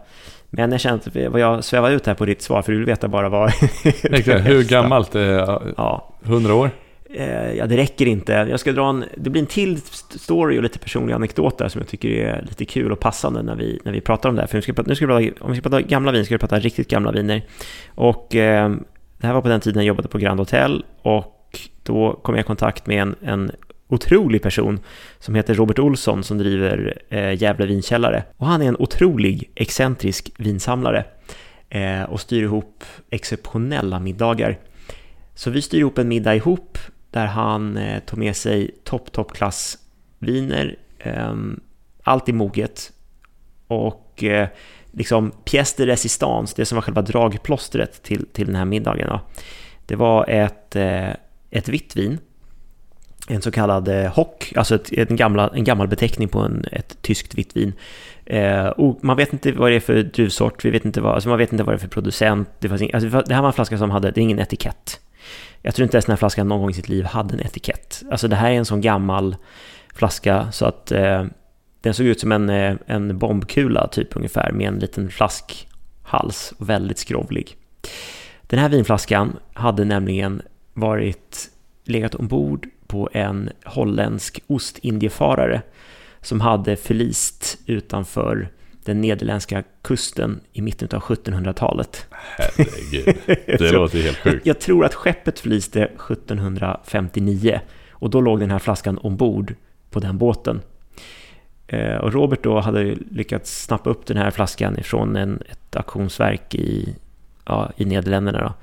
Men 0.49 0.71
jag 0.71 0.79
känner 0.81 0.97
att 0.97 1.31
vad 1.31 1.41
jag 1.41 1.63
svävar 1.63 1.91
ut 1.91 2.07
här 2.07 2.13
på 2.13 2.25
ditt 2.25 2.41
svar, 2.41 2.61
för 2.61 2.71
du 2.71 2.77
vill 2.77 2.87
veta 2.87 3.07
bara 3.07 3.29
vad... 3.29 3.49
Exakt. 4.03 4.47
Hur 4.47 4.63
gammalt? 4.63 5.15
Eh, 5.15 5.21
Ja, 5.77 6.13
100 6.25 6.53
år? 6.53 6.71
Eh, 7.13 7.51
ja, 7.53 7.65
det 7.65 7.77
räcker 7.77 8.05
inte. 8.05 8.31
Jag 8.33 8.59
ska 8.59 8.71
dra 8.71 8.89
en, 8.89 9.05
det 9.17 9.29
blir 9.29 9.41
en 9.41 9.45
till 9.47 9.73
st- 9.75 10.19
story 10.19 10.59
och 10.59 10.63
lite 10.63 10.79
personliga 10.79 11.15
anekdoter 11.15 11.67
som 11.67 11.81
jag 11.81 11.87
tycker 11.87 12.09
är 12.09 12.41
lite 12.47 12.65
kul 12.65 12.91
och 12.91 12.99
passande 12.99 13.41
när 13.41 13.55
vi, 13.55 13.79
när 13.85 13.91
vi 13.91 14.01
pratar 14.01 14.29
om 14.29 14.35
det 14.35 14.41
här. 14.41 14.47
För 14.47 14.57
nu 14.57 14.61
ska, 14.61 14.73
nu 14.85 14.95
ska 14.95 15.07
vi 15.07 15.29
prata, 15.31 15.45
om 15.45 15.51
vi 15.51 15.57
ska 15.57 15.69
prata 15.69 15.81
gamla 15.81 16.11
vin 16.11 16.25
ska 16.25 16.35
vi 16.35 16.39
prata 16.39 16.59
riktigt 16.59 16.89
gamla 16.89 17.11
viner. 17.11 17.41
Och 17.95 18.35
eh, 18.35 18.71
det 19.19 19.27
här 19.27 19.33
var 19.33 19.41
på 19.41 19.47
den 19.47 19.61
tiden 19.61 19.83
jag 19.83 19.87
jobbade 19.87 20.07
på 20.07 20.17
Grand 20.17 20.39
Hotel 20.39 20.85
och 21.01 21.59
då 21.83 22.19
kom 22.23 22.35
jag 22.35 22.43
i 22.43 22.47
kontakt 22.47 22.87
med 22.87 23.01
en, 23.01 23.15
en 23.21 23.51
otrolig 23.87 24.41
person 24.41 24.79
som 25.19 25.35
heter 25.35 25.53
Robert 25.53 25.79
Olsson 25.79 26.23
som 26.23 26.37
driver 26.37 27.01
eh, 27.09 27.41
Gävle 27.41 27.65
vinkällare. 27.65 28.23
Och 28.37 28.47
han 28.47 28.61
är 28.61 28.67
en 28.67 28.75
otrolig 28.79 29.51
excentrisk 29.55 30.31
vinsamlare 30.37 31.05
eh, 31.69 32.03
och 32.03 32.21
styr 32.21 32.43
ihop 32.43 32.83
exceptionella 33.09 33.99
middagar. 33.99 34.57
Så 35.35 35.49
vi 35.49 35.61
styr 35.61 35.79
ihop 35.79 35.97
en 35.97 36.07
middag 36.07 36.35
ihop 36.35 36.77
där 37.11 37.25
han 37.25 37.77
eh, 37.77 37.99
tog 37.99 38.19
med 38.19 38.35
sig 38.35 38.71
topp, 38.83 39.11
toppklass 39.11 39.77
viner, 40.19 40.75
eh, 40.99 41.35
allt 42.03 42.29
i 42.29 42.33
moget 42.33 42.91
och 43.67 44.23
eh, 44.23 44.47
liksom 44.99 45.31
pièce 45.45 45.77
de 45.77 45.85
résistance, 45.85 46.53
det 46.57 46.65
som 46.65 46.75
var 46.75 46.81
själva 46.81 47.01
dragplåstret 47.01 48.03
till, 48.03 48.25
till 48.33 48.45
den 48.45 48.55
här 48.55 48.65
middagen. 48.65 49.07
Då. 49.07 49.21
Det 49.85 49.95
var 49.95 50.29
ett, 50.29 50.75
eh, 50.75 51.09
ett 51.51 51.69
vitt 51.69 51.95
vin, 51.95 52.17
en 53.27 53.41
så 53.41 53.51
kallad 53.51 53.87
eh, 53.87 54.11
Hock, 54.11 54.53
alltså 54.55 54.75
ett, 54.75 54.91
en, 54.91 55.15
gamla, 55.15 55.51
en 55.53 55.63
gammal 55.63 55.87
beteckning 55.87 56.27
på 56.27 56.39
en, 56.39 56.65
ett 56.71 57.01
tyskt 57.01 57.35
vitt 57.35 57.55
vin. 57.55 57.73
Eh, 58.25 58.67
och 58.67 58.99
man 59.03 59.17
vet 59.17 59.33
inte 59.33 59.51
vad 59.51 59.71
det 59.71 59.75
är 59.75 59.79
för 59.79 60.03
druvsort, 60.03 60.65
vi 60.65 60.69
vet 60.69 60.85
inte 60.85 61.01
vad, 61.01 61.13
alltså 61.13 61.29
man 61.29 61.37
vet 61.37 61.51
inte 61.51 61.63
vad 61.63 61.73
det 61.73 61.77
är 61.77 61.81
för 61.81 61.87
producent. 61.87 62.49
Det, 62.59 62.69
fanns 62.69 62.81
ing, 62.81 62.93
alltså 62.93 63.09
det 63.09 63.33
här 63.33 63.41
var 63.41 63.47
en 63.47 63.53
flaska 63.53 63.77
som 63.77 63.91
hade, 63.91 64.11
det 64.11 64.21
är 64.21 64.23
ingen 64.23 64.39
etikett. 64.39 64.99
Jag 65.61 65.75
tror 65.75 65.83
inte 65.83 65.97
ens 65.97 66.05
den 66.05 66.13
här 66.13 66.17
flaskan 66.17 66.47
någon 66.47 66.59
gång 66.59 66.69
i 66.69 66.73
sitt 66.73 66.89
liv 66.89 67.05
hade 67.05 67.33
en 67.33 67.39
etikett. 67.39 68.03
Alltså 68.11 68.27
det 68.27 68.35
här 68.35 68.51
är 68.51 68.55
en 68.55 68.65
sån 68.65 68.81
gammal 68.81 69.35
flaska 69.93 70.51
så 70.51 70.65
att 70.65 70.91
eh, 70.91 71.25
den 71.81 71.93
såg 71.93 72.05
ut 72.05 72.19
som 72.19 72.31
en, 72.31 72.49
eh, 72.49 72.75
en 72.85 73.17
bombkula 73.17 73.87
typ 73.87 74.15
ungefär 74.15 74.51
med 74.51 74.67
en 74.67 74.79
liten 74.79 75.09
flaskhals 75.09 76.53
och 76.57 76.69
väldigt 76.69 76.97
skrovlig. 76.97 77.57
Den 78.41 78.59
här 78.59 78.69
vinflaskan 78.69 79.37
hade 79.53 79.85
nämligen 79.85 80.41
varit 80.73 81.49
legat 81.83 82.15
ombord 82.15 82.67
på 82.87 83.09
en 83.13 83.49
holländsk 83.65 84.43
ostindiefarare 84.47 85.61
som 86.21 86.41
hade 86.41 86.75
förlist 86.75 87.57
utanför 87.65 88.49
den 88.83 89.01
nederländska 89.01 89.63
kusten 89.81 90.39
i 90.53 90.61
mitten 90.61 90.89
av 90.91 91.01
1700-talet. 91.01 92.05
Herregud, 92.09 93.15
det 93.45 93.71
låter 93.71 94.01
helt 94.01 94.17
sjukt. 94.17 94.45
Jag 94.45 94.59
tror 94.59 94.85
att 94.85 94.93
skeppet 94.93 95.39
förliste 95.39 95.83
1759 95.83 97.61
och 97.91 98.09
då 98.09 98.21
låg 98.21 98.39
den 98.39 98.51
här 98.51 98.59
flaskan 98.59 98.97
ombord 98.97 99.55
på 99.89 99.99
den 99.99 100.17
båten. 100.17 100.61
Eh, 101.71 101.97
och 101.97 102.13
Robert 102.13 102.43
då 102.43 102.59
hade 102.59 102.95
lyckats 103.11 103.63
snappa 103.63 103.89
upp 103.89 104.05
den 104.05 104.17
här 104.17 104.31
flaskan 104.31 104.79
ifrån 104.79 105.15
en, 105.15 105.41
ett 105.49 105.75
auktionsverk 105.75 106.55
i, 106.55 106.95
ja, 107.45 107.71
i 107.77 107.85
Nederländerna. 107.85 108.41
Då, 108.41 108.53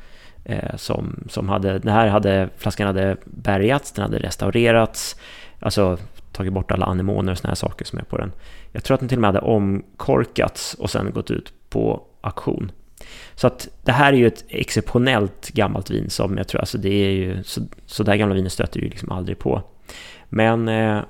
eh, 0.53 0.77
som, 0.77 1.25
som 1.29 1.49
hade, 1.49 1.79
den 1.79 1.93
här 1.93 2.07
hade, 2.09 2.49
flaskan 2.57 2.87
hade 2.87 3.17
bärgats, 3.25 3.93
den 3.93 4.03
hade 4.03 4.19
restaurerats, 4.19 5.17
alltså 5.61 5.99
tagit 6.33 6.53
bort 6.53 6.71
alla 6.71 6.87
anemoner 6.87 7.33
och 7.33 7.39
såna 7.39 7.49
här 7.49 7.55
saker 7.55 7.85
som 7.85 7.99
är 7.99 8.03
på 8.03 8.17
den. 8.17 8.33
Jag 8.73 8.85
tror 8.85 8.95
att 8.95 9.01
den 9.01 9.09
till 9.09 9.19
och 9.19 9.23
med 9.23 9.29
hade 9.29 9.41
omkorkats 9.41 10.75
och 10.75 10.91
sen 10.91 11.11
gått 11.11 11.31
ut 11.31 11.53
på 11.69 12.03
auktion. 12.21 12.73
Så 13.35 13.47
att 13.47 13.69
det 13.83 13.93
här 13.93 14.13
är 14.13 14.17
ju 14.17 14.27
ett 14.27 14.45
exceptionellt 14.49 15.51
gammalt 15.51 15.91
vin 15.91 16.11
som 16.11 16.37
jag 16.37 16.49
tror, 16.49 16.61
alltså 16.61 16.79
det 16.79 16.89
är 16.89 17.11
ju, 17.11 17.43
så, 17.43 17.61
så 17.87 18.03
där 18.03 18.17
gamla 18.17 18.35
viner 18.35 18.49
stöter 18.49 18.81
ju 18.81 18.89
liksom 18.89 19.13
aldrig 19.13 19.39
på. 19.39 19.63
Men 20.29 20.69
eh, 20.69 21.01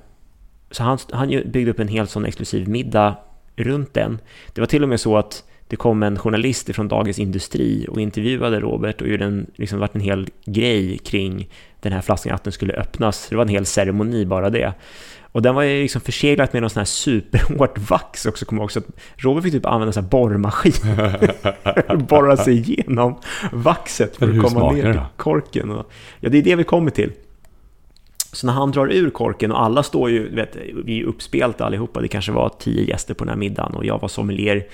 så 0.76 0.82
han, 0.82 0.98
han 1.12 1.28
byggde 1.28 1.70
upp 1.70 1.80
en 1.80 1.88
helt 1.88 2.10
sån 2.10 2.24
exklusiv 2.24 2.68
middag 2.68 3.16
runt 3.56 3.94
den. 3.94 4.18
Det 4.52 4.60
var 4.60 4.66
till 4.66 4.82
och 4.82 4.88
med 4.88 5.00
så 5.00 5.16
att 5.16 5.44
det 5.68 5.76
kom 5.76 6.02
en 6.02 6.18
journalist 6.18 6.74
från 6.74 6.88
Dagens 6.88 7.18
Industri 7.18 7.86
och 7.90 8.00
intervjuade 8.00 8.60
Robert 8.60 9.00
och 9.00 9.08
gjorde 9.08 9.24
en, 9.24 9.46
liksom 9.54 9.78
varit 9.78 9.94
en 9.94 10.00
hel 10.00 10.28
grej 10.44 10.98
kring 10.98 11.48
den 11.80 11.92
här 11.92 12.00
flaskan, 12.00 12.34
att 12.34 12.44
den 12.44 12.52
skulle 12.52 12.72
öppnas. 12.72 13.28
Det 13.28 13.36
var 13.36 13.42
en 13.42 13.48
hel 13.48 13.66
ceremoni 13.66 14.26
bara 14.26 14.50
det. 14.50 14.74
Och 15.22 15.42
den 15.42 15.54
var 15.54 15.62
ju 15.62 15.82
liksom 15.82 16.00
förseglat 16.00 16.52
med 16.52 16.62
någon 16.62 16.70
sån 16.70 16.80
här 16.80 16.84
superhårt 16.84 17.90
vax 17.90 18.26
också, 18.26 18.44
kommer 18.44 18.60
jag 18.60 18.64
också 18.64 18.78
att 18.78 18.86
Robert 19.16 19.44
fick 19.44 19.52
typ 19.52 19.66
använda 19.66 19.86
en 19.86 19.92
sån 19.92 20.02
här 20.02 20.10
borrmaskin. 20.10 20.72
Borra 22.08 22.36
sig 22.36 22.54
igenom 22.58 23.20
vaxet 23.52 24.16
för 24.16 24.30
att 24.30 24.42
komma 24.42 24.72
ner 24.72 24.92
till 24.92 25.00
korken. 25.16 25.70
Och, 25.70 25.90
ja, 26.20 26.28
det 26.28 26.38
är 26.38 26.42
det 26.42 26.56
vi 26.56 26.64
kommer 26.64 26.90
till. 26.90 27.12
Så 28.36 28.46
när 28.46 28.52
han 28.52 28.70
drar 28.70 28.92
ur 28.92 29.10
korken 29.10 29.52
och 29.52 29.62
alla 29.62 29.82
står 29.82 30.10
ju, 30.10 30.34
vet, 30.34 30.56
vi 30.84 31.00
är 31.00 31.04
uppspelta 31.04 31.64
allihopa, 31.64 32.00
det 32.00 32.08
kanske 32.08 32.32
var 32.32 32.52
tio 32.58 32.82
gäster 32.82 33.14
på 33.14 33.24
den 33.24 33.28
här 33.28 33.36
middagen 33.36 33.74
och 33.74 33.84
jag 33.84 34.00
var 34.00 34.08
sommelier 34.08 34.66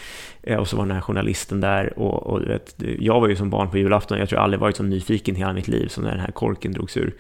eh, 0.43 0.59
och 0.59 0.69
så 0.69 0.77
var 0.77 0.87
den 0.87 0.95
här 0.95 1.01
journalisten 1.01 1.61
där 1.61 1.99
och, 1.99 2.27
och 2.27 2.43
vet, 2.43 2.75
jag 2.99 3.21
var 3.21 3.29
ju 3.29 3.37
som 3.37 3.51
barn 3.51 3.71
på 3.71 3.79
julafton, 3.79 4.19
jag 4.19 4.29
tror 4.29 4.37
jag 4.37 4.45
aldrig 4.45 4.61
varit 4.61 4.77
så 4.77 4.83
nyfiken 4.83 5.37
i 5.37 5.39
hela 5.39 5.53
mitt 5.53 5.69
liv 5.69 5.89
som 5.89 6.05
när 6.05 6.11
den 6.11 6.21
här 6.21 6.31
korken 6.31 6.73
drogs 6.73 6.97
ur. 6.97 7.15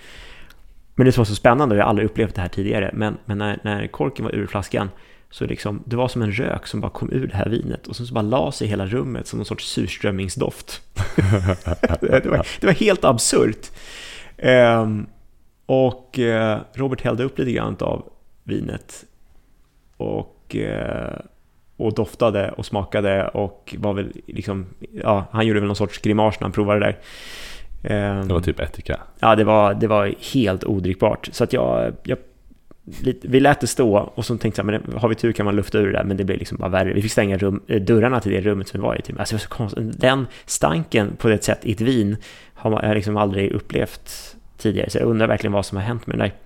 Men 0.95 1.07
det 1.07 1.12
som 1.12 1.20
var 1.20 1.26
så 1.26 1.34
spännande, 1.34 1.74
och 1.74 1.78
jag 1.78 1.84
har 1.84 1.90
aldrig 1.90 2.07
upplevt 2.07 2.34
det 2.34 2.40
här 2.40 2.49
tidigare, 2.49 2.90
men, 2.95 3.16
men 3.24 3.38
när, 3.38 3.61
när 3.62 3.86
korken 3.86 4.24
var 4.24 4.34
ur 4.34 4.47
flaskan 4.47 4.88
så 5.30 5.47
liksom, 5.47 5.82
det 5.86 5.97
var 5.97 6.09
som 6.09 6.22
en 6.22 6.32
rök 6.32 6.66
som 6.66 6.80
bara 6.80 6.90
kom 6.90 7.12
ur 7.12 7.26
det 7.26 7.36
här 7.36 7.49
vinet 7.49 7.86
och 7.86 7.97
sen 7.97 8.07
så 8.07 8.14
bara 8.14 8.22
la 8.22 8.53
sig 8.53 8.66
i 8.66 8.70
hela 8.70 8.86
rummet 8.86 9.26
som 9.26 9.38
någon 9.38 9.47
sorts 9.47 9.68
surströmmingsdoft. 9.68 10.80
det, 12.01 12.26
var, 12.26 12.47
det 12.61 12.66
var 12.66 12.72
helt 12.72 13.05
absurt. 13.05 13.70
Um, 14.43 15.07
och 15.73 16.18
eh, 16.18 16.61
Robert 16.75 17.01
hällde 17.01 17.25
upp 17.25 17.39
lite 17.39 17.53
grann 17.53 17.77
av 17.81 18.05
vinet 18.45 19.05
och, 19.97 20.57
eh, 20.57 21.18
och 21.77 21.95
doftade 21.95 22.51
och 22.51 22.66
smakade 22.66 23.29
och 23.29 23.75
var 23.79 23.93
väl 23.93 24.12
liksom, 24.27 24.66
ja, 25.03 25.25
han 25.31 25.47
gjorde 25.47 25.61
väl 25.61 25.66
någon 25.66 25.77
sorts 25.77 25.99
grimas 25.99 26.41
när 26.41 26.45
han 26.45 26.53
provade 26.53 26.81
det 26.81 26.87
där. 26.87 26.99
Ehm, 27.95 28.29
det 28.29 28.35
var 28.35 28.41
typ 28.41 28.61
etika? 28.61 29.01
Ja, 29.20 29.37
det 29.37 29.45
var, 29.45 29.75
det 29.75 29.87
var 29.87 30.14
helt 30.35 30.64
odrickbart. 30.64 31.29
Så 31.33 31.45
att 31.45 31.53
jag, 31.53 31.93
jag 32.03 32.18
vi 33.23 33.41
lät 33.41 33.61
det 33.61 33.66
stå 33.66 33.99
och 33.99 34.25
så 34.25 34.39
tänkte 34.39 34.59
jag, 34.59 34.66
men 34.66 34.99
har 34.99 35.09
vi 35.09 35.14
tur 35.14 35.33
kan 35.33 35.47
man 35.47 35.57
lufta 35.57 35.79
ur 35.79 35.87
det 35.87 35.93
där, 35.93 36.05
men 36.05 36.16
det 36.16 36.25
blev 36.25 36.39
liksom 36.39 36.59
bara 36.59 36.70
värre. 36.70 36.93
Vi 36.93 37.03
fick 37.03 37.12
stänga 37.12 37.39
rum, 37.39 37.62
eh, 37.68 37.83
dörrarna 37.83 38.20
till 38.20 38.33
det 38.33 38.41
rummet 38.41 38.68
som 38.68 38.81
vi 38.81 38.87
var 38.87 38.99
i. 38.99 39.03
Typ. 39.03 39.20
Alltså, 39.20 39.35
det 39.35 39.37
var 39.37 39.43
så 39.43 39.49
konstigt. 39.49 40.01
Den 40.01 40.27
stanken 40.47 41.16
på 41.16 41.29
ett 41.29 41.45
sätt 41.45 41.61
i 41.62 41.73
ett 41.73 41.81
vin 41.81 42.16
har 42.55 42.83
jag 42.83 42.95
liksom 42.95 43.16
aldrig 43.16 43.53
upplevt 43.53 44.37
tidigare, 44.62 44.90
så 44.90 44.98
jag 44.98 45.08
undrar 45.08 45.26
verkligen 45.26 45.52
vad 45.52 45.66
som 45.66 45.76
har 45.76 45.84
hänt 45.84 46.06
med 46.06 46.18
den 46.18 46.28
där. 46.28 46.36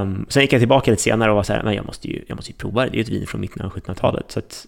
Um, 0.00 0.26
sen 0.28 0.42
gick 0.42 0.52
jag 0.52 0.60
tillbaka 0.60 0.90
lite 0.90 1.02
senare 1.02 1.30
och 1.30 1.36
var 1.36 1.42
så 1.42 1.52
här, 1.52 1.62
men 1.62 1.74
jag 1.74 1.86
måste 1.86 2.08
ju, 2.08 2.24
jag 2.26 2.36
måste 2.36 2.50
ju 2.50 2.56
prova 2.56 2.84
det, 2.84 2.90
det 2.90 2.94
är 2.94 2.98
ju 2.98 3.02
ett 3.02 3.08
vin 3.08 3.26
från 3.26 3.40
mitten 3.40 3.66
av 3.66 3.72
1700-talet. 3.72 4.24
Så 4.28 4.38
att, 4.38 4.66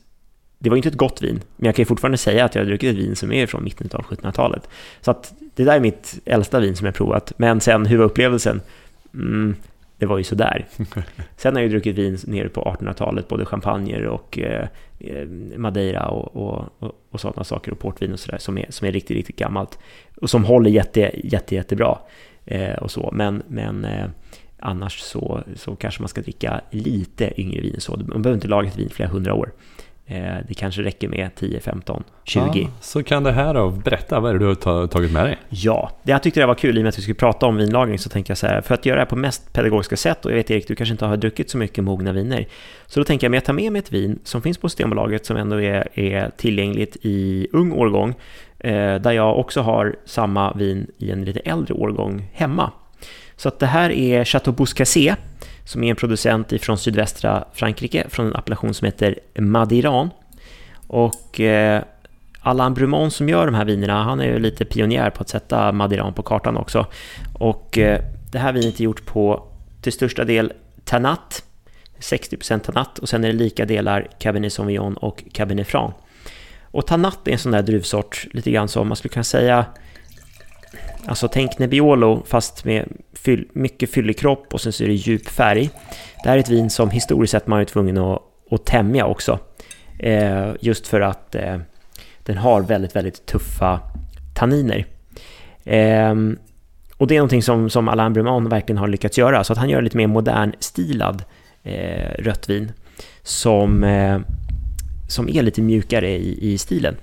det 0.59 0.71
var 0.71 0.77
inte 0.77 0.89
ett 0.89 0.95
gott 0.95 1.23
vin, 1.23 1.41
men 1.57 1.67
jag 1.67 1.75
kan 1.75 1.83
ju 1.83 1.87
fortfarande 1.87 2.19
säga 2.19 2.45
att 2.45 2.55
jag 2.55 2.63
har 2.63 2.67
druckit 2.67 2.91
ett 2.93 3.05
vin 3.05 3.17
som 3.17 3.33
är 3.33 3.47
från 3.47 3.65
mitten 3.65 3.89
av 3.93 4.05
1700-talet. 4.05 4.69
Så 5.01 5.11
att 5.11 5.35
det 5.55 5.65
där 5.65 5.77
är 5.77 5.81
mitt 5.81 6.19
äldsta 6.25 6.61
vin 6.61 6.77
som 6.77 6.85
jag 6.85 6.95
provat. 6.95 7.33
Men 7.37 7.61
sen, 7.61 7.87
hur 7.87 7.99
var 7.99 8.05
upplevelsen? 8.05 8.61
Mm, 9.15 9.57
det 9.99 10.07
var 10.07 10.19
ju 10.19 10.25
sådär. 10.25 10.67
Sen 11.37 11.55
har 11.55 11.63
jag 11.63 11.67
ju 11.67 11.69
druckit 11.69 11.99
vin 11.99 12.19
nere 12.27 12.49
på 12.49 12.61
1800-talet, 12.61 13.29
både 13.29 13.45
champagner 13.45 14.07
och 14.07 14.39
eh, 14.39 14.69
madeira 15.57 16.09
och, 16.09 16.37
och, 16.37 16.65
och, 16.79 16.93
och 17.11 17.21
sådana 17.21 17.45
saker, 17.45 17.73
och 17.73 17.79
portvin 17.79 18.13
och 18.13 18.21
sådär, 18.21 18.39
som 18.39 18.59
är, 18.59 18.67
som 18.69 18.89
är 18.89 18.93
riktigt, 18.93 19.17
riktigt 19.17 19.37
gammalt. 19.37 19.79
Och 20.21 20.31
som 20.31 20.45
håller 20.45 20.71
jätte, 20.71 21.11
jätte, 21.25 21.55
jättebra. 21.55 21.99
Eh, 22.51 22.75
och 22.75 22.91
så. 22.91 23.11
Men, 23.13 23.43
men 23.49 23.85
eh, 23.85 24.07
annars 24.59 24.99
så, 24.99 25.43
så 25.57 25.77
kanske 25.77 26.03
man 26.03 26.09
ska 26.09 26.21
dricka 26.21 26.61
lite 26.71 27.41
yngre 27.41 27.61
vin. 27.61 27.77
Så. 27.79 27.97
Man 27.97 28.23
behöver 28.23 28.35
inte 28.35 28.49
laga 28.49 28.69
ett 28.69 28.79
vin 28.79 28.91
flera 28.91 29.09
hundra 29.09 29.35
år. 29.35 29.53
Eh, 30.07 30.37
det 30.49 30.55
kanske 30.55 30.83
räcker 30.83 31.09
med 31.09 31.35
10, 31.35 31.61
15, 31.61 32.05
20. 32.25 32.41
Ja, 32.55 32.69
så 32.81 33.03
kan 33.03 33.23
det 33.23 33.33
här 33.33 33.55
då, 33.55 33.71
berätta, 33.71 34.21
vad 34.21 34.31
är 34.31 34.39
det 34.39 34.39
du 34.39 34.47
har 34.47 34.87
tagit 34.87 35.13
med 35.13 35.25
dig? 35.25 35.39
Ja, 35.49 35.91
det 36.03 36.13
jag 36.13 36.23
tyckte 36.23 36.41
det 36.41 36.47
var 36.47 36.55
kul 36.55 36.77
i 36.77 36.81
och 36.81 36.83
med 36.83 36.89
att 36.89 36.99
vi 36.99 37.03
skulle 37.03 37.15
prata 37.15 37.47
om 37.47 37.57
vinlagring 37.57 37.99
så 37.99 38.09
tänkte 38.09 38.31
jag 38.31 38.39
så 38.39 38.47
här, 38.47 38.61
för 38.61 38.75
att 38.75 38.87
göra 38.87 38.97
det 38.97 39.01
här 39.01 39.07
på 39.07 39.17
mest 39.17 39.53
pedagogiska 39.53 39.97
sätt, 39.97 40.25
och 40.25 40.31
jag 40.31 40.37
vet 40.37 40.51
Erik, 40.51 40.69
du 40.69 40.75
kanske 40.75 40.93
inte 40.93 41.07
har 41.07 41.17
druckit 41.17 41.51
så 41.51 41.59
mycket 41.59 41.85
mogna 41.85 42.13
viner, 42.13 42.47
så 42.87 43.01
då 43.01 43.05
tänker 43.05 43.25
jag, 43.25 43.31
men 43.31 43.37
jag 43.37 43.45
tar 43.45 43.53
med 43.53 43.73
mig 43.73 43.79
ett 43.79 43.93
vin 43.93 44.19
som 44.25 44.43
finns 44.43 44.59
på 44.59 44.69
Systembolaget 44.69 45.27
som 45.27 45.37
ändå 45.37 45.61
är, 45.61 45.99
är 45.99 46.31
tillgängligt 46.37 46.97
i 47.03 47.49
ung 47.53 47.73
årgång, 47.73 48.15
Eh, 48.61 48.95
där 48.95 49.13
jag 49.13 49.39
också 49.39 49.61
har 49.61 49.97
samma 50.05 50.53
vin 50.53 50.91
i 50.99 51.11
en 51.11 51.25
lite 51.25 51.41
äldre 51.41 51.75
årgång 51.75 52.31
hemma. 52.33 52.73
Så 53.37 53.49
att 53.49 53.59
det 53.59 53.67
här 53.67 53.91
är 53.91 54.25
Chateau 54.25 54.55
Bouscassé, 54.55 55.15
som 55.65 55.85
är 55.85 55.91
en 55.91 55.97
producent 55.97 56.53
från 56.61 56.79
sydvästra 56.79 57.45
Frankrike, 57.53 58.07
från 58.09 58.27
en 58.27 58.37
appellation 58.37 58.75
som 58.75 58.85
heter 58.85 59.19
Madiran. 59.35 60.11
Och 60.87 61.41
eh, 61.41 61.83
Alain 62.41 62.75
Brumont 62.75 63.13
som 63.13 63.29
gör 63.29 63.47
de 63.47 63.55
här 63.55 63.65
vinerna, 63.65 64.03
han 64.03 64.21
är 64.21 64.25
ju 64.25 64.39
lite 64.39 64.65
pionjär 64.65 65.11
på 65.11 65.21
att 65.21 65.29
sätta 65.29 65.73
Madiran 65.73 66.15
på 66.15 66.23
kartan 66.23 66.57
också. 66.57 66.87
Och 67.39 67.79
eh, 67.79 68.01
det 68.33 68.39
här 68.39 68.53
vinet 68.53 68.81
är 68.81 68.85
gjort 68.85 69.07
på 69.07 69.43
till 69.83 69.93
största 69.93 70.25
del 70.25 70.53
Tanat, 70.85 71.45
60% 71.99 72.59
Tanat 72.59 72.99
och 72.99 73.09
sen 73.09 73.25
är 73.25 73.29
det 73.29 73.39
lika 73.39 73.65
delar 73.65 74.09
Cabernet 74.19 74.53
Sauvignon 74.53 74.97
och 74.97 75.25
Cabernet 75.33 75.69
Franc. 75.69 75.95
Och 76.71 76.87
Tanat 76.87 77.29
är 77.29 77.33
en 77.33 77.39
sån 77.39 77.53
där 77.53 77.63
druvsort, 77.63 78.27
lite 78.31 78.51
grann 78.51 78.69
som 78.69 78.89
man 78.89 78.97
skulle 78.97 79.13
kunna 79.13 79.25
säga 79.25 79.67
Alltså 81.07 81.29
tänk 81.29 81.59
Nebbiolo 81.59 82.23
fast 82.27 82.65
med 82.65 82.89
fyll, 83.13 83.49
mycket 83.53 83.93
fyllig 83.93 84.19
kropp 84.19 84.55
och 84.55 84.61
sen 84.61 84.73
så 84.73 84.85
är 84.85 84.89
det 84.89 84.95
djup 84.95 85.29
färg. 85.29 85.71
Det 86.23 86.29
här 86.29 86.37
är 86.37 86.41
ett 86.41 86.49
vin 86.49 86.71
som 86.71 86.91
historiskt 86.91 87.31
sett 87.31 87.47
man 87.47 87.61
är 87.61 87.65
tvungen 87.65 87.99
att, 87.99 88.23
att 88.51 88.65
tämja 88.65 89.07
också. 89.07 89.39
Eh, 89.99 90.49
just 90.61 90.87
för 90.87 91.01
att 91.01 91.35
eh, 91.35 91.59
den 92.23 92.39
har 92.39 92.63
väldigt, 92.63 92.97
väldigt 92.97 93.27
tuffa 93.27 93.81
tanniner. 94.35 94.87
Eh, 95.65 96.15
och 96.97 97.07
det 97.07 97.15
är 97.15 97.19
någonting 97.19 97.43
som, 97.43 97.71
som 97.71 97.89
Alain 97.89 98.13
Bruman 98.13 98.49
verkligen 98.49 98.79
har 98.79 98.89
lyckats 98.89 99.19
göra. 99.19 99.45
Så 99.45 99.53
att 99.53 99.59
han 99.59 99.71
gör 99.71 99.83
lite 99.83 99.97
mer 99.97 100.07
modern 100.07 100.53
stilad 100.59 101.25
eh, 101.63 102.11
rött 102.19 102.51
vin. 102.51 102.73
Som, 103.23 103.85
eh, 103.85 104.19
som 105.09 105.29
är 105.29 105.43
lite 105.43 105.63
mjukare 105.63 106.11
i, 106.11 106.53
i 106.53 106.59
stilen, 106.59 106.97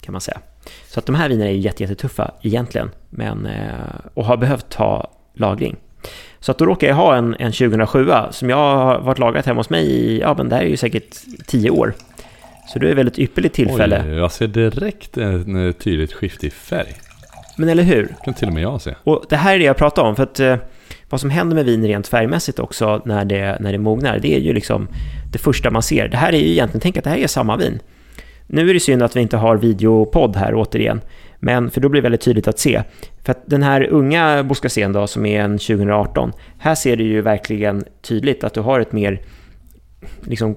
kan 0.00 0.12
man 0.12 0.20
säga. 0.20 0.40
Så 0.86 0.98
att 0.98 1.06
de 1.06 1.14
här 1.14 1.28
vinerna 1.28 1.50
är 1.50 1.54
jättetuffa 1.54 2.34
egentligen, 2.42 2.90
men, 3.10 3.46
eh, 3.46 3.62
och 4.14 4.24
har 4.24 4.36
behövt 4.36 4.68
ta 4.68 5.10
lagring. 5.34 5.76
Så 6.40 6.50
att 6.50 6.58
då 6.58 6.66
råkar 6.66 6.86
jag 6.88 6.94
ha 6.94 7.16
en, 7.16 7.36
en 7.38 7.52
2007 7.52 8.06
som 8.30 8.50
jag 8.50 8.56
har 8.56 9.00
varit 9.00 9.18
lagrat 9.18 9.46
hemma 9.46 9.60
hos 9.60 9.70
mig 9.70 9.84
i, 9.84 10.20
ja 10.20 10.34
men 10.38 10.48
det 10.48 10.56
här 10.56 10.62
är 10.62 10.68
ju 10.68 10.76
säkert 10.76 11.16
10 11.46 11.70
år. 11.70 11.94
Så 12.68 12.78
det 12.78 12.86
är 12.86 12.90
ett 12.90 12.98
väldigt 12.98 13.18
ypperligt 13.18 13.54
tillfälle. 13.54 14.04
Oj, 14.06 14.14
jag 14.14 14.32
ser 14.32 14.46
direkt 14.46 15.18
ett 15.18 15.78
tydligt 15.78 16.12
skifte 16.12 16.46
i 16.46 16.50
färg. 16.50 16.94
Men 17.56 17.68
eller 17.68 17.82
hur? 17.82 18.02
Det 18.02 18.24
kan 18.24 18.34
till 18.34 18.48
och 18.48 18.54
med 18.54 18.62
jag 18.62 18.82
se. 18.82 18.94
Och 19.04 19.24
det 19.28 19.36
här 19.36 19.54
är 19.54 19.58
det 19.58 19.64
jag 19.64 19.76
pratar 19.76 20.02
om, 20.02 20.16
för 20.16 20.22
att 20.22 20.40
eh, 20.40 20.56
vad 21.10 21.20
som 21.20 21.30
händer 21.30 21.56
med 21.56 21.64
vin 21.64 21.86
rent 21.86 22.08
färgmässigt 22.08 22.58
också 22.58 23.02
när 23.04 23.24
det, 23.24 23.56
när 23.60 23.72
det 23.72 23.78
mognar, 23.78 24.18
det 24.18 24.34
är 24.34 24.40
ju 24.40 24.52
liksom 24.52 24.88
det 25.32 25.38
första 25.38 25.70
man 25.70 25.82
ser. 25.82 26.08
Det 26.08 26.16
här 26.16 26.32
är 26.32 26.38
ju 26.38 26.48
egentligen, 26.48 26.80
tänk 26.80 26.96
att 26.96 27.04
det 27.04 27.10
här 27.10 27.16
är 27.16 27.26
samma 27.26 27.56
vin. 27.56 27.80
Nu 28.46 28.70
är 28.70 28.74
det 28.74 28.80
synd 28.80 29.02
att 29.02 29.16
vi 29.16 29.20
inte 29.20 29.36
har 29.36 29.56
videopodd 29.56 30.36
här 30.36 30.54
återigen, 30.54 31.00
men 31.38 31.70
för 31.70 31.80
då 31.80 31.88
blir 31.88 32.02
det 32.02 32.02
väldigt 32.02 32.20
tydligt 32.20 32.48
att 32.48 32.58
se. 32.58 32.82
För 33.24 33.30
att 33.30 33.42
den 33.46 33.62
här 33.62 33.86
unga 33.90 34.42
Boscacén 34.42 34.92
då, 34.92 35.06
som 35.06 35.26
är 35.26 35.40
en 35.40 35.58
2018, 35.58 36.32
här 36.58 36.74
ser 36.74 36.96
du 36.96 37.04
ju 37.04 37.20
verkligen 37.20 37.84
tydligt 38.02 38.44
att 38.44 38.54
du 38.54 38.60
har 38.60 38.80
ett 38.80 38.92
mer 38.92 39.20
liksom 40.20 40.56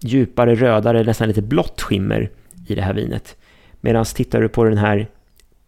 djupare, 0.00 0.54
rödare, 0.54 1.02
nästan 1.02 1.28
lite 1.28 1.42
blått 1.42 1.82
skimmer 1.82 2.30
i 2.66 2.74
det 2.74 2.82
här 2.82 2.94
vinet. 2.94 3.36
Medan 3.80 4.04
tittar 4.04 4.40
du 4.40 4.48
på 4.48 4.64
den 4.64 4.78
här 4.78 5.08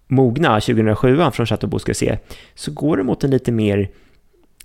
mogna 0.06 0.60
2007 0.60 1.16
från 1.32 1.46
Chateau 1.46 1.70
Boscacé 1.70 2.18
så 2.54 2.72
går 2.72 2.96
det 2.96 3.02
mot 3.02 3.24
en 3.24 3.30
lite 3.30 3.52
mer 3.52 3.90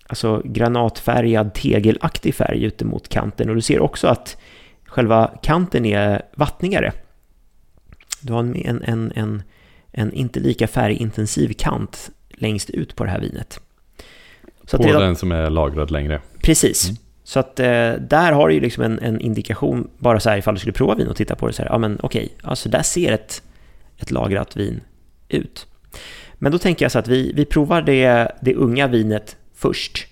alltså 0.08 0.42
granatfärgad, 0.46 1.54
tegelaktig 1.54 2.36
färg 2.36 2.64
ute 2.64 2.86
mot 2.86 3.10
kanten 3.10 3.50
och 3.50 3.56
du 3.56 3.62
ser 3.62 3.80
också 3.80 4.08
att 4.08 4.38
själva 4.86 5.32
kanten 5.42 5.86
är 5.86 6.22
vattnigare. 6.36 6.92
Du 8.22 8.34
har 8.34 8.40
en, 8.40 8.84
en, 8.84 9.12
en, 9.16 9.44
en 9.92 10.14
inte 10.14 10.40
lika 10.40 10.68
färgintensiv 10.68 11.54
kant 11.54 12.10
längst 12.30 12.70
ut 12.70 12.96
på 12.96 13.04
det 13.04 13.10
här 13.10 13.20
vinet. 13.20 13.60
Så 14.66 14.78
på 14.78 14.84
redan, 14.84 15.02
den 15.02 15.16
som 15.16 15.32
är 15.32 15.50
lagrad 15.50 15.92
längre? 15.92 16.22
Precis. 16.42 16.90
Mm. 16.90 16.98
Så 17.24 17.40
att 17.40 17.60
eh, 17.60 17.92
där 17.94 18.32
har 18.32 18.48
du 18.48 18.54
ju 18.54 18.60
liksom 18.60 18.84
en, 18.84 19.00
en, 19.00 19.20
indikation, 19.20 19.90
bara 19.98 20.20
så 20.20 20.30
här 20.30 20.38
ifall 20.38 20.54
du 20.54 20.60
skulle 20.60 20.74
prova 20.74 20.96
vin 20.96 21.08
och 21.08 21.16
titta 21.16 21.36
på 21.36 21.48
det 21.48 21.54
så 21.54 21.64
här, 21.64 21.70
ja 21.70 21.78
men 21.78 22.00
okej, 22.04 22.34
alltså 22.44 22.70
där 22.70 22.82
ser 22.82 23.12
ett, 23.12 23.44
ett 23.98 24.12
lagrat 24.12 24.56
vin 24.56 24.82
ut. 25.30 25.68
Men 26.34 26.52
då 26.52 26.58
tänker 26.58 26.86
jag 26.86 26.92
så 26.92 27.00
att 27.00 27.08
vi, 27.08 27.34
vi 27.36 27.46
provar 27.46 27.82
det, 27.82 28.32
det 28.42 28.56
unga 28.56 28.88
vinet 28.88 29.38
först, 29.64 30.08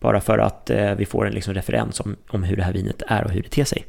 bara 0.00 0.20
för 0.20 0.38
att 0.38 0.70
eh, 0.70 0.94
vi 0.94 1.06
får 1.06 1.26
en 1.26 1.32
liksom 1.32 1.54
referens 1.54 2.00
om, 2.00 2.16
om 2.28 2.42
hur 2.42 2.56
det 2.56 2.62
här 2.62 2.72
vinet 2.72 3.02
är 3.06 3.24
och 3.24 3.30
hur 3.30 3.42
det 3.42 3.48
ter 3.48 3.64
sig. 3.64 3.84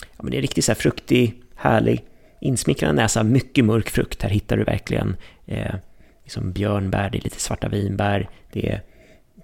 Ja, 0.00 0.22
men 0.22 0.30
det 0.30 0.36
är 0.36 0.42
riktigt 0.42 0.64
så 0.64 0.72
här 0.72 0.76
fruktig, 0.76 1.42
härlig, 1.54 2.04
insmickrande 2.40 3.02
näsa, 3.02 3.22
mycket 3.22 3.64
mörk 3.64 3.90
frukt. 3.90 4.22
Här 4.22 4.30
hittar 4.30 4.56
du 4.56 4.64
verkligen 4.64 5.16
eh, 5.46 5.74
liksom 6.22 6.52
björnbär, 6.52 7.10
det 7.10 7.18
är 7.18 7.22
lite 7.22 7.40
svarta 7.40 7.68
vinbär, 7.68 8.28
det 8.52 8.68
är 8.68 8.82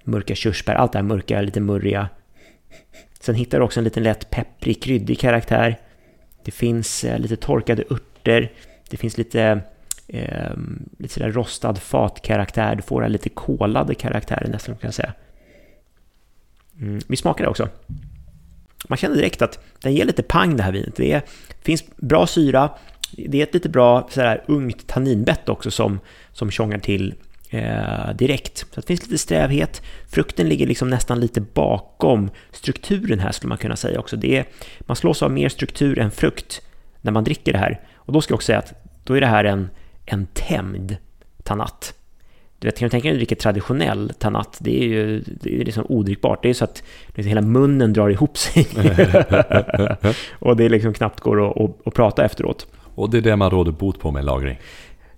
mörka 0.05 0.35
körsbär, 0.35 0.75
allt 0.75 0.93
det 0.93 0.99
här 0.99 1.05
mörka, 1.05 1.41
lite 1.41 1.61
murriga. 1.61 2.09
Sen 3.21 3.35
hittar 3.35 3.59
du 3.59 3.65
också 3.65 3.81
en 3.81 3.85
liten 3.85 4.03
lätt 4.03 4.31
pepprig, 4.31 4.83
kryddig 4.83 5.19
karaktär. 5.21 5.79
Det 6.45 6.51
finns 6.51 7.05
eh, 7.05 7.19
lite 7.19 7.37
torkade 7.37 7.85
örter, 7.91 8.53
det 8.91 8.97
finns 8.97 9.19
lite, 9.19 9.61
eh, 10.09 10.57
lite 10.99 11.15
sådär 11.15 11.31
rostad 11.31 11.75
fatkaraktär, 11.75 12.75
du 12.75 12.83
får 12.83 13.05
en 13.05 13.13
lite 13.13 13.29
kolade 13.29 13.95
karaktären 13.95 14.51
nästan 14.51 14.77
kan 14.77 14.89
jag 14.89 14.95
säga. 14.95 15.13
Mm, 16.81 17.01
vi 17.09 17.17
smakar 17.17 17.45
det 17.45 17.51
också. 17.51 17.69
Man 18.89 18.99
känner 18.99 19.17
direkt 19.17 19.43
att 19.43 19.59
den 19.81 19.95
ger 19.95 20.05
lite 20.05 20.23
pang 20.23 20.57
det 20.57 20.63
här 20.63 20.73
vinet. 20.73 20.97
Det 20.97 21.13
är, 21.13 21.23
finns 21.63 21.85
bra 21.97 22.27
syra, 22.27 22.71
det 23.11 23.39
är 23.39 23.43
ett 23.43 23.55
lite 23.55 23.69
bra 23.69 24.09
sådär, 24.11 24.45
ungt 24.47 24.87
tanninbett 24.87 25.49
också 25.49 25.71
som, 25.71 26.01
som 26.33 26.51
tjongar 26.51 26.79
till 26.79 27.15
eh, 27.51 28.15
direkt. 28.15 28.59
Så 28.59 28.81
det 28.81 28.87
finns 28.87 29.03
lite 29.03 29.19
strävhet. 29.19 29.83
Frukten 30.09 30.49
ligger 30.49 30.67
liksom 30.67 30.91
nästan 30.91 31.21
lite 31.21 31.41
bakom 31.41 32.31
strukturen 32.53 33.19
här 33.19 33.33
skulle 33.33 33.49
man 33.49 33.59
kunna 33.59 33.77
säga 33.77 34.01
också. 34.01 34.17
Det 34.17 34.37
är, 34.37 34.45
man 34.81 34.97
slås 34.97 35.23
av 35.23 35.31
mer 35.31 35.49
struktur 35.49 35.99
än 35.99 36.11
frukt 36.11 36.63
när 37.01 37.13
man 37.13 37.25
dricker 37.25 37.53
det 37.53 37.59
här. 37.59 37.81
Och 37.95 38.13
då 38.13 38.21
ska 38.21 38.33
jag 38.33 38.37
också 38.37 38.47
säga 38.47 38.59
att 38.59 38.73
då 39.05 39.15
är 39.15 39.21
det 39.21 39.27
här 39.27 39.45
en, 39.45 39.71
en 40.07 40.27
tämjd 40.27 40.97
tannat. 41.43 41.95
Du 42.59 42.69
vet, 42.69 42.79
kan 42.79 42.87
du 42.87 42.91
tänka 42.91 43.09
dig 43.09 43.11
att 43.11 43.15
du 43.15 43.19
dricker 43.19 43.37
traditionell 43.37 44.13
tannat? 44.19 44.59
Det 44.61 44.85
är 44.85 44.89
ju 44.89 45.25
det 45.27 45.61
är 45.61 45.65
liksom 45.65 45.85
odrickbart. 45.89 46.43
Det 46.43 46.51
är 46.51 46.55
så 46.55 46.65
att 46.65 46.83
liksom 47.07 47.29
hela 47.29 47.41
munnen 47.41 47.93
drar 47.93 48.09
ihop 48.09 48.39
sig. 48.39 48.67
och 50.39 50.57
det 50.57 50.69
liksom 50.69 50.95
knappt 50.95 51.21
går 51.21 51.51
att, 51.51 51.61
att, 51.61 51.87
att 51.87 51.95
prata 51.95 52.25
efteråt. 52.25 52.67
Och 52.95 53.11
det 53.11 53.19
är 53.19 53.23
det 53.23 53.37
man 53.37 53.51
råder 53.51 53.73
bot 53.73 54.01
på 54.01 54.11
med 54.11 54.25
lagring? 54.25 54.59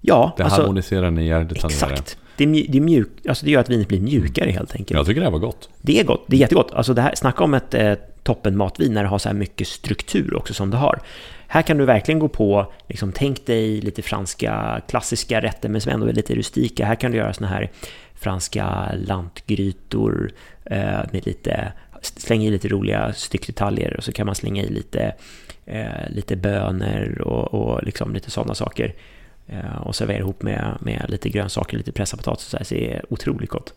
Ja. 0.01 0.35
Det 0.37 0.45
alltså, 0.45 0.61
harmoniserar 0.61 1.11
ner, 1.11 1.41
det 1.41 1.65
Exakt. 1.65 2.19
Det, 2.39 2.45
är, 2.45 2.67
det, 2.69 2.81
mjuk, 2.81 3.09
alltså 3.29 3.45
det 3.45 3.51
gör 3.51 3.61
att 3.61 3.71
vinet 3.71 3.89
blir 3.89 4.01
mjukare 4.01 4.51
helt 4.51 4.73
enkelt. 4.73 4.99
Jag 4.99 5.07
tycker 5.07 5.21
det 5.21 5.27
här 5.27 5.33
var 5.33 5.39
gott. 5.39 5.69
Det 5.81 6.01
är 6.01 6.05
gott, 6.05 6.25
det 6.27 6.37
är 6.37 6.41
jättegott. 6.41 6.73
Alltså 6.73 6.95
det 6.95 7.03
här, 7.03 7.15
snacka 7.15 7.45
om 7.45 7.55
ett 7.55 7.75
eh, 7.75 7.95
toppenmatvin 8.23 8.95
när 8.95 9.03
det 9.03 9.09
har 9.09 9.19
så 9.19 9.29
här 9.29 9.37
mycket 9.37 9.69
struktur 9.69 10.37
också 10.37 10.55
som 10.55 10.71
det 10.71 10.77
har. 10.77 11.01
Här 11.47 11.63
kan 11.63 11.79
du 11.79 11.85
verkligen 11.85 12.19
gå 12.19 12.29
på, 12.29 12.73
liksom, 12.89 13.13
tänk 13.13 13.47
dig 13.47 13.81
lite 13.81 14.03
franska 14.03 14.83
klassiska 14.89 15.41
rätter 15.41 15.69
men 15.69 15.81
som 15.81 15.93
ändå 15.93 16.07
är 16.07 16.13
lite 16.13 16.35
rustika. 16.35 16.87
Här 16.87 16.95
kan 16.95 17.11
du 17.11 17.19
göra 17.19 17.33
såna 17.33 17.49
här 17.49 17.71
franska 18.15 18.93
lantgrytor 18.95 20.31
eh, 20.65 21.01
med 21.13 21.27
lite, 21.27 21.73
slänga 22.03 22.47
i 22.47 22.51
lite 22.51 22.69
roliga 22.69 23.13
styckdetaljer 23.13 23.97
och 23.97 24.05
så 24.05 24.13
kan 24.13 24.27
man 24.27 24.35
slänga 24.35 24.63
i 24.63 24.69
lite, 24.69 25.15
eh, 25.67 26.11
lite 26.11 26.37
bönor 26.37 27.21
och, 27.21 27.55
och 27.55 27.85
liksom 27.85 28.15
lite 28.15 28.31
sådana 28.31 28.55
saker. 28.55 28.95
Eh, 29.49 29.77
och 29.77 29.97
servera 29.97 30.19
ihop 30.19 30.43
med, 30.43 30.79
med 30.81 31.07
lite 31.09 31.29
grönsaker, 31.29 31.77
lite 31.77 31.93
pressad 31.93 32.19
potatis 32.19 32.45
och 32.45 32.51
så, 32.51 32.57
här, 32.57 32.65
så 32.65 32.75
det 32.75 32.93
är 32.93 33.13
otroligt 33.13 33.51
gott. 33.51 33.75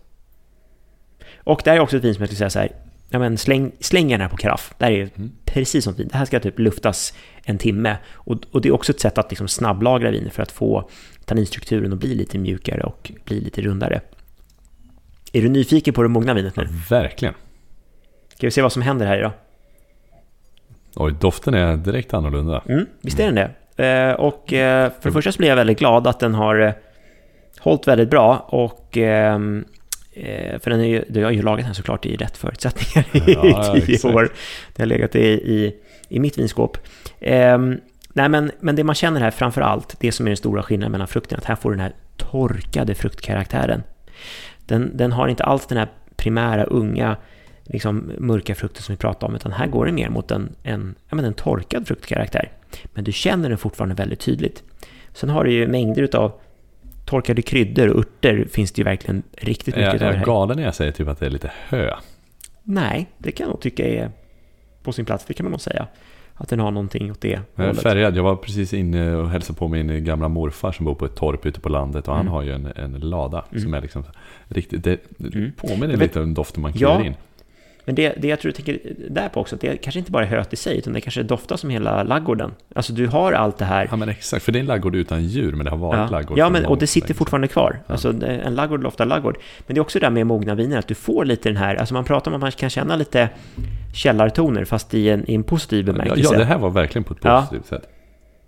Och 1.43 1.61
det 1.63 1.69
här 1.69 1.77
är 1.77 1.81
också 1.81 1.97
ett 1.97 2.03
vin 2.03 2.13
som 2.13 2.21
jag 2.21 2.29
skulle 2.29 2.37
säga 2.37 2.49
så 2.49 2.59
här, 2.59 2.71
ja 3.09 3.19
men 3.19 3.37
släng, 3.37 3.71
släng 3.79 4.09
gärna 4.09 4.29
på 4.29 4.37
karaff. 4.37 4.73
Det 4.77 4.85
här 4.85 4.91
är 4.91 5.09
mm. 5.15 5.31
precis 5.45 5.83
som 5.83 5.93
vin. 5.93 6.07
Det 6.11 6.17
här 6.17 6.25
ska 6.25 6.39
typ 6.39 6.59
luftas 6.59 7.13
en 7.43 7.57
timme. 7.57 7.97
Och, 8.13 8.37
och 8.51 8.61
det 8.61 8.69
är 8.69 8.73
också 8.73 8.91
ett 8.91 8.99
sätt 8.99 9.17
att 9.17 9.31
liksom 9.31 9.47
snabblagra 9.47 10.11
vin 10.11 10.29
för 10.31 10.43
att 10.43 10.51
få 10.51 10.89
tanninstrukturen 11.25 11.93
att 11.93 11.99
bli 11.99 12.15
lite 12.15 12.37
mjukare 12.37 12.83
och 12.83 13.11
bli 13.25 13.41
lite 13.41 13.61
rundare. 13.61 14.01
Är 15.33 15.41
du 15.41 15.49
nyfiken 15.49 15.93
på 15.93 16.03
det 16.03 16.09
mogna 16.09 16.33
vinet 16.33 16.55
nu? 16.55 16.63
Ja, 16.63 16.69
verkligen. 16.89 17.33
Ska 18.35 18.47
vi 18.47 18.51
se 18.51 18.61
vad 18.61 18.71
som 18.71 18.81
händer 18.81 19.05
här 19.05 19.17
idag? 19.17 19.31
Oj, 20.95 21.15
doften 21.19 21.53
är 21.53 21.77
direkt 21.77 22.13
annorlunda. 22.13 22.63
Mm, 22.65 22.85
visst 23.01 23.19
är 23.19 23.25
den 23.25 23.35
det? 23.35 23.51
Eh, 23.81 24.13
och 24.13 24.53
eh, 24.53 24.91
för 24.99 25.09
det 25.09 25.13
första 25.13 25.31
så 25.31 25.37
blir 25.37 25.49
jag 25.49 25.55
väldigt 25.55 25.79
glad 25.79 26.07
att 26.07 26.19
den 26.19 26.33
har 26.33 26.59
eh, 26.59 26.73
hållit 27.59 27.87
väldigt 27.87 28.09
bra 28.09 28.37
och 28.37 28.97
ehm, 28.97 29.65
för 30.59 30.69
den 30.69 30.79
är 30.79 30.85
ju, 30.85 31.03
du 31.09 31.23
har 31.23 31.31
ju 31.31 31.41
lagat 31.41 31.65
den 31.65 31.75
såklart 31.75 32.05
i 32.05 32.15
rätt 32.15 32.37
förutsättningar 32.37 33.07
ja, 33.43 33.77
i 33.77 33.81
tio 33.85 33.95
exakt. 33.95 34.15
år. 34.15 34.31
Det 34.75 34.81
har 34.81 34.87
legat 34.87 35.15
i, 35.15 35.27
i, 35.27 35.75
i 36.09 36.19
mitt 36.19 36.37
vinskåp. 36.37 36.77
Ehm, 37.19 37.79
nej, 38.13 38.29
men, 38.29 38.51
men 38.59 38.75
det 38.75 38.83
man 38.83 38.95
känner 38.95 39.21
här 39.21 39.31
framför 39.31 39.61
allt, 39.61 39.95
det 39.99 40.11
som 40.11 40.25
är 40.25 40.29
den 40.29 40.37
stora 40.37 40.63
skillnaden 40.63 40.91
mellan 40.91 41.07
frukten, 41.07 41.37
att 41.37 41.45
här 41.45 41.55
får 41.55 41.69
du 41.69 41.75
den 41.75 41.83
här 41.83 41.93
torkade 42.17 42.95
fruktkaraktären. 42.95 43.83
Den, 44.65 44.97
den 44.97 45.11
har 45.11 45.27
inte 45.27 45.43
alls 45.43 45.65
den 45.65 45.77
här 45.77 45.87
primära 46.15 46.63
unga 46.63 47.17
liksom, 47.73 48.11
mörka 48.17 48.55
frukten 48.55 48.83
som 48.83 48.93
vi 48.93 48.97
pratade 48.97 49.25
om, 49.25 49.35
utan 49.35 49.51
här 49.51 49.67
går 49.67 49.85
det 49.85 49.91
mer 49.91 50.09
mot 50.09 50.31
en, 50.31 50.55
en, 50.63 50.95
ja, 51.09 51.15
men 51.15 51.25
en 51.25 51.33
torkad 51.33 51.87
fruktkaraktär. 51.87 52.51
Men 52.93 53.03
du 53.03 53.11
känner 53.11 53.49
den 53.49 53.57
fortfarande 53.57 53.95
väldigt 53.95 54.19
tydligt. 54.19 54.63
Sen 55.13 55.29
har 55.29 55.43
du 55.43 55.51
ju 55.51 55.67
mängder 55.67 56.15
av 56.15 56.31
torkade 57.05 57.41
kryddor 57.41 57.87
och 57.87 57.99
örter 57.99 58.47
finns 58.51 58.71
det 58.71 58.79
ju 58.79 58.83
verkligen 58.83 59.23
riktigt 59.31 59.75
mycket 59.75 60.01
av. 60.01 60.07
Är 60.07 60.13
jag 60.13 60.25
galen 60.25 60.57
när 60.57 60.63
jag 60.63 60.75
säger 60.75 60.91
typ 60.91 61.07
att 61.07 61.19
det 61.19 61.25
är 61.25 61.29
lite 61.29 61.51
hö? 61.69 61.95
Nej, 62.63 63.07
det 63.17 63.31
kan 63.31 63.43
jag 63.43 63.49
nog 63.49 63.61
tycka 63.61 63.87
är 63.87 64.11
på 64.83 64.93
sin 64.93 65.05
plats, 65.05 65.25
det 65.25 65.33
kan 65.33 65.43
man 65.43 65.51
nog 65.51 65.61
säga. 65.61 65.87
Att 66.33 66.49
den 66.49 66.59
har 66.59 66.71
någonting 66.71 67.11
åt 67.11 67.21
det 67.21 67.39
Jag 67.55 67.67
är 67.67 67.73
färgad. 67.73 68.15
Jag 68.15 68.23
var 68.23 68.35
precis 68.35 68.73
inne 68.73 69.15
och 69.15 69.29
hälsade 69.29 69.59
på 69.59 69.67
min 69.67 70.05
gamla 70.05 70.27
morfar 70.27 70.71
som 70.71 70.85
bor 70.85 70.95
på 70.95 71.05
ett 71.05 71.15
torp 71.15 71.45
ute 71.45 71.59
på 71.59 71.69
landet 71.69 72.07
och 72.07 72.13
mm. 72.13 72.27
han 72.27 72.35
har 72.35 72.43
ju 72.43 72.51
en, 72.51 72.65
en 72.65 72.91
lada 72.91 73.45
mm. 73.51 73.63
som 73.63 73.73
är 73.73 73.81
liksom 73.81 74.03
riktigt, 74.47 74.83
det 74.83 74.99
mm. 75.19 75.51
påminner 75.51 75.97
lite 75.97 76.21
om 76.21 76.33
doften 76.33 76.61
man 76.61 76.73
kryddar 76.73 76.99
ja, 76.99 77.05
in. 77.05 77.13
Men 77.85 77.95
det, 77.95 78.13
det 78.17 78.27
jag 78.27 78.39
tror 78.39 78.51
du 78.51 78.55
tänker 78.55 78.79
där 79.09 79.29
på 79.29 79.39
också, 79.39 79.55
att 79.55 79.61
det 79.61 79.77
kanske 79.77 79.99
inte 79.99 80.11
bara 80.11 80.23
är 80.23 80.29
höet 80.29 80.53
i 80.53 80.55
sig, 80.55 80.77
utan 80.77 80.93
det 80.93 81.01
kanske 81.01 81.23
doftar 81.23 81.57
som 81.57 81.69
hela 81.69 82.03
laggården. 82.03 82.51
Alltså 82.75 82.93
du 82.93 83.07
har 83.07 83.33
allt 83.33 83.57
det 83.57 83.65
här. 83.65 83.87
Ja 83.91 83.95
men 83.95 84.09
exakt, 84.09 84.45
för 84.45 84.51
det 84.51 84.59
är 84.59 84.61
en 84.61 84.65
laggård 84.65 84.95
utan 84.95 85.23
djur, 85.23 85.51
men 85.51 85.65
det 85.65 85.69
har 85.69 85.77
varit 85.77 85.97
ja. 85.97 86.17
laggård. 86.17 86.37
Ja, 86.37 86.49
men, 86.49 86.65
och 86.65 86.77
det 86.77 86.87
sitter 86.87 87.13
fortfarande 87.13 87.47
kvar. 87.47 87.79
Ja. 87.87 87.93
Alltså 87.93 88.13
en 88.23 88.55
laggård 88.55 88.81
doftar 88.81 89.05
laggård. 89.05 89.37
Men 89.67 89.75
det 89.75 89.79
är 89.79 89.81
också 89.81 89.99
det 89.99 90.05
där 90.05 90.11
med 90.11 90.27
mogna 90.27 90.55
viner, 90.55 90.77
att 90.77 90.87
du 90.87 90.95
får 90.95 91.25
lite 91.25 91.49
den 91.49 91.57
här, 91.57 91.75
alltså 91.75 91.93
man 91.93 92.03
pratar 92.03 92.31
om 92.31 92.35
att 92.35 92.41
man 92.41 92.51
kan 92.51 92.69
känna 92.69 92.95
lite 92.95 93.29
källartoner, 93.93 94.65
fast 94.65 94.93
i 94.93 95.09
en, 95.09 95.29
i 95.29 95.35
en 95.35 95.43
positiv 95.43 95.85
bemärkelse. 95.85 96.21
Ja, 96.23 96.33
ja, 96.33 96.39
det 96.39 96.45
här 96.45 96.57
var 96.57 96.69
verkligen 96.69 97.03
på 97.03 97.13
ett 97.13 97.19
positivt 97.19 97.65
ja. 97.69 97.77
sätt. 97.77 97.89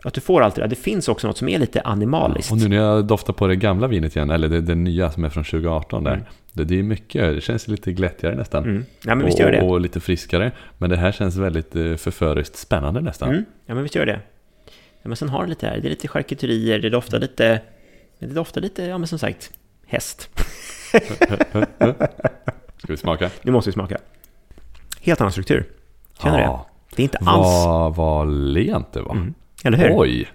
Att 0.03 0.13
du 0.13 0.21
får 0.21 0.41
allt 0.41 0.55
det 0.55 0.61
där. 0.61 0.67
Det 0.67 0.75
finns 0.75 1.07
också 1.07 1.27
något 1.27 1.37
som 1.37 1.49
är 1.49 1.59
lite 1.59 1.81
animaliskt. 1.81 2.51
och 2.51 2.57
nu 2.57 2.67
när 2.67 2.77
jag 2.77 3.05
doftar 3.05 3.33
på 3.33 3.47
det 3.47 3.55
gamla 3.55 3.87
vinet 3.87 4.15
igen, 4.15 4.29
eller 4.29 4.49
det, 4.49 4.61
det 4.61 4.75
nya 4.75 5.11
som 5.11 5.23
är 5.23 5.29
från 5.29 5.43
2018 5.43 6.03
där. 6.03 6.13
Mm. 6.13 6.25
Det, 6.53 6.63
det, 6.63 6.79
är 6.79 6.83
mycket, 6.83 7.35
det 7.35 7.41
känns 7.41 7.67
lite 7.67 7.93
glättigare 7.93 8.35
nästan. 8.35 8.63
Mm. 8.63 8.85
Ja, 9.05 9.15
men 9.15 9.25
visst 9.25 9.39
gör 9.39 9.51
det. 9.51 9.61
Och, 9.61 9.71
och, 9.71 9.81
lite 9.81 9.99
friskare. 9.99 10.51
Men 10.77 10.89
det 10.89 10.97
här 10.97 11.11
känns 11.11 11.37
väldigt 11.37 11.75
eh, 11.75 11.95
förföriskt 11.95 12.55
spännande 12.55 13.01
nästan. 13.01 13.29
Mm. 13.29 13.45
Ja, 13.65 13.73
men 13.73 13.83
visst 13.83 13.95
gör 13.95 14.05
det. 14.05 14.19
Ja, 15.01 15.07
men 15.07 15.15
sen 15.15 15.29
har 15.29 15.43
det 15.43 15.49
lite 15.49 15.67
här, 15.67 15.79
det 15.79 15.87
är 15.87 15.89
lite 15.89 16.07
charkuterier, 16.07 16.79
det 16.79 16.89
doftar 16.89 17.19
lite, 17.19 17.61
det 18.19 18.25
doftar 18.25 18.61
lite, 18.61 18.83
ja 18.83 18.97
men 18.97 19.07
som 19.07 19.19
sagt, 19.19 19.51
häst. 19.85 20.29
Ska 22.77 22.87
vi 22.87 22.97
smaka? 22.97 23.29
Nu 23.41 23.51
måste 23.51 23.69
vi 23.69 23.73
smaka. 23.73 23.97
Helt 25.01 25.21
annan 25.21 25.31
struktur. 25.31 25.65
Känner 26.21 26.37
du 26.37 26.43
ja. 26.43 26.65
det? 26.89 26.95
Det 26.95 27.01
är 27.01 27.03
inte 27.03 27.17
alls... 27.17 27.65
Vad, 27.65 27.95
vad 27.95 28.27
lent 28.27 28.93
det 28.93 29.01
var. 29.01 29.11
Mm. 29.11 29.33
Eller 29.63 29.77
hur? 29.77 29.91
Oj! 29.97 30.27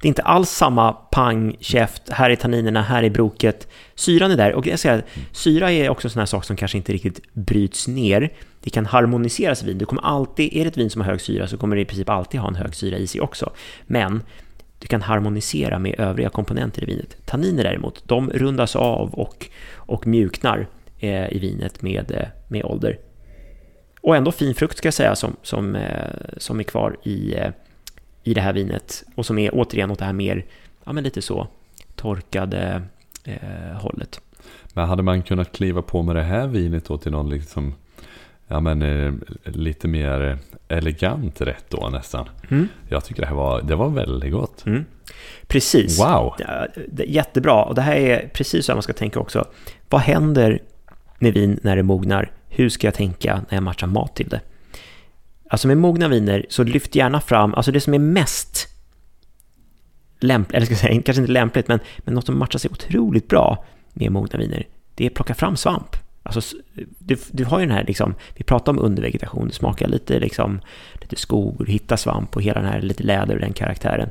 Det 0.00 0.06
är 0.06 0.08
inte 0.08 0.22
alls 0.22 0.50
samma 0.50 0.92
pang, 0.92 1.56
käft, 1.60 2.02
här 2.10 2.30
är 2.30 2.36
tanninerna, 2.36 2.82
här 2.82 3.02
är 3.02 3.10
broket. 3.10 3.68
Syran 3.94 4.30
är 4.30 4.36
där. 4.36 4.52
Och 4.52 4.66
jag 4.66 4.78
säger, 4.78 5.04
syra 5.32 5.72
är 5.72 5.88
också 5.88 6.06
en 6.06 6.10
sån 6.10 6.20
här 6.20 6.26
sak 6.26 6.44
som 6.44 6.56
kanske 6.56 6.78
inte 6.78 6.92
riktigt 6.92 7.20
bryts 7.32 7.88
ner. 7.88 8.32
Det 8.60 8.70
kan 8.70 8.86
harmoniseras 8.86 9.62
i 9.62 9.66
vin. 9.66 9.78
Du 9.78 9.86
kommer 9.86 10.02
alltid, 10.02 10.56
är 10.56 10.64
det 10.64 10.68
ett 10.68 10.76
vin 10.76 10.90
som 10.90 11.00
har 11.00 11.08
hög 11.08 11.20
syra 11.20 11.46
så 11.46 11.56
kommer 11.56 11.76
det 11.76 11.82
i 11.82 11.84
princip 11.84 12.08
alltid 12.08 12.40
ha 12.40 12.48
en 12.48 12.54
hög 12.54 12.74
syra 12.74 12.96
i 12.98 13.06
sig 13.06 13.20
också. 13.20 13.52
Men 13.86 14.22
du 14.78 14.86
kan 14.86 15.02
harmonisera 15.02 15.78
med 15.78 16.00
övriga 16.00 16.28
komponenter 16.28 16.82
i 16.82 16.86
vinet. 16.86 17.16
Tanniner 17.26 17.64
däremot, 17.64 18.08
de 18.08 18.30
rundas 18.30 18.76
av 18.76 19.14
och, 19.14 19.46
och 19.74 20.06
mjuknar 20.06 20.66
eh, 20.98 21.32
i 21.32 21.38
vinet 21.38 21.82
med, 21.82 22.10
eh, 22.10 22.28
med 22.48 22.64
ålder. 22.64 22.98
Och 24.00 24.16
ändå 24.16 24.32
fin 24.32 24.54
frukt 24.54 24.78
ska 24.78 24.86
jag 24.86 24.94
säga 24.94 25.16
som, 25.16 25.36
som, 25.42 25.74
eh, 25.74 26.10
som 26.36 26.60
är 26.60 26.64
kvar 26.64 26.96
i, 27.02 27.34
eh, 27.34 27.50
i 28.24 28.34
det 28.34 28.40
här 28.40 28.52
vinet 28.52 29.04
och 29.14 29.26
som 29.26 29.38
är 29.38 29.50
återigen 29.54 29.90
åt 29.90 29.98
det 29.98 30.04
här 30.04 30.12
mer, 30.12 30.44
ja 30.84 30.92
men 30.92 31.04
lite 31.04 31.22
så, 31.22 31.48
torkade 31.94 32.82
eh, 33.24 33.76
hållet. 33.80 34.20
Men 34.72 34.88
hade 34.88 35.02
man 35.02 35.22
kunnat 35.22 35.52
kliva 35.52 35.82
på 35.82 36.02
med 36.02 36.16
det 36.16 36.22
här 36.22 36.46
vinet 36.46 36.84
då 36.84 36.98
till 36.98 37.12
någon 37.12 37.30
liksom, 37.30 37.74
ja 38.46 38.60
men 38.60 38.82
eh, 38.82 39.12
lite 39.44 39.88
mer 39.88 40.38
elegant 40.68 41.40
rätt 41.40 41.64
då 41.68 41.88
nästan. 41.88 42.28
Mm. 42.50 42.68
Jag 42.88 43.04
tycker 43.04 43.20
det 43.20 43.28
här 43.28 43.34
var, 43.34 43.62
det 43.62 43.76
var 43.76 43.88
väldigt 43.88 44.32
gott. 44.32 44.66
Mm. 44.66 44.84
Precis. 45.46 46.00
Wow! 46.00 46.34
Jättebra, 47.06 47.64
och 47.64 47.74
det 47.74 47.82
här 47.82 47.96
är 47.96 48.28
precis 48.28 48.66
så 48.66 48.72
man 48.72 48.82
ska 48.82 48.92
tänka 48.92 49.20
också. 49.20 49.44
Vad 49.88 50.00
händer 50.00 50.62
med 51.18 51.34
vin 51.34 51.58
när 51.62 51.76
det 51.76 51.82
mognar? 51.82 52.30
Hur 52.48 52.68
ska 52.68 52.86
jag 52.86 52.94
tänka 52.94 53.34
när 53.34 53.56
jag 53.56 53.62
matchar 53.62 53.86
mat 53.86 54.16
till 54.16 54.28
det? 54.28 54.40
Alltså 55.48 55.68
med 55.68 55.76
mogna 55.76 56.08
viner, 56.08 56.46
så 56.48 56.64
lyft 56.64 56.94
gärna 56.94 57.20
fram, 57.20 57.54
alltså 57.54 57.72
det 57.72 57.80
som 57.80 57.94
är 57.94 57.98
mest 57.98 58.68
lämpligt, 60.20 60.56
eller 60.56 60.66
ska 60.66 60.72
jag 60.72 60.80
säga, 60.80 61.02
kanske 61.04 61.20
inte 61.20 61.32
lämpligt, 61.32 61.68
men, 61.68 61.80
men 61.98 62.14
något 62.14 62.26
som 62.26 62.38
matchar 62.38 62.58
sig 62.58 62.70
otroligt 62.70 63.28
bra 63.28 63.64
med 63.92 64.12
mogna 64.12 64.38
viner, 64.38 64.66
det 64.94 65.04
är 65.04 65.10
att 65.10 65.14
plocka 65.14 65.34
fram 65.34 65.56
svamp. 65.56 65.96
Alltså, 66.22 66.56
du, 66.98 67.16
du 67.30 67.44
har 67.44 67.60
ju 67.60 67.66
den 67.66 67.74
här, 67.74 67.84
liksom, 67.84 68.14
vi 68.34 68.44
pratar 68.44 68.72
om 68.72 68.78
undervegetation, 68.78 69.48
det 69.48 69.54
smakar 69.54 69.88
lite, 69.88 70.20
liksom, 70.20 70.60
lite 71.00 71.16
skog, 71.16 71.60
och 71.60 71.66
du 71.66 71.72
hittar 71.72 71.96
svamp 71.96 72.36
och 72.36 72.42
hela 72.42 72.60
den 72.60 72.70
här 72.70 72.80
lite 72.80 73.02
läder 73.02 73.34
och 73.34 73.40
den 73.40 73.52
karaktären. 73.52 74.08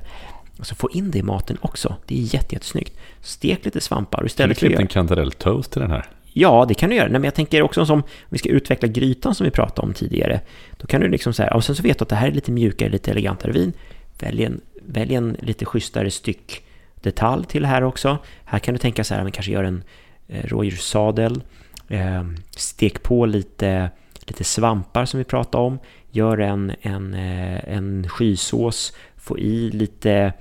Alltså 0.58 0.76
få 0.76 0.90
in 0.92 1.12
det 1.12 1.18
i 1.18 1.24
maten 1.24 1.58
också, 1.62 1.96
det 2.06 2.16
är 2.20 2.34
jätte, 2.34 2.56
jättesnyggt. 2.56 2.98
Stek 3.22 3.66
lite 3.66 3.82
svampar 3.82 4.20
och 4.20 4.26
istället 4.26 4.60
för 4.60 4.82
en 4.82 4.88
kantarelltoast 4.88 5.72
till 5.72 5.82
den 5.82 5.92
här? 5.92 6.06
Ja, 6.34 6.66
det 6.68 6.74
kan 6.74 6.90
du 6.90 6.96
göra. 6.96 7.08
Nej, 7.08 7.14
men 7.14 7.24
jag 7.24 7.36
tänker 7.36 7.62
också 7.62 7.86
som, 7.86 8.00
om 8.00 8.04
vi 8.30 8.38
ska 8.38 8.50
utveckla 8.50 8.88
grytan 8.88 9.36
som 9.36 9.46
vi 9.46 9.52
pratade 9.52 9.88
om 9.88 9.94
tidigare, 9.94 10.42
då 10.78 10.88
kan 10.88 11.02
du 11.02 11.08
liksom 11.08 11.34
här, 11.38 11.54
och 11.54 11.64
sen 11.64 11.76
så 11.76 11.84
vet 11.84 12.00
du 12.00 12.04
att 12.04 12.10
det 12.10 12.16
här 12.16 12.28
är 12.28 12.32
lite 12.32 12.52
mjukare, 12.52 12.90
lite 12.90 13.12
elegantare 13.12 13.52
vin, 13.52 13.74
välj 14.20 14.44
en, 14.44 14.62
välj 14.86 15.16
en 15.16 15.38
lite 15.40 15.66
schysstare 15.66 16.12
styck 16.12 16.64
detalj 16.96 17.46
till 17.46 17.66
här 17.66 17.84
också. 17.84 18.18
Här 18.46 18.60
kan 18.60 18.74
du 18.74 18.78
tänka 18.78 19.04
så 19.04 19.14
här, 19.14 19.24
men 19.24 19.32
kanske 19.32 19.52
gör 19.52 19.64
en 19.64 19.84
eh, 20.28 20.46
rådjurssadel, 20.48 21.44
eh, 21.88 22.24
stek 22.50 23.04
på 23.04 23.26
lite, 23.26 23.90
lite 24.28 24.44
svampar 24.44 25.06
som 25.06 25.18
vi 25.18 25.24
pratade 25.24 25.64
om, 25.64 25.80
gör 26.12 26.38
en, 26.38 26.72
en, 26.82 27.14
eh, 27.14 27.76
en 27.76 28.10
skysås, 28.10 28.94
få 29.18 29.40
i 29.40 29.70
lite 29.72 30.34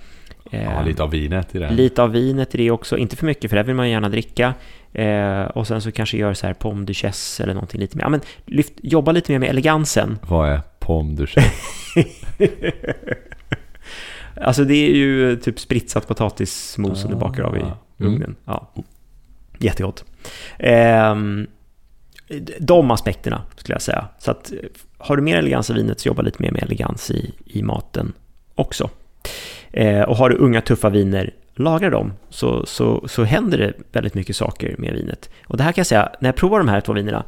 Ja, 0.51 0.83
lite 0.83 1.03
av 1.03 1.11
vinet 1.11 1.55
i 1.55 1.59
det. 1.59 1.71
Lite 1.71 2.03
av 2.03 2.11
vinet 2.11 2.55
i 2.55 2.59
det 2.59 2.71
också, 2.71 2.97
inte 2.97 3.17
för 3.17 3.27
mycket 3.27 3.51
för 3.51 3.57
det 3.57 3.63
vill 3.63 3.75
man 3.75 3.91
gärna 3.91 4.09
dricka. 4.09 4.55
Eh, 4.93 5.43
och 5.43 5.67
sen 5.67 5.81
så 5.83 5.93
kanske 5.93 6.17
gör 6.17 6.35
så 6.35 6.47
här 6.47 6.55
pomme 6.55 6.85
duchesse 6.85 7.43
eller 7.43 7.55
någonting 7.55 7.81
lite 7.81 7.97
mer. 7.97 8.05
Ja, 8.05 8.09
men 8.09 8.21
lyft, 8.47 8.73
jobba 8.83 9.13
lite 9.13 9.33
mer 9.33 9.39
med 9.39 9.49
elegansen. 9.49 10.19
Vad 10.29 10.49
är 10.51 10.61
pomme 10.79 11.15
duchesse? 11.17 11.51
Alltså 14.37 14.65
det 14.65 14.75
är 14.75 14.95
ju 14.95 15.37
typ 15.37 15.61
spritsat 15.61 16.09
potatismos 16.09 17.01
som 17.01 17.11
du 17.11 17.17
bakar 17.17 17.43
av 17.43 17.57
i 17.57 17.61
Ah. 17.61 17.77
ugnen. 17.99 18.37
Ja. 18.45 18.73
Jättegott. 19.59 20.05
Ehm, 20.59 21.47
de 22.61 22.91
aspekterna 22.91 23.43
skulle 23.57 23.75
jag 23.75 23.83
säga. 23.83 24.09
Så 24.19 24.31
att 24.31 24.53
eh, 24.53 24.59
har 24.99 25.17
du 25.17 25.23
mer 25.23 25.37
elegans 25.37 25.71
i 25.71 25.73
vinet 25.73 26.01
så 26.01 26.09
jobba 26.09 26.23
lite 26.23 26.43
mer 26.43 26.51
med 26.51 26.63
elegans 26.63 27.11
i, 27.11 27.33
i 27.47 27.63
maten 27.63 28.13
också. 28.55 28.91
Eh, 29.71 30.03
och 30.03 30.17
har 30.17 30.31
du 30.31 30.37
unga 30.37 30.61
tuffa 30.61 30.89
viner, 30.89 31.31
lagra 31.55 31.91
dem 31.91 32.13
så, 32.31 32.67
så, 32.67 33.09
så 33.09 33.25
händer 33.25 33.59
det 33.59 33.73
väldigt 33.93 34.15
mycket 34.15 34.37
saker 34.37 34.75
med 34.79 34.93
vinet. 34.93 35.31
Och 35.47 35.57
det 35.57 35.63
här 35.63 35.73
kan 35.73 35.81
jag 35.81 35.87
säga, 35.87 36.13
när 36.21 36.29
jag 36.29 36.37
provar 36.37 36.59
de 36.59 36.69
här 36.69 36.81
två 36.81 36.93
vinerna, 36.93 37.25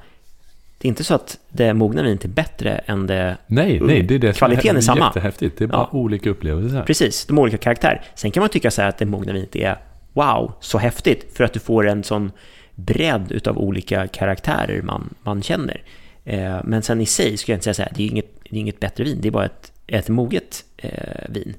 det 0.79 0.87
är 0.87 0.89
inte 0.89 1.05
så 1.05 1.15
att 1.15 1.39
det 1.49 1.75
mogna 1.75 2.03
vinet 2.03 2.25
är 2.25 2.29
bättre 2.29 2.71
än 2.71 3.07
det 3.07 3.37
Nej, 3.47 3.81
nej, 3.81 4.03
det 4.03 4.15
är 4.15 4.19
det 4.19 4.37
Kvaliteten 4.37 4.77
är 4.77 4.81
samma. 4.81 5.07
jättehäftigt. 5.07 5.59
Det 5.59 5.65
är 5.65 5.69
bara 5.69 5.89
Ja. 5.93 5.99
olika 5.99 6.31
upplevelser. 6.31 6.83
Precis, 6.83 7.27
de 7.27 7.37
har 7.37 7.43
olika 7.43 7.59
karaktär. 7.59 8.03
Sen 8.15 8.31
kan 8.31 8.41
man 8.41 8.51
tycka 8.51 8.71
så 8.71 8.83
här 8.83 8.89
att 8.89 8.99
det 8.99 9.07
mogna 9.07 9.33
vinet 9.33 9.57
är 9.57 9.79
wow, 10.13 10.53
så 10.61 10.79
häftigt, 10.79 11.37
för 11.37 11.45
att 11.45 11.53
du 11.53 11.61
får 11.61 11.87
en 11.89 12.05
sån 12.05 12.33
bredd 12.75 13.33
utav 13.33 13.59
olika 13.59 14.07
karaktärer 14.07 14.83
man, 14.83 15.15
man 15.23 15.43
känner. 15.43 15.83
Eh, 16.25 16.57
men 16.65 16.83
sen 16.83 17.01
i 17.01 17.07
sig 17.07 17.37
skulle 17.37 17.53
jag 17.53 17.57
inte 17.57 17.65
säga 17.65 17.75
så 17.75 17.83
här, 17.83 17.93
det 17.97 18.03
är 18.03 18.07
inget, 18.07 18.35
det 18.51 18.57
är 18.57 18.61
inget 18.61 18.81
bättre 18.81 19.05
vin, 19.05 19.19
det 19.21 19.29
är 19.29 19.33
bara 19.33 19.45
ett, 19.45 19.73
ett 19.87 20.09
moget 20.09 20.65
eh, 20.77 20.91
vin. 21.29 21.55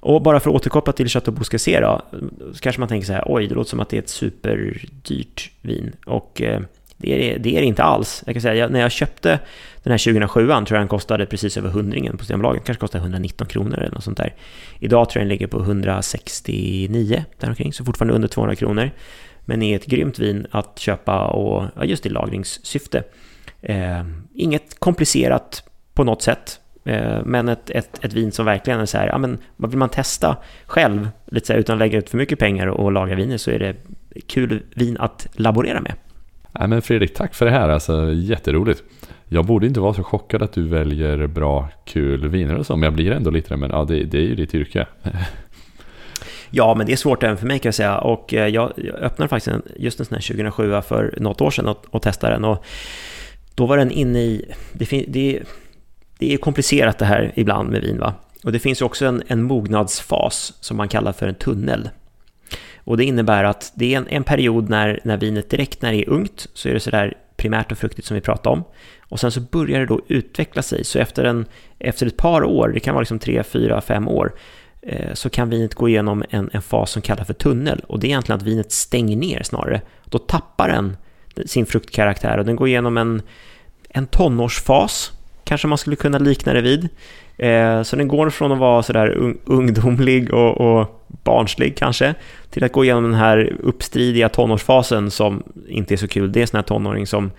Och 0.00 0.22
bara 0.22 0.40
för 0.40 0.50
att 0.50 0.56
återkoppla 0.56 0.92
till 0.92 1.08
Chateau 1.08 1.34
Bousquet 1.34 1.82
då, 1.82 2.02
så 2.52 2.60
kanske 2.60 2.80
man 2.80 2.88
tänker 2.88 3.06
så 3.06 3.12
här, 3.12 3.24
oj, 3.26 3.46
det 3.46 3.54
låter 3.54 3.70
som 3.70 3.80
att 3.80 3.88
det 3.88 3.96
är 3.96 4.02
ett 4.02 4.08
superdyrt 4.08 5.50
vin. 5.60 5.92
Och 6.06 6.42
eh, 6.42 6.60
det 6.96 7.34
är, 7.34 7.38
det 7.38 7.56
är 7.56 7.60
det 7.60 7.66
inte 7.66 7.82
alls. 7.82 8.22
Jag 8.26 8.34
kan 8.34 8.42
säga, 8.42 8.54
jag, 8.54 8.70
när 8.70 8.80
jag 8.80 8.92
köpte 8.92 9.38
den 9.82 9.90
här 9.90 9.98
2007 9.98 10.46
tror 10.46 10.66
jag 10.70 10.80
den 10.80 10.88
kostade 10.88 11.26
precis 11.26 11.56
över 11.56 11.68
hundringen 11.68 12.16
på 12.16 12.24
Systembolaget. 12.24 12.64
kanske 12.64 12.80
kostade 12.80 13.02
119 13.02 13.46
kronor 13.46 13.78
eller 13.78 13.94
något 13.94 14.04
sånt 14.04 14.16
där. 14.16 14.34
Idag 14.78 15.10
tror 15.10 15.20
jag 15.20 15.24
den 15.24 15.28
ligger 15.28 15.46
på 15.46 15.60
169 15.60 17.24
däromkring, 17.38 17.72
så 17.72 17.84
fortfarande 17.84 18.14
under 18.14 18.28
200 18.28 18.56
kronor. 18.56 18.90
Men 19.44 19.62
är 19.62 19.76
ett 19.76 19.86
grymt 19.86 20.18
vin 20.18 20.46
att 20.50 20.78
köpa 20.78 21.26
och 21.26 21.64
ja, 21.76 21.84
just 21.84 22.06
i 22.06 22.08
lagringssyfte. 22.08 23.02
Eh, 23.62 24.04
inget 24.34 24.80
komplicerat 24.80 25.62
på 25.94 26.04
något 26.04 26.22
sätt. 26.22 26.60
Eh, 26.86 27.18
men 27.24 27.48
ett, 27.48 27.70
ett, 27.70 28.04
ett 28.04 28.12
vin 28.12 28.32
som 28.32 28.46
verkligen 28.46 28.80
är 28.80 28.86
så 28.86 28.98
här, 28.98 29.06
ja 29.06 29.18
men 29.18 29.38
vad 29.56 29.70
vill 29.70 29.78
man 29.78 29.88
testa 29.88 30.36
själv, 30.66 31.08
lite 31.26 31.46
så 31.46 31.52
här, 31.52 31.60
utan 31.60 31.74
att 31.74 31.78
lägga 31.78 31.98
ut 31.98 32.10
för 32.10 32.18
mycket 32.18 32.38
pengar 32.38 32.66
och 32.66 32.92
laga 32.92 33.14
viner 33.14 33.36
så 33.36 33.50
är 33.50 33.58
det 33.58 33.74
kul 34.26 34.62
vin 34.74 34.96
att 35.00 35.26
laborera 35.32 35.80
med. 35.80 35.92
Nej, 36.52 36.68
men 36.68 36.82
Fredrik, 36.82 37.14
tack 37.14 37.34
för 37.34 37.44
det 37.44 37.52
här. 37.52 37.68
Alltså, 37.68 38.12
jätteroligt. 38.12 38.82
Jag 39.28 39.44
borde 39.44 39.66
inte 39.66 39.80
vara 39.80 39.94
så 39.94 40.02
chockad 40.02 40.42
att 40.42 40.52
du 40.52 40.68
väljer 40.68 41.26
bra, 41.26 41.68
kul 41.84 42.28
viner 42.28 42.54
och 42.54 42.66
så, 42.66 42.76
men 42.76 42.82
jag 42.82 42.92
blir 42.92 43.12
ändå 43.12 43.30
lite 43.30 43.48
det. 43.48 43.56
Men 43.56 43.70
ja, 43.70 43.84
det, 43.84 44.04
det 44.04 44.18
är 44.18 44.22
ju 44.22 44.34
ditt 44.34 44.54
yrke. 44.54 44.86
Ja, 46.50 46.74
men 46.74 46.86
det 46.86 46.92
är 46.92 46.96
svårt 46.96 47.22
även 47.22 47.36
för 47.36 47.46
mig 47.46 47.58
kan 47.58 47.68
jag 47.68 47.74
säga. 47.74 47.98
Och 47.98 48.34
eh, 48.34 48.48
jag, 48.48 48.72
jag 48.76 48.94
öppnade 48.94 49.28
faktiskt 49.28 49.48
en, 49.48 49.62
just 49.76 50.00
en 50.00 50.06
sån 50.06 50.14
här 50.14 50.22
2007 50.22 50.80
för 50.82 51.14
något 51.16 51.40
år 51.40 51.50
sedan 51.50 51.68
och, 51.68 51.86
och 51.90 52.02
testade 52.02 52.32
den. 52.32 52.44
Och 52.44 52.64
då 53.54 53.66
var 53.66 53.76
den 53.76 53.90
inne 53.90 54.18
i... 54.18 54.52
Det, 54.72 54.86
fin, 54.86 55.04
det, 55.08 55.42
det 56.18 56.34
är 56.34 56.36
komplicerat 56.36 56.98
det 56.98 57.04
här 57.04 57.32
ibland 57.34 57.70
med 57.70 57.82
vin, 57.82 57.98
va? 57.98 58.14
Och 58.44 58.52
det 58.52 58.58
finns 58.58 58.82
också 58.82 59.06
en, 59.06 59.22
en 59.26 59.42
mognadsfas 59.42 60.54
som 60.60 60.76
man 60.76 60.88
kallar 60.88 61.12
för 61.12 61.28
en 61.28 61.34
tunnel. 61.34 61.88
Och 62.76 62.96
det 62.96 63.04
innebär 63.04 63.44
att 63.44 63.72
det 63.74 63.94
är 63.94 63.98
en, 63.98 64.06
en 64.08 64.24
period 64.24 64.68
när, 64.68 65.00
när 65.04 65.16
vinet 65.16 65.50
direkt 65.50 65.82
när 65.82 65.92
det 65.92 65.98
är 65.98 66.08
ungt 66.08 66.46
så 66.54 66.68
är 66.68 66.74
det 66.74 66.80
sådär 66.80 67.14
primärt 67.36 67.72
och 67.72 67.78
fruktigt 67.78 68.06
som 68.06 68.14
vi 68.14 68.20
pratade 68.20 68.56
om. 68.56 68.64
Och 69.08 69.20
sen 69.20 69.32
så 69.32 69.40
börjar 69.40 69.80
det 69.80 69.86
då 69.86 70.00
utveckla 70.08 70.62
sig. 70.62 70.84
Så 70.84 70.98
efter, 70.98 71.24
en, 71.24 71.46
efter 71.78 72.06
ett 72.06 72.16
par 72.16 72.44
år, 72.44 72.68
det 72.68 72.80
kan 72.80 72.94
vara 72.94 73.00
liksom 73.00 73.18
tre, 73.18 73.42
fyra, 73.42 73.80
fem 73.80 74.08
år, 74.08 74.34
eh, 74.82 75.14
så 75.14 75.30
kan 75.30 75.50
vinet 75.50 75.74
gå 75.74 75.88
igenom 75.88 76.24
en, 76.30 76.50
en 76.52 76.62
fas 76.62 76.90
som 76.90 77.02
kallas 77.02 77.26
för 77.26 77.34
tunnel. 77.34 77.84
Och 77.88 78.00
det 78.00 78.06
är 78.06 78.08
egentligen 78.08 78.40
att 78.40 78.46
vinet 78.46 78.72
stänger 78.72 79.16
ner 79.16 79.42
snarare. 79.42 79.80
Då 80.04 80.18
tappar 80.18 80.68
den 80.68 80.96
sin 81.46 81.66
fruktkaraktär 81.66 82.38
och 82.38 82.44
den 82.44 82.56
går 82.56 82.68
igenom 82.68 82.96
en, 82.96 83.22
en 83.88 84.06
tonårsfas, 84.06 85.12
kanske 85.46 85.68
man 85.68 85.78
skulle 85.78 85.96
kunna 85.96 86.18
likna 86.18 86.52
det 86.52 86.60
vid. 86.60 86.88
Eh, 87.36 87.82
så 87.82 87.96
den 87.96 88.08
går 88.08 88.30
från 88.30 88.52
att 88.52 88.58
vara 88.58 88.82
sådär 88.82 89.08
un, 89.16 89.38
ungdomlig 89.44 90.34
och, 90.34 90.60
och 90.60 91.06
barnslig 91.24 91.76
kanske, 91.76 92.14
till 92.50 92.64
att 92.64 92.72
gå 92.72 92.84
igenom 92.84 93.04
den 93.04 93.14
här 93.14 93.56
uppstridiga 93.62 94.28
tonårsfasen 94.28 95.10
som 95.10 95.42
inte 95.68 95.94
är 95.94 95.96
så 95.96 96.08
kul. 96.08 96.32
Det 96.32 96.38
är 96.38 96.42
en 96.42 96.46
sån 96.46 96.58
här 96.58 96.62
tonåring 96.62 97.06
som 97.06 97.30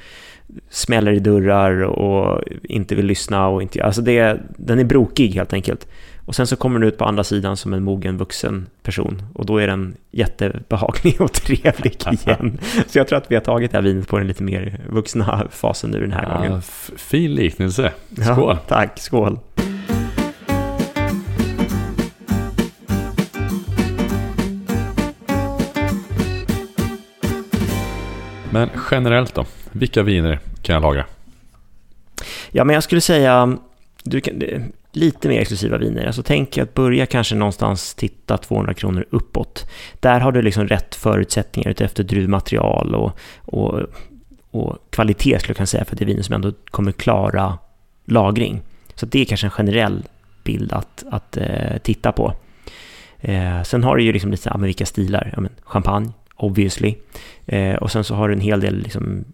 smäller 0.70 1.12
i 1.12 1.20
dörrar 1.20 1.82
och 1.84 2.43
inte 2.64 2.95
vill 2.95 3.05
lyssna 3.05 3.47
och 3.47 3.62
inte... 3.62 3.84
Alltså 3.84 4.01
det, 4.01 4.39
den 4.58 4.80
är 4.80 4.84
brokig 4.84 5.30
helt 5.30 5.53
enkelt. 5.53 5.88
Och 6.28 6.36
sen 6.36 6.47
så 6.47 6.55
kommer 6.55 6.80
den 6.80 6.88
ut 6.89 6.97
på 6.97 7.05
andra 7.05 7.23
sidan 7.23 7.57
som 7.57 7.73
en 7.73 7.84
mogen 7.84 8.17
vuxen 8.17 8.67
person 8.84 9.21
och 9.34 9.45
då 9.45 9.57
är 9.57 9.67
den 9.67 9.95
jättebehaglig 10.11 11.21
och 11.21 11.34
trevlig 11.34 11.95
igen. 12.11 12.57
Så 12.88 12.97
jag 12.97 13.07
tror 13.07 13.17
att 13.17 13.32
vi 13.32 13.36
har 13.36 13.41
tagit 13.41 13.71
det 13.71 13.78
här 13.78 13.84
vinet 13.84 14.07
på 14.07 14.17
den 14.17 14.28
lite 14.28 14.43
mer 14.43 14.80
vuxna 14.89 15.47
fasen 15.51 15.89
nu 15.91 15.99
den 16.01 16.11
här 16.11 16.36
gången. 16.36 16.51
Ja, 16.51 16.57
f- 16.57 16.91
fin 16.97 17.36
liknelse. 17.36 17.91
Ja, 18.09 18.23
Skål! 18.36 18.57
tack, 18.67 18.99
skål. 18.99 19.39
Men 28.51 28.69
generellt 28.91 29.36
då? 29.36 29.45
Vilka 29.71 30.03
viner 30.03 30.39
kan 30.61 30.73
jag 30.73 30.82
laga? 30.82 31.05
Ja, 32.51 32.63
men 32.63 32.73
jag 32.73 32.84
skulle 32.84 33.01
säga... 33.01 33.57
Du 34.03 34.21
kan, 34.21 34.41
lite 34.97 35.27
mer 35.27 35.41
exklusiva 35.41 35.77
viner. 35.77 36.05
Alltså 36.05 36.23
tänk 36.23 36.57
att 36.57 36.73
börja 36.73 37.05
kanske 37.05 37.35
någonstans 37.35 37.95
titta 37.95 38.37
200 38.37 38.73
kronor 38.73 39.05
uppåt. 39.09 39.69
Där 39.99 40.19
har 40.19 40.31
du 40.31 40.41
liksom 40.41 40.67
rätt 40.67 40.95
förutsättningar 40.95 41.69
utefter 41.69 42.03
druvmaterial 42.03 42.95
och, 42.95 43.19
och, 43.37 43.81
och 44.51 44.77
kvalitet 44.89 45.39
skulle 45.39 45.51
jag 45.51 45.57
kunna 45.57 45.67
säga 45.67 45.85
för 45.85 45.95
det 45.95 46.03
är 46.03 46.05
viner 46.05 46.23
som 46.23 46.35
ändå 46.35 46.51
kommer 46.71 46.91
klara 46.91 47.57
lagring. 48.05 48.61
Så 48.95 49.05
det 49.05 49.21
är 49.21 49.25
kanske 49.25 49.47
en 49.47 49.51
generell 49.51 50.03
bild 50.43 50.73
att, 50.73 51.03
att 51.11 51.37
eh, 51.37 51.77
titta 51.83 52.11
på. 52.11 52.33
Eh, 53.19 53.63
sen 53.63 53.83
har 53.83 53.95
du 53.95 54.03
ju 54.03 54.13
liksom 54.13 54.31
lite, 54.31 54.49
ja, 54.49 54.55
ah, 54.55 54.57
men 54.57 54.65
vilka 54.65 54.85
stilar? 54.85 55.31
Ja, 55.35 55.41
men 55.41 55.51
champagne, 55.63 56.11
obviously. 56.35 56.95
Eh, 57.45 57.75
och 57.75 57.91
sen 57.91 58.03
så 58.03 58.15
har 58.15 58.27
du 58.27 58.33
en 58.33 58.41
hel 58.41 58.59
del, 58.59 58.77
liksom, 58.77 59.25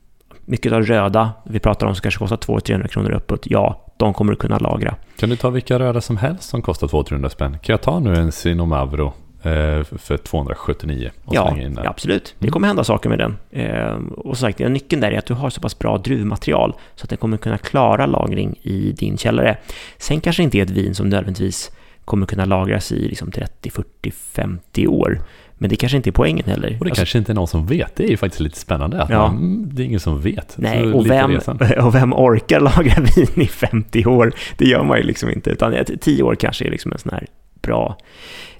mycket 0.45 0.71
av 0.71 0.81
röda, 0.81 1.31
vi 1.45 1.59
pratar 1.59 1.87
om 1.87 1.95
som 1.95 2.01
kanske 2.01 2.19
kostar 2.19 2.37
200-300 2.37 2.87
kronor 2.87 3.11
uppåt. 3.11 3.41
Ja, 3.45 3.82
de 4.03 4.13
kommer 4.13 4.31
du 4.31 4.37
kunna 4.37 4.57
lagra. 4.59 4.95
Kan 5.19 5.29
du 5.29 5.35
ta 5.35 5.49
vilka 5.49 5.79
röda 5.79 6.01
som 6.01 6.17
helst 6.17 6.49
som 6.49 6.61
kostar 6.61 6.87
200-300 6.87 7.29
spänn? 7.29 7.51
Kan 7.61 7.73
jag 7.73 7.81
ta 7.81 7.99
nu 7.99 8.15
en 8.15 8.31
Sinomavro 8.31 9.05
eh, 9.43 9.83
för 9.83 10.17
279 10.17 11.11
och 11.25 11.35
Ja, 11.35 11.57
ja, 11.57 11.81
absolut. 11.89 12.35
Det 12.39 12.45
Mm. 12.45 12.51
kommer 12.53 12.67
hända 12.67 12.83
saker 12.83 13.09
med 13.09 13.19
den. 13.19 13.37
Eh, 13.51 13.95
och 14.17 14.37
som 14.37 14.47
sagt, 14.47 14.59
nyckeln 14.59 15.01
där 15.01 15.11
är 15.11 15.17
att 15.17 15.25
du 15.25 15.33
har 15.33 15.49
så 15.49 15.61
pass 15.61 15.79
bra 15.79 15.97
druvmaterial 15.97 16.73
så 16.95 17.03
att 17.03 17.09
den 17.09 17.17
kommer 17.17 17.37
kunna 17.37 17.57
klara 17.57 18.05
lagring 18.05 18.59
i 18.61 18.91
din 18.91 19.17
källare. 19.17 19.57
Sen 19.97 20.21
kanske 20.21 20.41
det 20.41 20.43
inte 20.43 20.57
är 20.57 20.63
ett 20.63 20.69
vin 20.69 20.95
som 20.95 21.09
nödvändigtvis 21.09 21.71
kommer 22.05 22.25
kunna 22.25 22.45
lagras 22.45 22.91
i 22.91 23.07
liksom 23.07 23.31
30, 23.31 23.69
40, 23.69 24.11
50 24.11 24.87
år. 24.87 25.21
Men 25.63 25.69
det 25.69 25.75
kanske 25.75 25.97
inte 25.97 26.09
är 26.09 26.11
poängen 26.11 26.45
heller. 26.45 26.67
Och 26.79 26.85
det 26.85 26.91
Alltså, 26.91 26.95
kanske 26.95 27.17
inte 27.17 27.31
är 27.31 27.33
någon 27.33 27.47
som 27.47 27.65
vet. 27.67 27.95
Det 27.95 28.03
är 28.03 28.07
ju 28.09 28.17
faktiskt 28.17 28.39
lite 28.39 28.59
spännande. 28.59 29.01
Att 29.01 29.09
Ja. 29.09 29.17
man, 29.31 29.69
det 29.71 29.83
är 29.83 29.85
ingen 29.85 29.99
som 29.99 30.21
vet. 30.21 30.53
Nej, 30.57 30.93
och 30.93 31.09
vem, 31.09 31.39
och 31.83 31.95
vem 31.95 32.13
orkar 32.13 32.59
lagra 32.59 33.01
vin 33.15 33.41
i 33.43 33.47
50 33.47 34.05
år? 34.05 34.31
Det 34.57 34.65
gör 34.65 34.83
man 34.83 34.97
ju 34.97 35.03
liksom 35.03 35.29
inte, 35.29 35.49
utan 35.49 35.73
ett- 35.73 36.01
10 36.01 36.23
år 36.23 36.35
kanske 36.35 36.65
är 36.65 36.71
liksom 36.71 36.91
en 36.91 36.97
sån 36.97 37.11
här 37.13 37.25
bra 37.61 37.97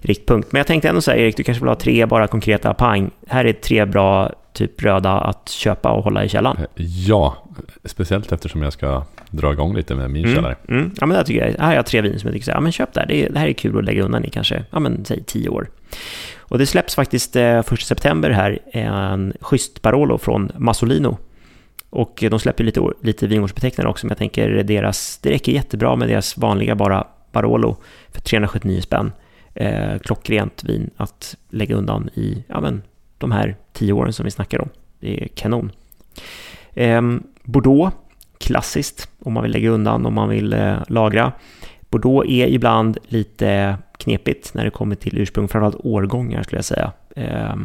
riktpunkt. 0.01 0.51
Men 0.51 0.59
jag 0.59 0.67
tänkte 0.67 0.89
ändå 0.89 1.01
säga, 1.01 1.23
Erik, 1.23 1.37
du 1.37 1.43
kanske 1.43 1.61
vill 1.63 1.69
ha 1.69 1.75
tre 1.75 2.05
bara 2.05 2.27
konkreta 2.27 2.73
pang. 2.73 3.11
Här 3.27 3.45
är 3.45 3.53
tre 3.53 3.85
bra 3.85 4.31
typ 4.53 4.83
röda 4.83 5.11
att 5.11 5.49
köpa 5.49 5.91
och 5.91 6.03
hålla 6.03 6.23
i 6.23 6.29
källaren. 6.29 6.57
Eh, 6.57 6.65
Ja, 6.85 7.37
speciellt 7.85 8.31
eftersom 8.31 8.61
jag 8.61 8.73
ska 8.73 9.03
dra 9.29 9.51
igång 9.53 9.75
lite 9.75 9.95
med 9.95 10.11
min 10.11 10.23
Mm, 10.23 10.35
källare. 10.35 10.55
mm. 10.69 10.91
Ja, 10.99 11.05
men 11.05 11.17
det 11.17 11.23
tycker 11.23 11.45
jag. 11.47 11.59
Här 11.59 11.67
har 11.67 11.73
jag 11.73 11.85
tre 11.85 12.01
vin 12.01 12.19
som 12.19 12.27
jag 12.27 12.33
tycker 12.33 12.45
så 12.45 12.51
här, 12.51 12.57
ja, 12.57 12.61
men 12.61 12.71
köp 12.71 12.93
det 12.93 12.99
här. 12.99 13.07
Det, 13.07 13.27
det 13.29 13.39
här 13.39 13.47
är 13.47 13.53
kul 13.53 13.77
att 13.77 13.83
lägga 13.85 14.03
undan 14.03 14.25
i 14.25 14.29
kanske, 14.29 14.63
ja 14.71 14.79
men 14.79 15.05
säg 15.05 15.23
10 15.23 15.49
år. 15.49 15.67
Och 16.53 16.59
det 16.59 16.65
släpps 16.65 16.95
faktiskt 16.95 17.35
eh, 17.35 17.59
1 17.59 17.79
september 17.79 18.29
här 18.29 18.59
en 18.71 19.33
schysst 19.41 19.81
Barolo 19.81 20.17
från 20.17 20.51
Masolino. 20.57 21.17
Och 21.89 22.23
de 22.29 22.39
släpper 22.39 22.63
lite, 22.63 22.81
lite 23.01 23.27
vingårdsbetecknare 23.27 23.87
också, 23.87 24.05
men 24.05 24.09
jag 24.09 24.17
tänker 24.17 24.63
deras, 24.63 25.17
det 25.17 25.29
räcker 25.31 25.51
jättebra 25.51 25.95
med 25.95 26.07
deras 26.07 26.37
vanliga 26.37 26.75
bara 26.75 27.07
Barolo 27.31 27.77
för 28.11 28.21
379 28.21 28.81
spänn. 28.81 29.11
Eh, 29.53 29.97
klockrent 29.99 30.63
vin 30.63 30.89
att 30.97 31.35
lägga 31.49 31.75
undan 31.75 32.09
i, 32.13 32.43
ja 32.47 32.61
men, 32.61 32.81
de 33.17 33.31
här 33.31 33.55
tio 33.71 33.93
åren 33.93 34.13
som 34.13 34.25
vi 34.25 34.31
snackar 34.31 34.61
om. 34.61 34.69
Det 34.99 35.23
är 35.23 35.27
kanon. 35.27 35.71
Eh, 36.73 37.01
Bordeaux, 37.43 37.95
klassiskt 38.37 39.09
om 39.19 39.33
man 39.33 39.43
vill 39.43 39.51
lägga 39.51 39.69
undan, 39.69 40.05
om 40.05 40.13
man 40.13 40.29
vill 40.29 40.53
eh, 40.53 40.77
lagra. 40.87 41.31
Bordeaux 41.93 42.29
är 42.29 42.47
ibland 42.47 42.97
lite 43.03 43.77
knepigt 43.97 44.53
när 44.53 44.65
det 44.65 44.71
kommer 44.71 44.95
till 44.95 45.17
ursprung, 45.17 45.47
framförallt 45.47 45.85
årgångar 45.85 46.43
skulle 46.43 46.57
jag 46.57 46.65
säga. 46.65 46.91
Eh, 47.15 47.55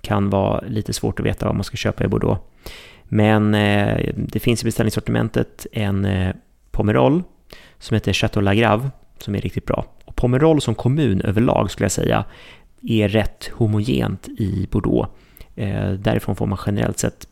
kan 0.00 0.30
vara 0.30 0.60
lite 0.66 0.92
svårt 0.92 1.20
att 1.20 1.26
veta 1.26 1.46
vad 1.46 1.54
man 1.54 1.64
ska 1.64 1.76
köpa 1.76 2.04
i 2.04 2.08
Bordeaux. 2.08 2.40
Men 3.04 3.54
eh, 3.54 4.14
det 4.16 4.40
finns 4.40 4.62
i 4.62 4.64
beställningssortimentet 4.64 5.66
en 5.72 6.04
eh, 6.04 6.34
Pomerol 6.70 7.22
som 7.78 7.94
heter 7.94 8.12
Chateau 8.12 8.42
Lagrave 8.42 8.90
som 9.18 9.34
är 9.34 9.40
riktigt 9.40 9.66
bra. 9.66 9.84
Och 10.04 10.16
Pomerol 10.16 10.60
som 10.60 10.74
kommun 10.74 11.20
överlag 11.20 11.70
skulle 11.70 11.84
jag 11.84 11.92
säga 11.92 12.24
är 12.82 13.08
rätt 13.08 13.50
homogent 13.54 14.28
i 14.28 14.68
Bordeaux. 14.70 15.10
Eh, 15.56 15.90
därifrån 15.90 16.36
får 16.36 16.46
man 16.46 16.58
generellt 16.66 16.98
sett 16.98 17.28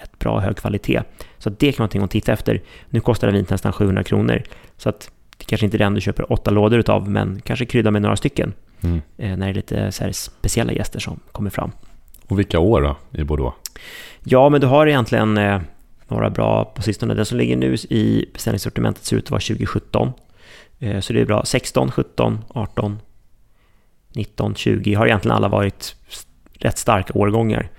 rätt 0.00 0.18
bra 0.18 0.40
hög 0.40 0.56
kvalitet. 0.56 1.02
Så 1.38 1.48
att 1.48 1.58
det 1.58 1.72
kan 1.72 1.82
vara 1.82 1.84
någonting 1.84 2.02
att 2.02 2.10
titta 2.10 2.32
efter. 2.32 2.62
Nu 2.88 3.00
kostar 3.00 3.26
det 3.26 3.32
vinet 3.32 3.50
nästan 3.50 3.72
700 3.72 4.04
kronor. 4.04 4.42
Så 4.76 4.88
att 4.88 5.10
det 5.40 5.46
kanske 5.46 5.64
inte 5.64 5.76
är 5.76 5.78
den 5.78 5.94
du 5.94 6.00
köper 6.00 6.32
åtta 6.32 6.50
lådor 6.50 6.78
utav, 6.78 7.10
men 7.10 7.40
kanske 7.44 7.66
krydda 7.66 7.90
med 7.90 8.02
några 8.02 8.16
stycken. 8.16 8.52
Mm. 8.80 9.00
Eh, 9.16 9.36
när 9.36 9.46
det 9.46 9.52
är 9.52 9.54
lite 9.54 9.92
så 9.92 10.12
speciella 10.12 10.72
gäster 10.72 11.00
som 11.00 11.20
kommer 11.32 11.50
fram. 11.50 11.72
Och 12.26 12.38
vilka 12.38 12.58
år 12.58 12.82
då 12.82 13.20
i 13.20 13.24
Bordeaux? 13.24 13.56
Ja, 14.24 14.48
men 14.48 14.60
du 14.60 14.66
har 14.66 14.86
egentligen 14.86 15.38
eh, 15.38 15.60
några 16.08 16.30
bra 16.30 16.64
på 16.64 16.82
sistone. 16.82 17.14
Den 17.14 17.26
som 17.26 17.38
ligger 17.38 17.56
nu 17.56 17.74
i 17.74 18.26
beställningssortimentet 18.32 19.04
ser 19.04 19.16
ut 19.16 19.24
att 19.24 19.30
vara 19.30 19.40
2017. 19.40 20.12
Eh, 20.78 21.00
så 21.00 21.12
det 21.12 21.20
är 21.20 21.26
bra. 21.26 21.44
16, 21.44 21.90
17, 21.90 22.44
18, 22.48 22.98
19, 24.14 24.54
20 24.54 24.94
har 24.94 25.06
egentligen 25.06 25.36
alla 25.36 25.48
varit 25.48 25.96
rätt 26.58 26.78
starka 26.78 27.18
årgångar. 27.18 27.70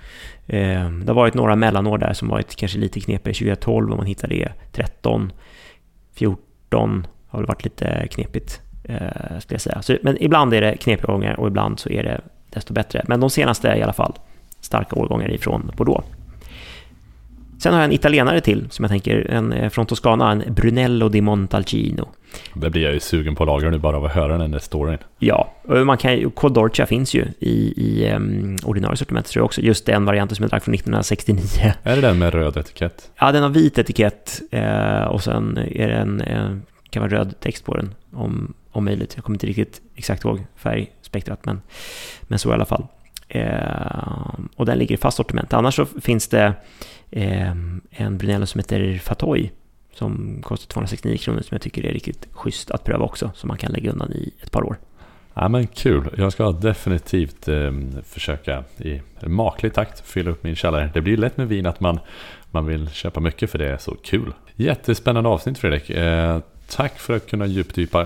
Eh, 0.46 0.90
det 0.90 1.06
har 1.06 1.14
varit 1.14 1.34
några 1.34 1.56
mellanår 1.56 1.98
där 1.98 2.12
som 2.12 2.28
varit 2.28 2.56
kanske 2.56 2.78
lite 2.78 3.00
knepigare. 3.00 3.34
2012 3.34 3.90
om 3.90 3.96
man 3.96 4.06
hittar 4.06 4.28
det. 4.28 4.52
13, 4.72 5.32
14 6.14 7.06
har 7.32 7.38
väl 7.38 7.46
varit 7.46 7.64
lite 7.64 8.08
knepigt, 8.10 8.60
eh, 8.84 8.96
skulle 9.38 9.54
jag 9.54 9.60
säga. 9.60 9.82
Så, 9.82 9.96
men 10.02 10.22
ibland 10.22 10.54
är 10.54 10.60
det 10.60 10.76
knepiga 10.76 11.08
årgångar 11.08 11.40
och 11.40 11.48
ibland 11.48 11.78
så 11.78 11.90
är 11.90 12.02
det 12.02 12.20
desto 12.50 12.72
bättre. 12.72 13.02
Men 13.08 13.20
de 13.20 13.30
senaste 13.30 13.68
är 13.68 13.76
i 13.76 13.82
alla 13.82 13.92
fall 13.92 14.12
starka 14.60 14.96
årgångar 14.96 15.30
ifrån 15.30 15.70
Bordeaux. 15.76 16.06
Sen 17.62 17.72
har 17.72 17.80
jag 17.80 17.84
en 17.84 17.92
italienare 17.92 18.40
till 18.40 18.66
som 18.70 18.82
jag 18.82 18.90
tänker, 18.90 19.30
en 19.30 19.52
eh, 19.52 19.70
från 19.70 19.86
Toscana, 19.86 20.32
en 20.32 20.54
Brunello 20.54 21.08
di 21.08 21.20
Montalcino. 21.20 22.08
Det 22.54 22.70
blir 22.70 22.82
jag 22.82 22.92
ju 22.92 23.00
sugen 23.00 23.34
på 23.34 23.42
att 23.42 23.46
lagra 23.46 23.70
nu 23.70 23.78
bara 23.78 23.96
av 23.96 24.04
att 24.04 24.12
höra 24.12 24.38
den 24.38 24.50
där 24.50 24.58
storyn. 24.58 24.98
Ja, 25.18 25.52
och 25.62 25.86
man 25.86 25.98
kan 25.98 26.16
ju, 26.16 26.30
Code 26.30 26.54
Dorcia 26.54 26.86
finns 26.86 27.14
ju 27.14 27.24
i, 27.38 27.74
i 27.76 28.12
um, 28.12 28.56
ordinarie 28.64 28.96
sortimentet 28.96 29.32
tror 29.32 29.40
jag 29.40 29.44
också. 29.44 29.60
Just 29.60 29.86
den 29.86 30.04
varianten 30.04 30.36
som 30.36 30.42
jag 30.42 30.50
drack 30.50 30.64
från 30.64 30.74
1969. 30.74 31.72
Är 31.82 31.96
det 31.96 32.02
den 32.02 32.18
med 32.18 32.34
röd 32.34 32.56
etikett? 32.56 33.10
Ja, 33.18 33.32
den 33.32 33.42
har 33.42 33.50
vit 33.50 33.78
etikett 33.78 34.40
eh, 34.50 35.02
och 35.02 35.22
sen 35.22 35.58
är 35.58 35.88
det 35.88 35.94
en, 35.94 36.20
eh, 36.20 36.50
kan 36.92 37.02
vara 37.02 37.12
röd 37.12 37.34
text 37.40 37.64
på 37.64 37.76
den 37.76 37.94
om, 38.12 38.54
om 38.70 38.84
möjligt. 38.84 39.12
Jag 39.14 39.24
kommer 39.24 39.36
inte 39.36 39.46
riktigt 39.46 39.80
exakt 39.94 40.24
ihåg 40.24 40.46
färgspektrat, 40.56 41.44
men, 41.44 41.60
men 42.22 42.38
så 42.38 42.50
i 42.50 42.52
alla 42.52 42.64
fall. 42.64 42.86
Eh, 43.28 44.38
och 44.56 44.66
den 44.66 44.78
ligger 44.78 44.94
i 44.94 44.98
fast 44.98 45.16
sortiment. 45.16 45.52
Annars 45.52 45.74
så 45.74 45.86
finns 45.86 46.28
det 46.28 46.54
eh, 47.10 47.50
en 47.90 48.18
Brunello 48.18 48.46
som 48.46 48.58
heter 48.58 48.98
Fatoy 48.98 49.50
som 49.94 50.42
kostar 50.42 50.68
269 50.68 51.16
kronor 51.16 51.40
som 51.40 51.54
jag 51.54 51.62
tycker 51.62 51.86
är 51.86 51.92
riktigt 51.92 52.28
schysst 52.32 52.70
att 52.70 52.84
pröva 52.84 53.04
också, 53.04 53.30
som 53.34 53.48
man 53.48 53.56
kan 53.56 53.72
lägga 53.72 53.90
undan 53.90 54.12
i 54.12 54.32
ett 54.42 54.50
par 54.50 54.62
år. 54.64 54.76
Ja 55.34 55.48
men 55.48 55.66
kul. 55.66 56.14
Jag 56.16 56.32
ska 56.32 56.52
definitivt 56.52 57.48
eh, 57.48 57.72
försöka 58.04 58.64
i 58.78 59.00
maklig 59.26 59.74
takt 59.74 60.08
fylla 60.08 60.30
upp 60.30 60.44
min 60.44 60.56
källare. 60.56 60.90
Det 60.94 61.00
blir 61.00 61.16
lätt 61.16 61.36
med 61.36 61.48
vin 61.48 61.66
att 61.66 61.80
man, 61.80 62.00
man 62.50 62.66
vill 62.66 62.88
köpa 62.88 63.20
mycket 63.20 63.50
för 63.50 63.58
det 63.58 63.68
är 63.68 63.76
så 63.76 63.96
kul. 64.04 64.32
Jättespännande 64.56 65.30
avsnitt 65.30 65.58
Fredrik. 65.58 65.90
Eh, 65.90 66.40
tack 66.76 66.98
för 66.98 67.16
att 67.16 67.26
kunna 67.26 67.46
djupdyka 67.46 68.00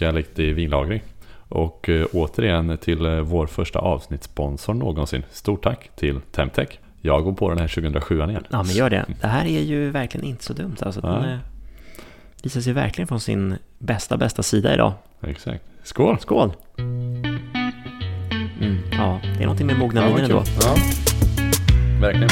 eh, 0.00 0.12
lite 0.12 0.42
i 0.42 0.52
vinlagring. 0.52 1.00
Och 1.48 1.88
eh, 1.88 2.06
återigen 2.12 2.78
till 2.78 3.06
eh, 3.06 3.20
vår 3.20 3.46
första 3.46 3.78
avsnittssponsor 3.78 4.74
någonsin. 4.74 5.22
Stort 5.30 5.62
tack 5.62 5.90
till 5.96 6.20
Temtech. 6.20 6.68
Jag 7.00 7.24
går 7.24 7.32
på 7.32 7.48
den 7.48 7.58
här 7.58 7.68
2007 7.68 8.14
igen. 8.16 8.46
Ja, 8.50 8.62
men 8.62 8.72
gör 8.74 8.90
det. 8.90 9.06
Det 9.20 9.26
här 9.26 9.44
är 9.44 9.60
ju 9.60 9.90
verkligen 9.90 10.26
inte 10.26 10.44
så 10.44 10.52
dumt. 10.52 10.76
Alltså, 10.80 11.00
den 11.00 11.22
Nej. 11.22 11.32
eh, 11.32 11.38
visar 12.42 12.60
sig 12.60 12.72
verkligen 12.72 13.08
från 13.08 13.20
sin 13.20 13.56
bästa, 13.78 14.16
bästa 14.16 14.42
sida 14.42 14.74
idag. 14.74 14.92
Exakt. 15.26 15.64
Skål! 15.82 16.18
Skål! 16.20 16.52
Mm, 16.78 17.22
ja, 18.92 19.20
det 19.22 19.28
är 19.38 19.42
någonting 19.42 19.66
med 19.66 19.78
mogna 19.78 20.00
Ja, 20.00 20.06
viner 20.06 20.22
ändå. 20.22 20.42
kul. 20.42 20.54
Ja. 20.62 20.74
Verkligen. 22.00 22.28